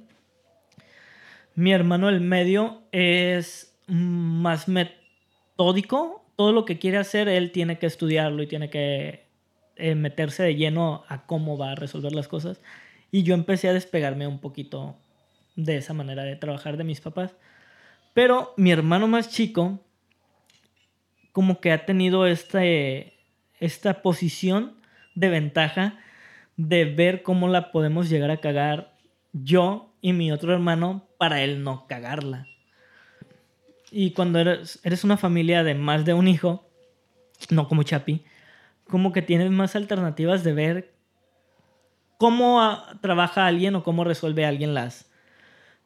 Mi 1.54 1.72
hermano 1.72 2.08
el 2.08 2.20
medio 2.20 2.82
es 2.92 3.74
más 3.86 4.68
metódico. 4.68 6.24
Todo 6.36 6.52
lo 6.52 6.64
que 6.66 6.78
quiere 6.78 6.98
hacer, 6.98 7.28
él 7.28 7.50
tiene 7.50 7.78
que 7.78 7.86
estudiarlo 7.86 8.42
y 8.42 8.46
tiene 8.46 8.68
que 8.68 9.26
eh, 9.76 9.94
meterse 9.94 10.42
de 10.42 10.54
lleno 10.54 11.04
a 11.08 11.26
cómo 11.26 11.56
va 11.56 11.72
a 11.72 11.74
resolver 11.74 12.12
las 12.12 12.28
cosas. 12.28 12.60
Y 13.10 13.22
yo 13.22 13.34
empecé 13.34 13.68
a 13.68 13.72
despegarme 13.72 14.26
un 14.26 14.38
poquito 14.38 14.96
de 15.54 15.78
esa 15.78 15.94
manera 15.94 16.24
de 16.24 16.36
trabajar 16.36 16.76
de 16.76 16.84
mis 16.84 17.00
papás. 17.00 17.34
Pero 18.12 18.52
mi 18.58 18.70
hermano 18.70 19.08
más 19.08 19.30
chico, 19.30 19.80
como 21.32 21.60
que 21.60 21.72
ha 21.72 21.86
tenido 21.86 22.26
este, 22.26 23.14
esta 23.60 24.02
posición 24.02 24.76
de 25.14 25.30
ventaja 25.30 25.98
de 26.56 26.84
ver 26.84 27.22
cómo 27.22 27.48
la 27.48 27.70
podemos 27.70 28.08
llegar 28.08 28.30
a 28.30 28.40
cagar 28.40 28.94
yo 29.32 29.92
y 30.00 30.12
mi 30.12 30.32
otro 30.32 30.52
hermano 30.52 31.06
para 31.18 31.42
él 31.42 31.62
no 31.62 31.86
cagarla. 31.86 32.46
Y 33.90 34.12
cuando 34.12 34.38
eres, 34.38 34.80
eres 34.82 35.04
una 35.04 35.16
familia 35.16 35.62
de 35.62 35.74
más 35.74 36.04
de 36.04 36.14
un 36.14 36.28
hijo, 36.28 36.68
no 37.50 37.68
como 37.68 37.82
Chapi, 37.82 38.24
como 38.88 39.12
que 39.12 39.22
tienes 39.22 39.50
más 39.50 39.76
alternativas 39.76 40.44
de 40.44 40.52
ver 40.52 40.94
cómo 42.18 42.62
ah, 42.62 42.98
trabaja 43.00 43.46
alguien 43.46 43.74
o 43.74 43.82
cómo 43.82 44.04
resuelve 44.04 44.46
alguien 44.46 44.74
las, 44.74 45.10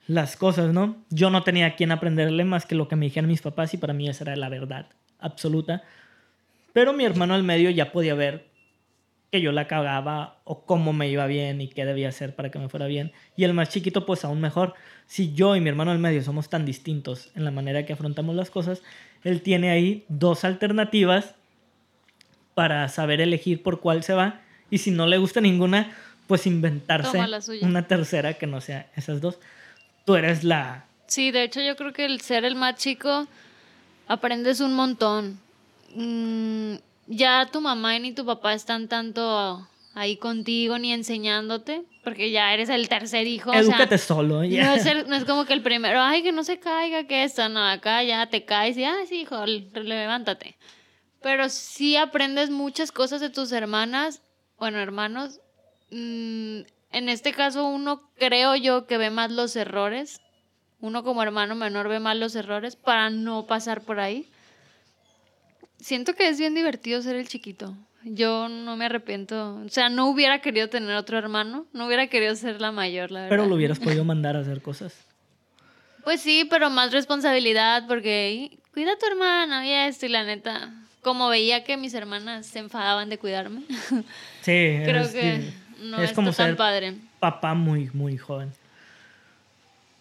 las 0.07 0.37
cosas, 0.37 0.73
¿no? 0.73 0.97
Yo 1.11 1.31
no 1.31 1.43
tenía 1.43 1.67
a 1.67 1.77
quien 1.77 1.93
aprenderle 1.93 2.45
más 2.45 2.67
que 2.67 2.75
lo 2.75 2.89
que 2.89 2.97
me 2.97 3.07
dijeron 3.07 3.29
mis 3.29 3.43
papás 3.43 3.75
y 3.75 3.79
para 3.79 3.95
mí 3.95 4.09
esa 4.09 4.25
era 4.25 4.37
la 4.37 4.49
verdad 4.49 4.87
absoluta. 5.19 5.83
Pero 6.73 6.93
mi 6.93 7.05
hermano 7.05 7.35
al 7.35 7.43
medio 7.43 7.71
ya 7.71 7.93
podía 7.93 8.15
ver 8.15 8.50
que 9.31 9.41
yo 9.41 9.53
la 9.53 9.69
cagaba 9.69 10.39
o 10.45 10.65
cómo 10.65 10.93
me 10.93 11.09
iba 11.09 11.27
bien 11.27 11.61
y 11.61 11.69
qué 11.69 11.85
debía 11.85 12.09
hacer 12.09 12.35
para 12.35 12.51
que 12.51 12.59
me 12.59 12.69
fuera 12.69 12.87
bien. 12.87 13.13
Y 13.37 13.45
el 13.45 13.55
más 13.55 13.69
chiquito, 13.69 14.05
pues 14.05 14.25
aún 14.25 14.41
mejor. 14.41 14.75
Si 15.07 15.33
yo 15.33 15.55
y 15.55 15.61
mi 15.61 15.69
hermano 15.69 15.93
al 15.93 15.99
medio 15.99 16.23
somos 16.23 16.49
tan 16.49 16.67
distintos 16.67 17.31
en 17.37 17.45
la 17.45 17.51
manera 17.51 17.87
que 17.87 17.93
afrontamos 17.93 18.35
las 18.35 18.51
cosas, 18.51 18.83
él 19.23 19.43
tiene 19.43 19.71
ahí 19.71 20.05
dos 20.09 20.45
alternativas 20.45 21.35
para 22.55 22.89
saber 22.89 23.21
elegir 23.21 23.63
por 23.63 23.81
cuál 23.81 24.03
se 24.03 24.15
va. 24.15 24.41
Y 24.69 24.79
si 24.79 24.91
no 24.91 25.07
le 25.07 25.19
gusta 25.19 25.41
ninguna, 25.41 25.93
pues 26.27 26.47
inventarse 26.47 27.19
una 27.63 27.87
tercera 27.87 28.35
que 28.35 28.47
no 28.47 28.61
sea 28.61 28.91
esas 28.97 29.21
dos. 29.21 29.39
Tú 30.05 30.17
eres 30.17 30.45
la... 30.45 30.87
Sí, 31.07 31.31
de 31.31 31.45
hecho 31.45 31.61
yo 31.61 31.77
creo 31.77 31.93
que 31.93 32.05
el 32.05 32.21
ser 32.21 32.45
el 32.45 32.55
más 32.55 32.77
chico 32.77 33.27
aprendes 34.07 34.61
un 34.61 34.75
montón. 34.75 35.39
Mm, 35.95 36.75
ya 37.11 37.47
tu 37.53 37.61
mamá 37.61 37.99
ni 37.99 38.13
tu 38.13 38.25
papá 38.25 38.55
están 38.55 38.89
tanto 38.89 39.67
ahí 39.95 40.17
contigo 40.17 40.79
ni 40.79 40.93
enseñándote, 40.93 41.83
porque 42.05 42.31
ya 42.31 42.55
eres 42.55 42.69
el 42.69 42.89
tercer 42.89 43.27
hijo. 43.27 43.51
o 43.51 43.53
sea, 43.53 43.61
Edúcate 43.63 43.99
solo. 43.99 44.45
ya. 44.45 44.65
no, 44.65 44.75
es 44.75 44.87
el- 44.87 45.09
no 45.09 45.17
es 45.17 45.25
como 45.25 45.45
que 45.45 45.53
el 45.53 45.63
primero, 45.63 46.01
ay, 46.01 46.23
que 46.23 46.31
no 46.33 46.45
se 46.45 46.59
caiga, 46.61 47.05
que 47.09 47.25
esto, 47.25 47.49
no, 47.49 47.67
acá 47.67 48.03
ya 48.05 48.27
te 48.29 48.45
caes 48.45 48.77
y, 48.79 48.85
ay, 48.85 49.07
sí, 49.09 49.23
hijo, 49.23 49.45
levántate. 49.47 50.57
Pero 51.21 51.49
sí 51.51 51.97
aprendes 51.97 52.49
muchas 52.51 52.93
cosas 52.93 53.21
de 53.21 53.29
tus 53.31 53.51
hermanas, 53.53 54.23
bueno, 54.59 54.79
hermanos. 54.79 55.41
Mm, 55.91 56.61
en 56.93 57.09
este 57.09 57.33
caso, 57.33 57.67
uno 57.67 58.01
creo 58.17 58.55
yo 58.57 58.87
que 58.87 58.97
ve 58.99 59.11
más 59.11 59.31
los 59.31 59.55
errores. 59.57 60.21
Uno 60.81 61.03
como 61.05 61.23
hermano 61.23 61.55
menor 61.57 61.89
ve 61.89 62.01
más 62.01 62.17
los 62.17 62.35
errores 62.37 62.77
para 62.77 63.11
no 63.11 63.47
pasar 63.47 63.83
por 63.83 64.01
ahí. 64.01 64.31
Siento 65.81 66.15
que 66.15 66.29
es 66.29 66.39
bien 66.39 66.55
divertido 66.55 67.03
ser 67.03 67.17
el 67.17 67.29
chiquito. 67.29 67.77
Yo 68.05 68.49
no 68.49 68.77
me 68.77 68.87
arrepiento. 68.87 69.57
O 69.57 69.69
sea, 69.69 69.89
no 69.91 70.09
hubiera 70.09 70.41
querido 70.41 70.69
tener 70.69 70.95
otro 70.97 71.19
hermano. 71.19 71.67
No 71.73 71.87
hubiera 71.87 72.07
querido 72.07 72.35
ser 72.35 72.61
la 72.61 72.73
mayor, 72.73 73.11
la 73.11 73.21
verdad. 73.23 73.31
Pero 73.37 73.47
lo 73.47 73.55
hubieras 73.57 73.79
podido 73.79 74.05
mandar 74.13 74.37
a 74.37 74.41
hacer 74.41 74.63
cosas. 74.63 74.95
Pues 76.05 76.21
sí, 76.23 76.47
pero 76.49 76.71
más 76.71 76.93
responsabilidad 76.93 77.85
porque 77.87 78.59
cuida 78.73 78.93
a 78.93 78.99
tu 78.99 79.07
hermana 79.07 79.67
y 79.67 79.71
esto 79.89 80.07
y 80.07 80.09
la 80.09 80.25
neta. 80.25 80.73
Como 81.03 81.29
veía 81.29 81.65
que 81.65 81.77
mis 81.77 81.93
hermanas 81.95 82.47
se 82.47 82.59
enfadaban 82.59 83.09
de 83.11 83.19
cuidarme. 83.19 83.63
Sí, 84.43 84.79
Creo 84.85 85.03
es, 85.03 85.13
que 85.13 85.53
no 85.83 86.01
es 86.03 86.13
como 86.13 86.33
tan 86.33 86.47
ser 86.49 86.57
padre. 86.57 86.95
papá 87.19 87.55
muy, 87.55 87.91
muy 87.93 88.17
joven. 88.17 88.51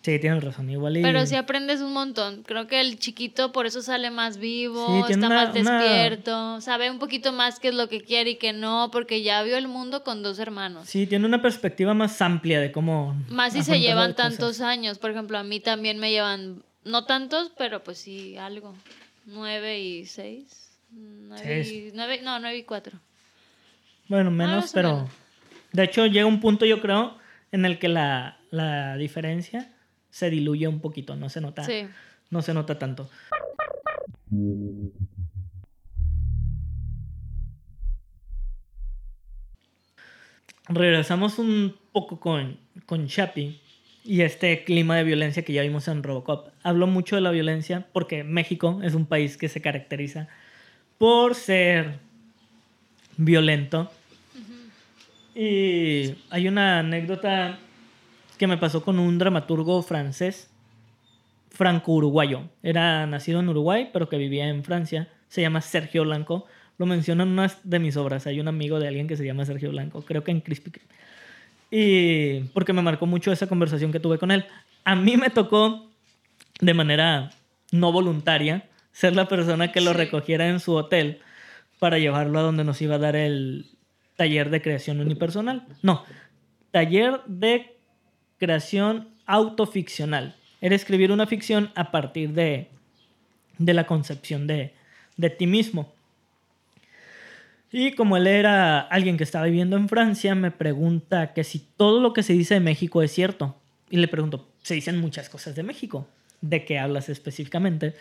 Sí, 0.01 0.17
tienes 0.17 0.41
razón, 0.43 0.69
igual 0.69 0.95
y... 0.95 1.01
Pero 1.01 1.25
sí 1.25 1.35
aprendes 1.35 1.81
un 1.81 1.91
montón. 1.91 2.43
Creo 2.43 2.67
que 2.67 2.79
el 2.79 2.97
chiquito 2.99 3.51
por 3.51 3.65
eso 3.65 3.81
sale 3.81 4.11
más 4.11 4.37
vivo, 4.37 5.03
Sí, 5.05 5.11
está 5.13 5.27
una- 5.27 5.35
más 5.45 5.55
una- 5.55 5.81
despierto, 5.81 6.61
sabe 6.61 6.89
un 6.89 6.99
poquito 6.99 7.33
más 7.33 7.59
qué 7.59 7.67
es 7.67 7.73
lo 7.75 7.89
que 7.89 7.99
quiere 8.01 8.29
y 8.31 8.35
qué 8.37 8.53
no, 8.53 8.89
porque 8.93 9.23
ya 9.23 9.43
vio 9.43 9.57
el 9.57 9.67
mundo 9.67 10.05
con 10.05 10.23
dos 10.23 10.39
hermanos. 10.39 10.87
Sí, 10.87 11.05
tiene 11.05 11.25
una 11.25 11.41
perspectiva 11.41 11.93
más 11.93 12.21
amplia 12.21 12.61
de 12.61 12.71
cómo... 12.71 13.13
Más 13.27 13.51
si 13.51 13.61
se 13.61 13.81
llevan 13.81 14.15
tantos 14.15 14.61
años. 14.61 14.99
Por 14.99 15.11
ejemplo, 15.11 15.37
a 15.37 15.43
mí 15.43 15.59
también 15.59 15.99
me 15.99 16.11
llevan, 16.11 16.63
no 16.85 17.03
tantos, 17.05 17.51
pero 17.57 17.83
pues 17.83 17.97
sí, 17.97 18.37
algo. 18.37 18.73
Nueve 19.25 19.79
y 19.81 20.05
seis. 20.05 20.77
Nueve 20.91 21.65
Sí, 21.65 21.89
y, 21.89 21.91
nueve, 21.93 22.21
no, 22.23 22.39
nueve 22.39 22.57
y 22.57 22.63
cuatro. 22.63 22.97
Bueno, 24.07 24.31
menos, 24.31 24.71
pero... 24.73 24.93
menos. 24.95 25.09
De 25.73 25.83
hecho, 25.83 26.05
llega 26.05 26.25
un 26.25 26.39
punto, 26.39 26.65
yo 26.65 26.81
creo, 26.81 27.17
en 27.51 27.65
el 27.65 27.77
que 27.79 27.89
la, 27.89 28.39
la 28.49 28.95
diferencia 28.97 29.69
se 30.09 30.29
diluye 30.29 30.67
un 30.67 30.79
poquito, 30.79 31.15
no 31.15 31.29
se 31.29 31.41
nota, 31.41 31.63
Sí. 31.63 31.87
no 32.29 32.41
se 32.41 32.53
nota 32.53 32.77
tanto. 32.79 33.09
Regresamos 40.67 41.39
un 41.39 41.75
poco 41.91 42.19
con, 42.19 42.57
con 42.85 43.07
Chapi 43.07 43.59
y 44.03 44.21
este 44.21 44.63
clima 44.63 44.97
de 44.97 45.03
violencia 45.03 45.43
que 45.43 45.53
ya 45.53 45.63
vimos 45.63 45.87
en 45.87 46.03
Robocop. 46.03 46.49
Habló 46.63 46.85
mucho 46.85 47.15
de 47.15 47.21
la 47.21 47.31
violencia 47.31 47.87
porque 47.91 48.23
México 48.23 48.79
es 48.83 48.93
un 48.93 49.05
país 49.07 49.35
que 49.37 49.49
se 49.49 49.61
caracteriza 49.61 50.27
por 50.99 51.33
ser 51.33 51.97
violento. 53.17 53.91
Y 55.33 56.15
hay 56.29 56.47
una 56.47 56.79
anécdota 56.79 57.57
que 58.39 58.47
me 58.47 58.57
pasó 58.57 58.81
con 58.81 58.99
un 58.99 59.19
dramaturgo 59.19 59.83
francés, 59.83 60.49
franco-uruguayo. 61.49 62.43
Era 62.63 63.05
nacido 63.05 63.41
en 63.41 63.49
Uruguay, 63.49 63.89
pero 63.91 64.07
que 64.07 64.17
vivía 64.17 64.47
en 64.47 64.63
Francia. 64.63 65.09
Se 65.27 65.41
llama 65.41 65.59
Sergio 65.59 66.03
Blanco. 66.05 66.45
Lo 66.77 66.85
menciono 66.85 67.23
en 67.23 67.29
una 67.29 67.51
de 67.63 67.79
mis 67.79 67.97
obras. 67.97 68.27
Hay 68.27 68.39
un 68.39 68.47
amigo 68.47 68.79
de 68.79 68.87
alguien 68.87 69.07
que 69.07 69.17
se 69.17 69.25
llama 69.25 69.45
Sergio 69.45 69.69
Blanco, 69.71 70.03
creo 70.03 70.23
que 70.23 70.31
en 70.31 70.39
Crispy 70.39 70.71
Kreme. 70.71 70.89
Y 71.69 72.39
porque 72.53 72.71
me 72.71 72.81
marcó 72.81 73.05
mucho 73.05 73.33
esa 73.33 73.47
conversación 73.47 73.91
que 73.91 73.99
tuve 73.99 74.17
con 74.17 74.31
él. 74.31 74.45
A 74.85 74.95
mí 74.95 75.17
me 75.17 75.29
tocó, 75.29 75.89
de 76.61 76.73
manera 76.73 77.31
no 77.73 77.91
voluntaria, 77.91 78.69
ser 78.93 79.17
la 79.17 79.27
persona 79.27 79.73
que 79.73 79.81
lo 79.81 79.91
recogiera 79.91 80.47
en 80.47 80.61
su 80.61 80.73
hotel 80.75 81.19
para 81.77 81.99
llevarlo 81.99 82.39
a 82.39 82.43
donde 82.43 82.63
nos 82.63 82.81
iba 82.81 82.95
a 82.95 82.99
dar 82.99 83.17
el 83.17 83.65
taller 84.15 84.49
de 84.49 84.61
creación 84.61 85.01
unipersonal. 85.01 85.65
No, 85.81 86.05
taller 86.71 87.19
de 87.25 87.78
creación 88.39 89.09
autoficcional. 89.25 90.35
Era 90.61 90.75
escribir 90.75 91.11
una 91.11 91.27
ficción 91.27 91.71
a 91.75 91.91
partir 91.91 92.33
de, 92.33 92.69
de 93.57 93.73
la 93.73 93.85
concepción 93.85 94.47
de, 94.47 94.73
de 95.17 95.29
ti 95.29 95.47
mismo. 95.47 95.93
Y 97.71 97.91
como 97.91 98.17
él 98.17 98.25
era 98.25 98.79
alguien 98.79 99.17
que 99.17 99.23
estaba 99.23 99.45
viviendo 99.45 99.77
en 99.77 99.87
Francia, 99.87 100.33
me 100.33 100.49
pregunta 100.49 101.33
que 101.33 101.43
si 101.43 101.59
todo 101.59 102.01
lo 102.01 102.13
que 102.13 102.23
se 102.23 102.33
dice 102.33 102.55
de 102.55 102.59
México 102.59 103.03
es 103.03 103.11
cierto. 103.11 103.55
Y 103.91 103.97
le 103.97 104.07
pregunto, 104.07 104.49
se 104.63 104.73
dicen 104.73 104.99
muchas 104.99 105.29
cosas 105.29 105.55
de 105.55 105.63
México. 105.63 106.07
¿De 106.41 106.65
qué 106.65 106.79
hablas 106.79 107.09
específicamente? 107.09 107.93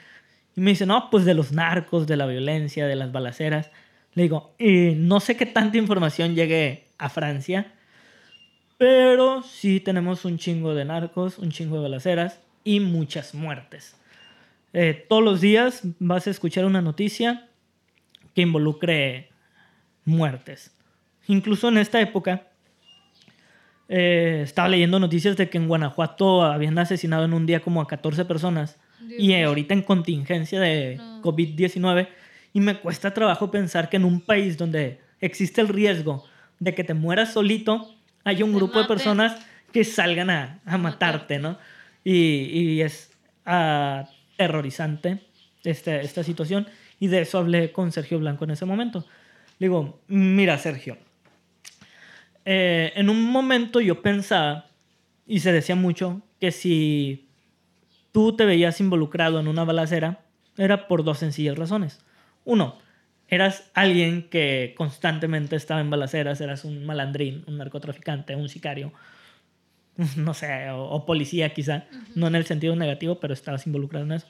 Y 0.57 0.61
me 0.61 0.71
dice, 0.71 0.87
no, 0.87 1.11
pues 1.11 1.25
de 1.25 1.35
los 1.35 1.53
narcos, 1.53 2.07
de 2.07 2.17
la 2.17 2.27
violencia, 2.27 2.87
de 2.87 2.97
las 2.97 3.13
balaceras. 3.13 3.71
Le 4.15 4.23
digo, 4.23 4.55
"Eh, 4.59 4.95
no 4.97 5.21
sé 5.21 5.37
qué 5.37 5.47
tanta 5.47 5.77
información 5.77 6.35
llegue 6.35 6.87
a 6.99 7.09
Francia, 7.09 7.73
pero 8.79 9.43
sí 9.43 9.81
tenemos 9.81 10.25
un 10.25 10.39
chingo 10.39 10.75
de 10.75 10.85
narcos, 10.85 11.39
un 11.39 11.51
chingo 11.51 11.77
de 11.77 11.83
balaceras 11.83 12.41
y 12.65 12.81
muchas 12.81 13.35
muertes. 13.35 13.97
Eh, 14.73 15.05
todos 15.09 15.23
los 15.25 15.41
días 15.41 15.83
vas 15.99 16.27
a 16.27 16.31
escuchar 16.31 16.65
una 16.65 16.81
noticia 16.81 17.49
que 18.35 18.43
involucre 18.43 19.29
muertes. 20.05 20.73
Incluso 21.27 21.69
en 21.69 21.79
esta 21.79 22.01
época 22.01 22.47
eh, 23.89 24.43
estaba 24.45 24.69
leyendo 24.69 25.01
noticias 25.01 25.37
de 25.37 25.49
que 25.49 25.59
en 25.59 25.67
Guanajuato 25.69 26.43
habían 26.43 26.79
asesinado 26.79 27.25
en 27.25 27.33
un 27.33 27.47
día 27.47 27.61
como 27.61 27.81
a 27.81 27.87
14 27.89 28.25
personas 28.27 28.79
Dios. 29.01 29.21
y 29.21 29.33
eh, 29.33 29.45
ahorita 29.45 29.75
en 29.75 29.83
contingencia 29.83 30.61
de 30.61 30.97
No. 30.97 31.23
COVID-19 31.23 32.09
y 32.53 32.61
me 32.61 32.79
cuesta 32.79 33.13
trabajo 33.13 33.51
pensar 33.51 33.89
que 33.89 33.97
en 33.97 34.05
un 34.05 34.21
país 34.21 34.57
donde 34.57 35.01
existe 35.21 35.61
el 35.61 35.69
riesgo 35.69 36.25
de 36.61 36.75
que 36.75 36.85
te 36.85 36.95
mueras 36.95 37.33
solito, 37.33 37.95
hay 38.29 38.43
un 38.43 38.53
grupo 38.53 38.79
de 38.79 38.85
personas 38.85 39.41
que 39.73 39.85
salgan 39.85 40.29
a, 40.29 40.61
a 40.67 40.77
matarte, 40.77 41.39
¿no? 41.39 41.59
Y, 42.05 42.15
y 42.15 42.83
es 42.83 43.11
aterrorizante 43.45 45.23
este, 45.65 46.01
esta 46.01 46.23
situación. 46.23 46.67
Y 47.01 47.07
de 47.07 47.23
eso 47.23 47.39
hablé 47.39 47.73
con 47.73 47.91
Sergio 47.91 48.19
Blanco 48.19 48.45
en 48.45 48.51
ese 48.51 48.67
momento. 48.67 49.07
Le 49.59 49.69
digo, 49.69 50.01
mira 50.09 50.59
Sergio, 50.59 50.99
eh, 52.45 52.93
en 52.97 53.09
un 53.09 53.23
momento 53.25 53.81
yo 53.81 54.03
pensaba, 54.03 54.67
y 55.27 55.41
se 55.41 55.53
decía 55.53 55.75
mucho, 55.75 56.23
que 56.41 56.53
si 56.53 57.29
tú 58.13 58.37
te 58.37 58.45
veías 58.45 58.81
involucrado 58.81 59.41
en 59.41 59.49
una 59.49 59.65
balacera, 59.65 60.21
era 60.57 60.87
por 60.87 61.03
dos 61.03 61.19
sencillas 61.19 61.57
razones. 61.57 62.01
Uno, 62.45 62.79
eras 63.29 63.71
alguien 63.75 64.29
que 64.29 64.75
constantemente 64.77 65.57
estaba 65.57 65.81
en 65.81 65.91
balaceras, 65.91 66.41
eras 66.41 66.65
un 66.65 66.85
malandrín, 66.85 67.45
un 67.47 67.59
narcotraficante, 67.59 68.35
un 68.35 68.49
sicario, 68.49 68.93
no 70.17 70.35
sé, 70.35 70.71
o, 70.71 70.85
o 70.85 71.07
policía 71.07 71.53
quizá, 71.53 71.87
no 72.15 72.27
en 72.27 72.35
el 72.35 72.47
sentido 72.47 72.75
negativo, 72.77 73.21
pero 73.21 73.35
estabas 73.35 73.67
involucrado 73.67 74.07
en 74.07 74.13
eso. 74.13 74.27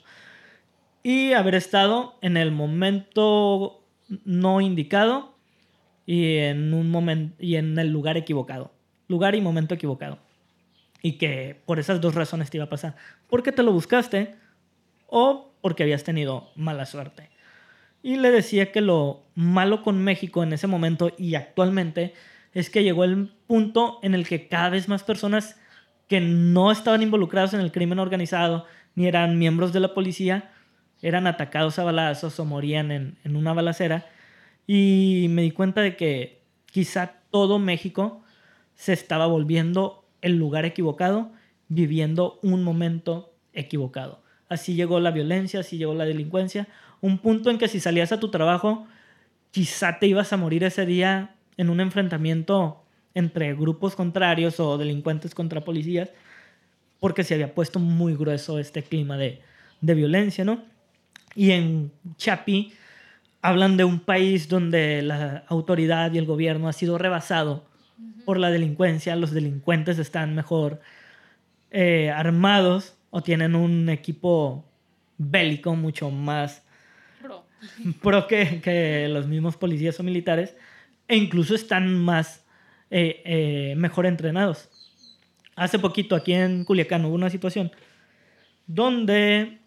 Y 1.01 1.33
haber 1.33 1.55
estado 1.55 2.17
en 2.21 2.35
el 2.37 2.51
momento 2.51 3.85
no 4.25 4.61
indicado 4.61 5.35
y 6.05 6.37
en 6.37 6.73
un 6.73 6.89
momento 6.89 7.35
y 7.39 7.55
en 7.55 7.77
el 7.77 7.89
lugar 7.89 8.17
equivocado. 8.17 8.73
Lugar 9.07 9.35
y 9.35 9.41
momento 9.41 9.75
equivocado. 9.75 10.19
Y 11.01 11.13
que 11.13 11.61
por 11.65 11.79
esas 11.79 12.01
dos 12.01 12.15
razones 12.15 12.49
te 12.49 12.57
iba 12.57 12.65
a 12.65 12.69
pasar. 12.69 12.95
Porque 13.29 13.51
te 13.51 13.63
lo 13.63 13.71
buscaste 13.71 14.35
o 15.07 15.53
porque 15.61 15.83
habías 15.83 16.03
tenido 16.03 16.51
mala 16.55 16.85
suerte. 16.85 17.29
Y 18.01 18.17
le 18.17 18.31
decía 18.31 18.71
que 18.71 18.81
lo 18.81 19.23
malo 19.35 19.83
con 19.83 20.03
México 20.03 20.43
en 20.43 20.53
ese 20.53 20.67
momento 20.67 21.11
y 21.17 21.35
actualmente 21.35 22.13
es 22.53 22.69
que 22.69 22.83
llegó 22.83 23.03
el 23.03 23.31
punto 23.47 23.99
en 24.01 24.15
el 24.15 24.27
que 24.27 24.47
cada 24.47 24.69
vez 24.69 24.87
más 24.87 25.03
personas 25.03 25.59
que 26.07 26.21
no 26.21 26.71
estaban 26.71 27.01
involucrados 27.01 27.53
en 27.53 27.59
el 27.59 27.71
crimen 27.71 27.99
organizado 27.99 28.65
ni 28.95 29.07
eran 29.07 29.37
miembros 29.37 29.73
de 29.73 29.81
la 29.81 29.93
policía 29.93 30.51
eran 31.01 31.27
atacados 31.27 31.79
a 31.79 31.83
balazos 31.83 32.39
o 32.39 32.45
morían 32.45 32.91
en, 32.91 33.17
en 33.23 33.35
una 33.35 33.53
balacera. 33.53 34.07
Y 34.67 35.27
me 35.29 35.41
di 35.41 35.51
cuenta 35.51 35.81
de 35.81 35.95
que 35.95 36.43
quizá 36.65 37.21
todo 37.31 37.59
México 37.59 38.23
se 38.75 38.93
estaba 38.93 39.27
volviendo 39.27 40.05
el 40.21 40.37
lugar 40.37 40.65
equivocado, 40.65 41.31
viviendo 41.67 42.39
un 42.43 42.63
momento 42.63 43.33
equivocado. 43.53 44.21
Así 44.49 44.75
llegó 44.75 44.99
la 44.99 45.11
violencia, 45.11 45.61
así 45.61 45.77
llegó 45.77 45.93
la 45.93 46.05
delincuencia. 46.05 46.67
Un 47.01 47.17
punto 47.19 47.49
en 47.49 47.57
que 47.57 47.67
si 47.67 47.79
salías 47.79 48.11
a 48.11 48.19
tu 48.19 48.29
trabajo, 48.29 48.87
quizá 49.51 49.99
te 49.99 50.07
ibas 50.07 50.33
a 50.33 50.37
morir 50.37 50.63
ese 50.63 50.85
día 50.85 51.35
en 51.57 51.69
un 51.69 51.79
enfrentamiento 51.79 52.83
entre 53.13 53.53
grupos 53.55 53.95
contrarios 53.95 54.59
o 54.59 54.77
delincuentes 54.77 55.33
contra 55.33 55.61
policías, 55.61 56.11
porque 56.99 57.23
se 57.23 57.33
había 57.33 57.53
puesto 57.53 57.79
muy 57.79 58.15
grueso 58.15 58.59
este 58.59 58.83
clima 58.83 59.17
de, 59.17 59.41
de 59.81 59.93
violencia, 59.93 60.43
¿no? 60.43 60.63
Y 61.35 61.51
en 61.51 61.91
Chapi 62.17 62.73
hablan 63.41 63.77
de 63.77 63.83
un 63.85 63.99
país 63.99 64.47
donde 64.49 65.01
la 65.01 65.43
autoridad 65.47 66.11
y 66.13 66.17
el 66.17 66.25
gobierno 66.25 66.67
ha 66.67 66.73
sido 66.73 66.97
rebasado 66.97 67.65
por 68.25 68.37
la 68.37 68.51
delincuencia, 68.51 69.15
los 69.15 69.31
delincuentes 69.31 69.97
están 69.99 70.35
mejor 70.35 70.81
eh, 71.71 72.11
armados 72.11 72.95
o 73.09 73.21
tienen 73.21 73.55
un 73.55 73.89
equipo 73.89 74.65
bélico 75.17 75.75
mucho 75.75 76.11
más. 76.11 76.63
pro 78.01 78.27
que, 78.27 78.61
que 78.61 79.07
los 79.09 79.27
mismos 79.27 79.57
policías 79.57 79.99
o 79.99 80.03
militares 80.03 80.55
e 81.07 81.15
incluso 81.17 81.55
están 81.55 81.93
más 81.99 82.45
eh, 82.91 83.21
eh, 83.25 83.73
mejor 83.77 84.05
entrenados. 84.05 84.69
Hace 85.55 85.79
poquito 85.79 86.15
aquí 86.15 86.33
en 86.33 86.63
Culiacán 86.63 87.05
hubo 87.05 87.15
una 87.15 87.29
situación 87.29 87.71
donde 88.67 89.59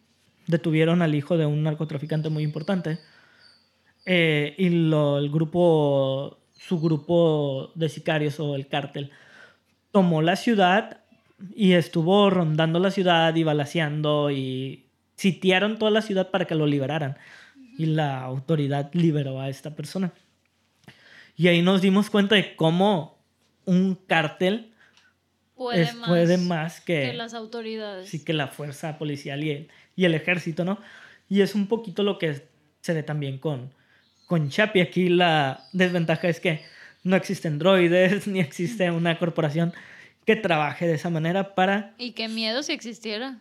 detuvieron 0.46 1.02
al 1.02 1.14
hijo 1.14 1.36
de 1.36 1.46
un 1.46 1.62
narcotraficante 1.62 2.28
muy 2.28 2.42
importante 2.44 2.98
eh, 4.06 4.54
y 4.58 4.68
lo- 4.70 5.18
el 5.18 5.30
grupo, 5.30 6.38
su 6.52 6.80
grupo 6.80 7.72
de 7.74 7.88
sicarios 7.88 8.40
o 8.40 8.54
el 8.54 8.66
cártel, 8.68 9.10
tomó 9.92 10.22
la 10.22 10.36
ciudad 10.36 11.00
y 11.54 11.72
estuvo 11.72 12.30
rondando 12.30 12.78
la 12.78 12.90
ciudad 12.90 13.34
y 13.34 13.42
balaceando 13.44 14.30
y 14.30 14.86
sitiaron 15.16 15.78
toda 15.78 15.90
la 15.90 16.02
ciudad 16.02 16.30
para 16.30 16.46
que 16.46 16.54
lo 16.54 16.66
liberaran. 16.66 17.16
Y 17.78 17.86
la 17.86 18.20
autoridad 18.22 18.90
liberó 18.92 19.40
a 19.40 19.48
esta 19.48 19.74
persona. 19.74 20.12
Y 21.36 21.48
ahí 21.48 21.62
nos 21.62 21.80
dimos 21.80 22.10
cuenta 22.10 22.34
de 22.34 22.54
cómo 22.56 23.18
un 23.64 23.94
cártel 23.94 24.72
Puede, 25.54 25.82
es- 25.82 25.94
más, 25.94 26.08
puede 26.08 26.36
más 26.38 26.80
que, 26.80 27.02
que 27.10 27.12
las 27.14 27.34
autoridades. 27.34 28.08
sí 28.08 28.24
que 28.24 28.32
la 28.32 28.48
fuerza 28.48 28.98
policial 28.98 29.42
y 29.44 29.50
el, 29.50 29.68
y 29.96 30.04
el 30.04 30.14
ejército, 30.14 30.64
¿no? 30.64 30.78
Y 31.28 31.40
es 31.40 31.54
un 31.54 31.66
poquito 31.68 32.02
lo 32.02 32.18
que 32.18 32.42
se 32.80 32.92
ve 32.94 33.02
también 33.02 33.38
con, 33.38 33.72
con 34.26 34.50
Chapi. 34.50 34.80
Aquí 34.80 35.08
la 35.08 35.64
desventaja 35.72 36.28
es 36.28 36.40
que 36.40 36.62
no 37.04 37.16
existen 37.16 37.58
droides, 37.58 38.26
ni 38.26 38.40
existe 38.40 38.90
una 38.90 39.18
corporación 39.18 39.72
que 40.26 40.36
trabaje 40.36 40.86
de 40.86 40.94
esa 40.94 41.10
manera 41.10 41.54
para... 41.54 41.94
Y 41.98 42.12
qué 42.12 42.28
miedo 42.28 42.62
si 42.62 42.72
existiera. 42.72 43.40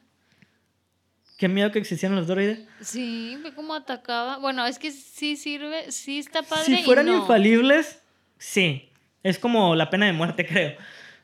Qué 1.42 1.48
miedo 1.48 1.72
que 1.72 1.80
existieran 1.80 2.16
los 2.16 2.28
droides. 2.28 2.60
Sí, 2.82 3.36
ve 3.44 3.52
cómo 3.56 3.74
atacaba. 3.74 4.38
Bueno, 4.38 4.64
es 4.68 4.78
que 4.78 4.92
sí 4.92 5.36
sirve, 5.36 5.92
sí 5.92 6.20
está 6.20 6.44
padre. 6.44 6.66
Si 6.66 6.74
y 6.76 6.84
fueran 6.84 7.08
no. 7.08 7.18
infalibles, 7.18 8.00
sí. 8.38 8.92
Es 9.24 9.40
como 9.40 9.74
la 9.74 9.90
pena 9.90 10.06
de 10.06 10.14
muerte, 10.14 10.46
creo. 10.48 10.74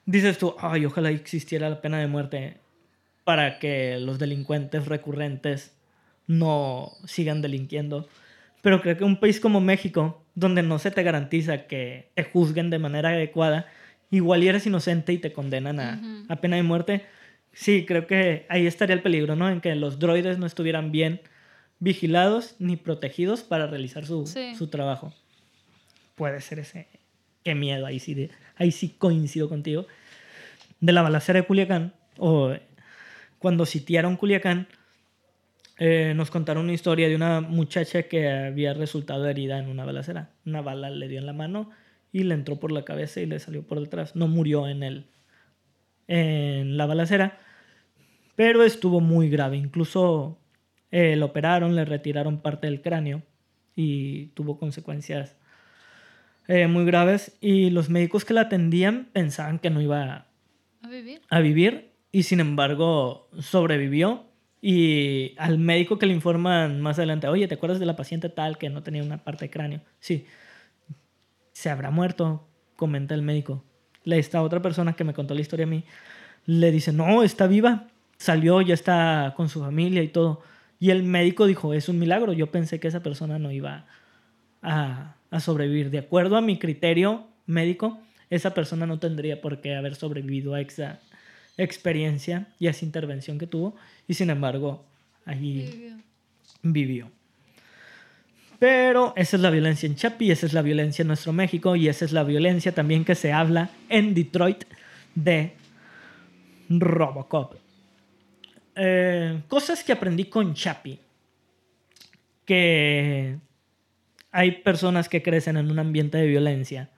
Dices 0.07 0.39
tú, 0.39 0.55
ay, 0.59 0.85
ojalá 0.87 1.11
existiera 1.11 1.69
la 1.69 1.81
pena 1.81 1.99
de 1.99 2.07
muerte 2.07 2.57
para 3.25 3.59
que 3.59 3.99
los 3.99 4.17
delincuentes 4.17 4.87
recurrentes 4.87 5.77
no 6.25 6.93
sigan 7.05 7.43
delinquiendo. 7.43 8.09
Pero 8.63 8.81
creo 8.81 8.97
que 8.97 9.03
un 9.03 9.19
país 9.19 9.39
como 9.39 9.61
México, 9.61 10.25
donde 10.33 10.63
no 10.63 10.79
se 10.79 10.89
te 10.89 11.03
garantiza 11.03 11.67
que 11.67 12.09
te 12.15 12.23
juzguen 12.23 12.71
de 12.71 12.79
manera 12.79 13.09
adecuada, 13.09 13.67
igual 14.09 14.43
y 14.43 14.47
eres 14.47 14.65
inocente 14.65 15.13
y 15.13 15.19
te 15.19 15.31
condenan 15.31 15.79
a, 15.79 15.99
Ujú. 16.01 16.33
a 16.33 16.37
pena 16.37 16.55
de 16.55 16.63
muerte, 16.63 17.05
sí, 17.59 17.85
creo 17.85 18.05
que 18.07 18.45
ahí 18.49 18.67
estaría 18.67 18.95
el 18.95 19.01
peligro, 19.01 19.35
¿no? 19.35 19.49
En 19.49 19.61
que 19.61 19.73
los 19.75 19.97
droides 19.99 20.37
no 20.37 20.45
estuvieran 20.45 20.91
bien 20.91 21.21
vigilados 21.79 22.55
ni 22.59 22.75
protegidos 22.75 23.41
para 23.43 23.67
realizar 23.67 24.05
su, 24.05 24.25
Sí. 24.27 24.55
su 24.55 24.67
trabajo. 24.67 25.13
Puede 26.15 26.41
ser 26.41 26.59
ese. 26.59 26.87
Qué 27.43 27.55
miedo, 27.55 27.85
ahí 27.85 27.99
sí, 27.99 28.13
de- 28.13 28.29
ahí 28.55 28.71
sí 28.71 28.89
coincido 28.97 29.47
contigo. 29.49 29.85
De 30.79 30.91
la 30.93 31.01
balacera 31.01 31.39
de 31.41 31.45
Culiacán, 31.47 31.93
o 32.17 32.53
cuando 33.39 33.65
sitiaron 33.65 34.17
Culiacán, 34.17 34.67
eh, 35.79 36.13
nos 36.15 36.31
contaron 36.31 36.63
una 36.63 36.73
historia 36.73 37.07
de 37.07 37.15
una 37.15 37.39
muchacha 37.41 38.03
que 38.03 38.27
había 38.29 38.73
resultado 38.73 39.27
herida 39.27 39.59
en 39.59 39.67
una 39.67 39.85
balacera. 39.85 40.31
Una 40.45 40.61
bala 40.61 40.89
le 40.89 41.07
dio 41.07 41.19
en 41.19 41.25
la 41.27 41.33
mano 41.33 41.69
y 42.11 42.23
le 42.23 42.33
entró 42.33 42.59
por 42.59 42.71
la 42.71 42.83
cabeza 42.83 43.21
y 43.21 43.27
le 43.27 43.39
salió 43.39 43.61
por 43.61 43.79
detrás. 43.79 44.15
No 44.15 44.27
murió 44.27 44.67
en, 44.67 44.81
el, 44.81 45.05
en 46.07 46.77
la 46.77 46.85
balacera, 46.87 47.39
pero 48.37 48.63
estuvo 48.63 49.01
muy 49.01 49.29
grave. 49.29 49.57
Incluso 49.57 50.37
eh, 50.91 51.15
lo 51.15 51.25
operaron, 51.25 51.75
le 51.75 51.83
retiraron 51.83 52.39
parte 52.39 52.67
del 52.67 52.83
cráneo 52.83 53.23
y 53.75 54.27
tuvo 54.27 54.59
consecuencias 54.59 55.35
eh, 56.47 56.67
muy 56.67 56.85
graves. 56.85 57.35
Y 57.41 57.71
los 57.71 57.89
médicos 57.89 58.25
que 58.25 58.35
la 58.35 58.41
atendían 58.41 59.09
pensaban 59.11 59.57
que 59.57 59.71
no 59.71 59.81
iba 59.81 60.27
¿A 60.83 60.87
vivir? 60.87 61.19
a 61.29 61.39
vivir 61.39 61.91
y 62.11 62.23
sin 62.23 62.39
embargo 62.39 63.27
sobrevivió. 63.39 64.25
Y 64.61 65.33
al 65.37 65.57
médico 65.57 65.97
que 65.97 66.05
le 66.05 66.13
informan 66.13 66.79
más 66.79 66.99
adelante, 66.99 67.27
oye, 67.27 67.47
¿te 67.47 67.55
acuerdas 67.55 67.79
de 67.79 67.87
la 67.87 67.95
paciente 67.95 68.29
tal 68.29 68.59
que 68.59 68.69
no 68.69 68.83
tenía 68.83 69.01
una 69.01 69.23
parte 69.23 69.45
de 69.45 69.49
cráneo? 69.49 69.81
Sí. 69.99 70.25
Se 71.53 71.71
habrá 71.71 71.89
muerto, 71.89 72.47
comenta 72.75 73.15
el 73.15 73.23
médico. 73.23 73.63
Le 74.03 74.19
esta 74.19 74.43
otra 74.43 74.61
persona 74.61 74.93
que 74.93 75.03
me 75.03 75.15
contó 75.15 75.33
la 75.33 75.41
historia 75.41 75.65
a 75.65 75.69
mí, 75.69 75.83
le 76.45 76.71
dice, 76.71 76.93
no, 76.93 77.23
está 77.23 77.47
viva, 77.47 77.87
salió, 78.17 78.61
ya 78.61 78.73
está 78.73 79.33
con 79.35 79.49
su 79.49 79.61
familia 79.61 80.03
y 80.03 80.07
todo. 80.09 80.41
Y 80.79 80.91
el 80.91 81.03
médico 81.03 81.45
dijo, 81.45 81.73
es 81.73 81.89
un 81.89 81.99
milagro, 81.99 82.33
yo 82.33 82.51
pensé 82.51 82.79
que 82.79 82.87
esa 82.87 83.01
persona 83.01 83.39
no 83.39 83.51
iba 83.51 83.85
a, 84.61 85.15
a 85.31 85.39
sobrevivir. 85.39 85.89
De 85.89 85.99
acuerdo 85.99 86.37
a 86.37 86.41
mi 86.41 86.59
criterio 86.59 87.25
médico, 87.45 87.99
esa 88.29 88.53
persona 88.53 88.85
no 88.85 88.99
tendría 88.99 89.41
por 89.41 89.61
qué 89.61 89.75
haber 89.75 89.95
sobrevivido 89.95 90.53
a 90.53 90.61
esa 90.61 90.99
experiencia 91.57 92.47
y 92.59 92.67
a 92.67 92.71
esa 92.71 92.85
intervención 92.85 93.37
que 93.39 93.47
tuvo. 93.47 93.75
Y 94.07 94.13
sin 94.13 94.29
embargo, 94.29 94.85
allí 95.25 95.61
Vivió. 95.63 95.97
vivió. 96.61 97.11
Pero 98.59 99.13
esa 99.15 99.37
es 99.37 99.41
la 99.41 99.51
violencia 99.51 99.85
en 99.85 99.95
Chapi, 99.95 100.31
esa 100.31 100.45
es 100.47 100.53
la 100.53 100.63
violencia 100.63 101.03
en 101.03 101.09
nuestro 101.09 101.31
México 101.31 101.75
y 101.75 101.87
esa 101.87 102.05
es 102.05 102.11
la 102.11 102.23
violencia 102.23 102.73
también 102.73 103.05
que 103.05 103.13
se 103.13 103.31
habla 103.31 103.69
en 103.87 104.15
Detroit 104.15 104.63
de 105.13 105.53
Robocop. 106.69 107.55
Eh, 108.77 109.41
cosas 109.47 109.83
que 109.83 109.91
aprendí 109.91 110.25
con 110.25 110.53
Chapi. 110.53 110.99
Que 112.45 113.37
hay 114.31 114.51
personas 114.61 115.09
que 115.09 115.23
crecen 115.23 115.57
en 115.57 115.71
un 115.71 115.79
ambiente 115.79 116.17
de 116.17 116.27
violencia 116.27 116.89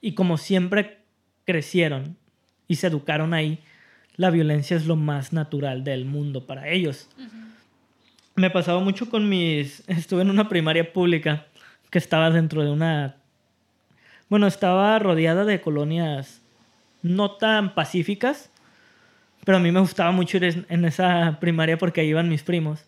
y 0.00 0.12
como 0.14 0.36
siempre 0.36 0.98
crecieron 1.44 2.16
y 2.68 2.76
se 2.76 2.86
educaron 2.86 3.34
ahí, 3.34 3.60
la 4.16 4.30
violencia 4.30 4.76
es 4.76 4.86
lo 4.86 4.96
más 4.96 5.32
natural 5.32 5.84
del 5.84 6.04
mundo 6.04 6.46
para 6.46 6.68
ellos. 6.68 7.08
Me 8.34 8.50
pasaba 8.50 8.80
mucho 8.80 9.10
con 9.10 9.28
mis... 9.28 9.82
Estuve 9.88 10.22
en 10.22 10.30
una 10.30 10.48
primaria 10.48 10.92
pública 10.92 11.46
que 11.90 11.98
estaba 11.98 12.30
dentro 12.30 12.62
de 12.62 12.70
una... 12.70 13.16
Bueno, 14.28 14.46
estaba 14.46 14.98
rodeada 14.98 15.44
de 15.44 15.60
colonias 15.60 16.42
no 17.02 17.32
tan 17.32 17.74
pacíficas, 17.74 18.51
pero 19.44 19.58
a 19.58 19.60
mí 19.60 19.70
me 19.72 19.80
gustaba 19.80 20.12
mucho 20.12 20.36
ir 20.36 20.64
en- 20.68 20.84
esa 20.84 21.38
primaria 21.40 21.76
porque 21.78 22.00
ahí 22.00 22.08
iban 22.08 22.28
mis 22.28 22.42
primos. 22.42 22.84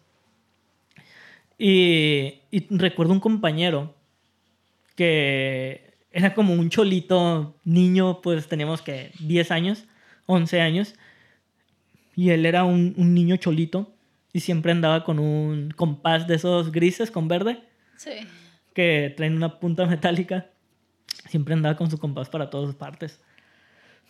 Y, 1.58 2.40
y 2.50 2.66
recuerdo 2.76 3.12
un 3.12 3.20
compañero 3.20 3.94
que 4.96 5.94
era 6.10 6.34
como 6.34 6.52
un 6.54 6.68
cholito 6.70 7.56
niño, 7.64 8.20
pues 8.22 8.48
teníamos 8.48 8.82
que 8.82 9.10
10 9.20 9.50
años, 9.50 9.84
11 10.26 10.60
años, 10.60 10.94
y 12.16 12.30
él 12.30 12.46
era 12.46 12.64
un, 12.64 12.94
un 12.96 13.14
niño 13.14 13.36
cholito 13.36 13.92
y 14.32 14.40
siempre 14.40 14.72
andaba 14.72 15.04
con 15.04 15.18
un 15.18 15.70
compás 15.74 16.26
de 16.26 16.36
esos 16.36 16.70
grises 16.72 17.10
con 17.10 17.26
verde 17.28 17.62
Sí. 17.96 18.10
que 18.74 19.12
traen 19.16 19.34
una 19.36 19.58
punta 19.58 19.86
metálica. 19.86 20.46
Siempre 21.28 21.54
andaba 21.54 21.76
con 21.76 21.90
su 21.90 21.98
compás 21.98 22.28
para 22.28 22.50
todas 22.50 22.74
partes. 22.74 23.20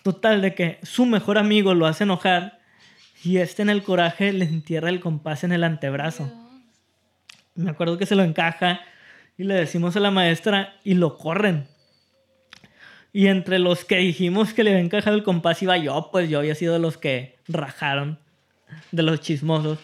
Total, 0.04 0.42
de 0.42 0.54
que 0.54 0.78
su 0.82 1.06
mejor 1.06 1.38
amigo 1.38 1.72
lo 1.72 1.86
hace 1.86 2.04
enojar 2.04 2.60
y 3.24 3.38
este 3.38 3.62
en 3.62 3.70
el 3.70 3.82
coraje 3.82 4.34
le 4.34 4.44
entierra 4.44 4.90
el 4.90 5.00
compás 5.00 5.44
en 5.44 5.52
el 5.52 5.64
antebrazo. 5.64 6.30
Me 7.54 7.70
acuerdo 7.70 7.96
que 7.96 8.04
se 8.04 8.14
lo 8.14 8.22
encaja 8.22 8.82
y 9.38 9.44
le 9.44 9.54
decimos 9.54 9.96
a 9.96 10.00
la 10.00 10.10
maestra 10.10 10.74
y 10.84 10.92
lo 10.92 11.16
corren. 11.16 11.66
Y 13.14 13.28
entre 13.28 13.58
los 13.58 13.86
que 13.86 13.96
dijimos 13.96 14.52
que 14.52 14.62
le 14.62 14.72
había 14.72 14.82
encajado 14.82 15.16
el 15.16 15.22
compás 15.22 15.62
iba 15.62 15.78
yo, 15.78 16.10
pues 16.12 16.28
yo 16.28 16.38
había 16.38 16.54
sido 16.54 16.74
de 16.74 16.80
los 16.80 16.98
que 16.98 17.38
rajaron, 17.48 18.18
de 18.92 19.04
los 19.04 19.22
chismosos. 19.22 19.78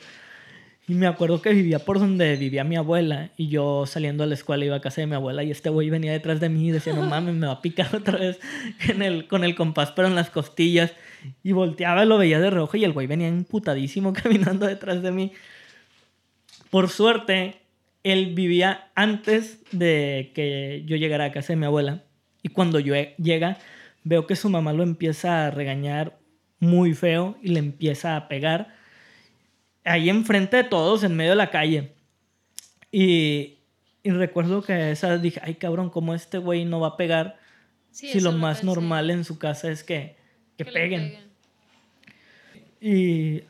Y 0.90 0.94
me 0.94 1.06
acuerdo 1.06 1.40
que 1.40 1.52
vivía 1.52 1.78
por 1.78 2.00
donde 2.00 2.34
vivía 2.34 2.64
mi 2.64 2.74
abuela 2.74 3.30
y 3.36 3.46
yo 3.46 3.86
saliendo 3.86 4.24
de 4.24 4.30
la 4.30 4.34
escuela 4.34 4.64
iba 4.64 4.74
a 4.74 4.80
casa 4.80 5.00
de 5.00 5.06
mi 5.06 5.14
abuela 5.14 5.44
y 5.44 5.52
este 5.52 5.70
güey 5.70 5.88
venía 5.88 6.10
detrás 6.10 6.40
de 6.40 6.48
mí 6.48 6.66
y 6.66 6.72
decía, 6.72 6.92
no 6.92 7.02
mames, 7.04 7.36
me 7.36 7.46
va 7.46 7.52
a 7.52 7.62
picar 7.62 7.94
otra 7.94 8.18
vez 8.18 8.40
en 8.88 9.00
el, 9.00 9.28
con 9.28 9.44
el 9.44 9.54
compás 9.54 9.92
pero 9.92 10.08
en 10.08 10.16
las 10.16 10.30
costillas. 10.30 10.92
Y 11.44 11.52
volteaba 11.52 12.04
lo 12.06 12.18
veía 12.18 12.40
de 12.40 12.50
reojo 12.50 12.76
y 12.76 12.82
el 12.82 12.92
güey 12.92 13.06
venía 13.06 13.28
emputadísimo 13.28 14.12
caminando 14.20 14.66
detrás 14.66 15.00
de 15.00 15.12
mí. 15.12 15.30
Por 16.70 16.88
suerte, 16.88 17.60
él 18.02 18.34
vivía 18.34 18.90
antes 18.96 19.60
de 19.70 20.32
que 20.34 20.82
yo 20.86 20.96
llegara 20.96 21.26
a 21.26 21.30
casa 21.30 21.52
de 21.52 21.56
mi 21.58 21.66
abuela. 21.66 22.02
Y 22.42 22.48
cuando 22.48 22.80
yo 22.80 22.96
llega, 23.16 23.58
veo 24.02 24.26
que 24.26 24.34
su 24.34 24.50
mamá 24.50 24.72
lo 24.72 24.82
empieza 24.82 25.46
a 25.46 25.52
regañar 25.52 26.18
muy 26.58 26.94
feo 26.94 27.38
y 27.44 27.50
le 27.50 27.60
empieza 27.60 28.16
a 28.16 28.26
pegar 28.26 28.79
ahí 29.90 30.08
enfrente 30.08 30.56
de 30.58 30.64
todos, 30.64 31.02
en 31.04 31.14
medio 31.16 31.30
de 31.30 31.36
la 31.36 31.50
calle. 31.50 31.92
Y, 32.92 33.58
y 34.02 34.10
recuerdo 34.10 34.62
que 34.62 34.90
esa 34.92 35.18
dije, 35.18 35.40
ay 35.44 35.54
cabrón, 35.54 35.90
¿cómo 35.90 36.14
este 36.14 36.38
güey 36.38 36.64
no 36.64 36.80
va 36.80 36.88
a 36.88 36.96
pegar 36.96 37.38
Sí, 37.90 38.08
si 38.12 38.20
lo 38.20 38.32
más 38.32 38.58
pensé. 38.58 38.66
normal 38.66 39.10
en 39.10 39.24
su 39.24 39.38
casa 39.38 39.70
es 39.70 39.82
que, 39.84 40.16
que, 40.56 40.64
peguen? 40.64 41.14
Y 42.80 43.42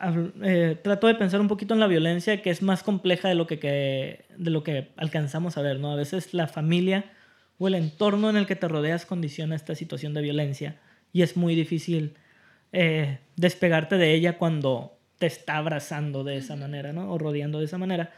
eh, 0.42 0.76
trato 0.82 1.06
de 1.06 1.14
pensar 1.14 1.40
un 1.40 1.46
poquito 1.46 1.74
en 1.74 1.80
la 1.80 1.86
violencia 1.86 2.42
que 2.42 2.50
es 2.50 2.62
más 2.62 2.82
compleja 2.82 3.28
de 3.28 3.34
lo 3.36 3.46
que, 3.46 3.58
que- 3.60 4.24
de 4.36 4.50
lo 4.50 4.64
que 4.64 4.88
alcanzamos 4.96 5.56
a 5.56 5.62
ver, 5.62 5.78
¿no? 5.78 5.92
A 5.92 5.96
veces 5.96 6.34
la 6.34 6.48
familia 6.48 7.12
o 7.58 7.68
el 7.68 7.74
entorno 7.74 8.28
en 8.28 8.36
el 8.36 8.46
que 8.46 8.56
te 8.56 8.66
rodeas 8.66 9.06
condiciona 9.06 9.54
esta 9.54 9.74
situación 9.76 10.14
de 10.14 10.22
violencia 10.22 10.80
y 11.12 11.22
es 11.22 11.36
muy 11.36 11.54
difícil 11.54 12.14
eh, 12.72 13.18
despegarte 13.36 13.98
de 13.98 14.14
ella 14.14 14.36
cuando 14.38 14.96
te 15.20 15.26
está 15.26 15.58
abrazando 15.58 16.24
de 16.24 16.38
esa 16.38 16.56
manera, 16.56 16.94
¿no? 16.94 17.12
O 17.12 17.18
rodeando 17.18 17.58
de 17.58 17.66
esa 17.66 17.76
manera. 17.76 18.10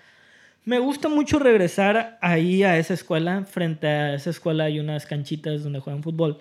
Me 0.64 0.78
gusta 0.78 1.08
mucho 1.08 1.40
regresar 1.40 2.16
ahí 2.22 2.62
a 2.62 2.78
esa 2.78 2.94
escuela. 2.94 3.44
Frente 3.44 3.88
a 3.88 4.14
esa 4.14 4.30
escuela 4.30 4.64
hay 4.64 4.78
unas 4.78 5.04
canchitas 5.04 5.64
donde 5.64 5.80
juegan 5.80 6.04
fútbol. 6.04 6.40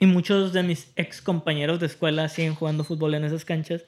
Y 0.00 0.06
muchos 0.06 0.52
de 0.52 0.64
mis 0.64 0.90
ex 0.96 1.22
compañeros 1.22 1.78
de 1.78 1.86
escuela 1.86 2.28
siguen 2.28 2.56
jugando 2.56 2.82
fútbol 2.82 3.14
en 3.14 3.22
esas 3.22 3.44
canchas. 3.44 3.84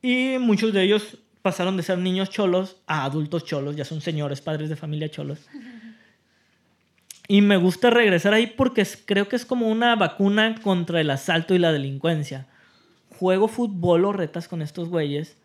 Y 0.00 0.36
muchos 0.40 0.72
de 0.72 0.84
ellos 0.84 1.18
pasaron 1.42 1.76
de 1.76 1.82
ser 1.82 1.98
niños 1.98 2.30
cholos 2.30 2.78
a 2.86 3.04
adultos 3.04 3.44
cholos, 3.44 3.76
ya 3.76 3.84
son 3.84 4.00
señores, 4.00 4.40
padres 4.40 4.70
de 4.70 4.76
familia 4.76 5.10
cholos. 5.10 5.46
Y 7.28 7.40
me 7.40 7.56
gusta 7.56 7.88
regresar 7.88 8.34
ahí 8.34 8.48
porque 8.48 8.84
creo 9.06 9.28
que 9.28 9.36
es 9.36 9.46
como 9.46 9.68
una 9.68 9.94
vacuna 9.94 10.56
contra 10.60 11.00
el 11.00 11.08
asalto 11.08 11.54
y 11.54 11.58
la 11.58 11.72
delincuencia. 11.72 12.48
Juego 13.22 13.46
fútbol 13.46 14.04
o 14.04 14.12
retas 14.12 14.48
con 14.48 14.62
estos 14.62 14.88
güeyes. 14.88 15.36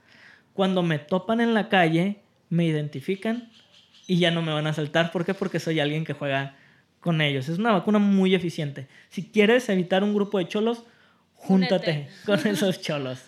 Cuando 0.53 0.81
me 0.81 0.97
topan 0.97 1.41
en 1.41 1.53
la 1.53 1.69
calle, 1.69 2.23
me 2.49 2.65
identifican 2.65 3.51
y 4.07 4.17
ya 4.17 4.31
no 4.31 4.41
me 4.41 4.51
van 4.51 4.65
a 4.65 4.71
asaltar. 4.71 5.11
¿Por 5.11 5.25
qué? 5.25 5.35
Porque 5.35 5.59
soy 5.59 5.79
alguien 5.79 6.03
que 6.03 6.13
juega 6.13 6.55
con 7.01 7.21
ellos. 7.21 7.49
Es 7.49 7.59
una 7.59 7.73
vacuna 7.73 7.99
muy 7.99 8.33
eficiente. 8.33 8.87
Si 9.09 9.29
quieres 9.29 9.69
evitar 9.69 10.03
un 10.03 10.15
grupo 10.15 10.39
de 10.39 10.47
cholos, 10.47 10.85
júntate 11.35 12.09
con 12.25 12.39
esos 12.47 12.81
cholos. 12.81 13.23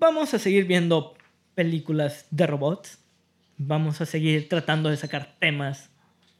Vamos 0.00 0.34
a 0.34 0.40
seguir 0.40 0.64
viendo 0.64 1.14
películas 1.54 2.26
de 2.32 2.48
robots. 2.48 2.98
Vamos 3.56 4.00
a 4.00 4.04
seguir 4.04 4.48
tratando 4.48 4.88
de 4.88 4.96
sacar 4.96 5.36
temas 5.38 5.93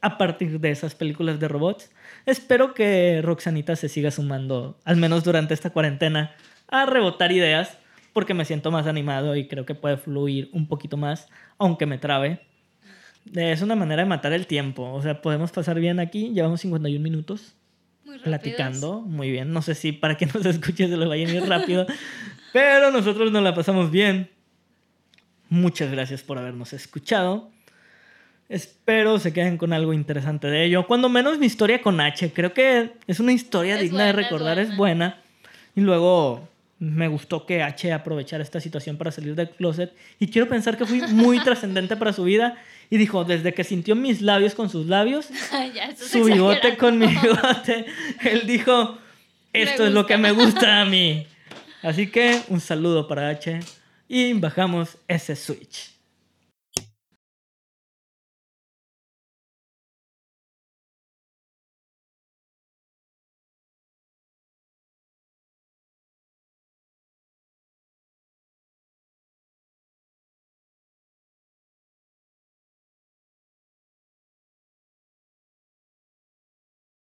a 0.04 0.18
partir 0.18 0.60
de 0.60 0.70
esas 0.70 0.94
películas 0.94 1.40
de 1.40 1.48
robots. 1.48 1.90
Espero 2.26 2.74
que 2.74 3.22
Roxanita 3.22 3.74
se 3.74 3.88
siga 3.88 4.10
sumando, 4.10 4.78
al 4.84 4.98
menos 4.98 5.24
durante 5.24 5.54
esta 5.54 5.70
cuarentena, 5.70 6.36
a 6.68 6.84
rebotar 6.84 7.32
ideas, 7.32 7.78
porque 8.12 8.34
me 8.34 8.44
siento 8.44 8.70
más 8.70 8.86
animado 8.86 9.34
y 9.34 9.48
creo 9.48 9.64
que 9.64 9.74
puede 9.74 9.96
fluir 9.96 10.50
un 10.52 10.68
poquito 10.68 10.98
más, 10.98 11.28
aunque 11.56 11.86
me 11.86 11.96
trabe. 11.96 12.42
Es 13.34 13.62
una 13.62 13.76
manera 13.76 14.02
de 14.02 14.08
matar 14.08 14.34
el 14.34 14.46
tiempo. 14.46 14.92
O 14.92 15.00
sea, 15.00 15.22
podemos 15.22 15.50
pasar 15.52 15.80
bien 15.80 15.98
aquí. 15.98 16.34
Llevamos 16.34 16.60
51 16.60 17.02
minutos 17.02 17.54
platicando. 18.22 19.00
Muy 19.00 19.30
bien. 19.30 19.54
No 19.54 19.62
sé 19.62 19.74
si 19.74 19.92
para 19.92 20.18
que 20.18 20.26
nos 20.34 20.44
escuche 20.44 20.86
se 20.86 20.98
lo 20.98 21.08
vaya 21.08 21.26
a 21.26 21.32
ir 21.32 21.48
rápido. 21.48 21.86
pero 22.52 22.90
nosotros 22.90 23.32
nos 23.32 23.42
la 23.42 23.54
pasamos 23.54 23.90
bien. 23.90 24.28
Muchas 25.48 25.90
gracias 25.90 26.22
por 26.22 26.36
habernos 26.36 26.74
escuchado. 26.74 27.53
Espero 28.48 29.18
se 29.18 29.32
queden 29.32 29.56
con 29.56 29.72
algo 29.72 29.92
interesante 29.92 30.48
de 30.48 30.64
ello. 30.64 30.86
Cuando 30.86 31.08
menos 31.08 31.38
mi 31.38 31.46
historia 31.46 31.80
con 31.80 32.00
H. 32.00 32.32
Creo 32.32 32.52
que 32.52 32.92
es 33.06 33.20
una 33.20 33.32
historia 33.32 33.76
digna 33.76 34.06
de 34.06 34.12
recordar. 34.12 34.58
Es 34.58 34.76
buena. 34.76 35.20
Y 35.74 35.80
luego 35.80 36.46
me 36.78 37.08
gustó 37.08 37.46
que 37.46 37.62
H 37.62 37.92
aprovechara 37.92 38.42
esta 38.42 38.60
situación 38.60 38.96
para 38.96 39.10
salir 39.10 39.34
del 39.34 39.48
closet. 39.50 39.92
Y 40.18 40.28
quiero 40.28 40.48
pensar 40.48 40.76
que 40.76 40.84
fui 40.84 41.00
muy 41.00 41.40
trascendente 41.44 41.96
para 41.96 42.12
su 42.12 42.24
vida. 42.24 42.58
Y 42.90 42.98
dijo, 42.98 43.24
desde 43.24 43.54
que 43.54 43.64
sintió 43.64 43.96
mis 43.96 44.20
labios 44.20 44.54
con 44.54 44.68
sus 44.68 44.86
labios, 44.86 45.28
su 45.96 46.24
bigote 46.24 46.76
con 46.76 46.98
mi 46.98 47.06
bigote, 47.22 47.86
él 48.22 48.46
dijo, 48.46 48.98
esto 49.54 49.86
es 49.86 49.92
lo 49.92 50.04
que 50.04 50.18
me 50.18 50.32
gusta 50.32 50.82
a 50.82 50.84
mí. 50.84 51.26
Así 51.82 52.08
que 52.08 52.42
un 52.48 52.60
saludo 52.60 53.08
para 53.08 53.30
H 53.30 53.60
y 54.06 54.34
bajamos 54.34 54.98
ese 55.08 55.34
switch. 55.34 55.93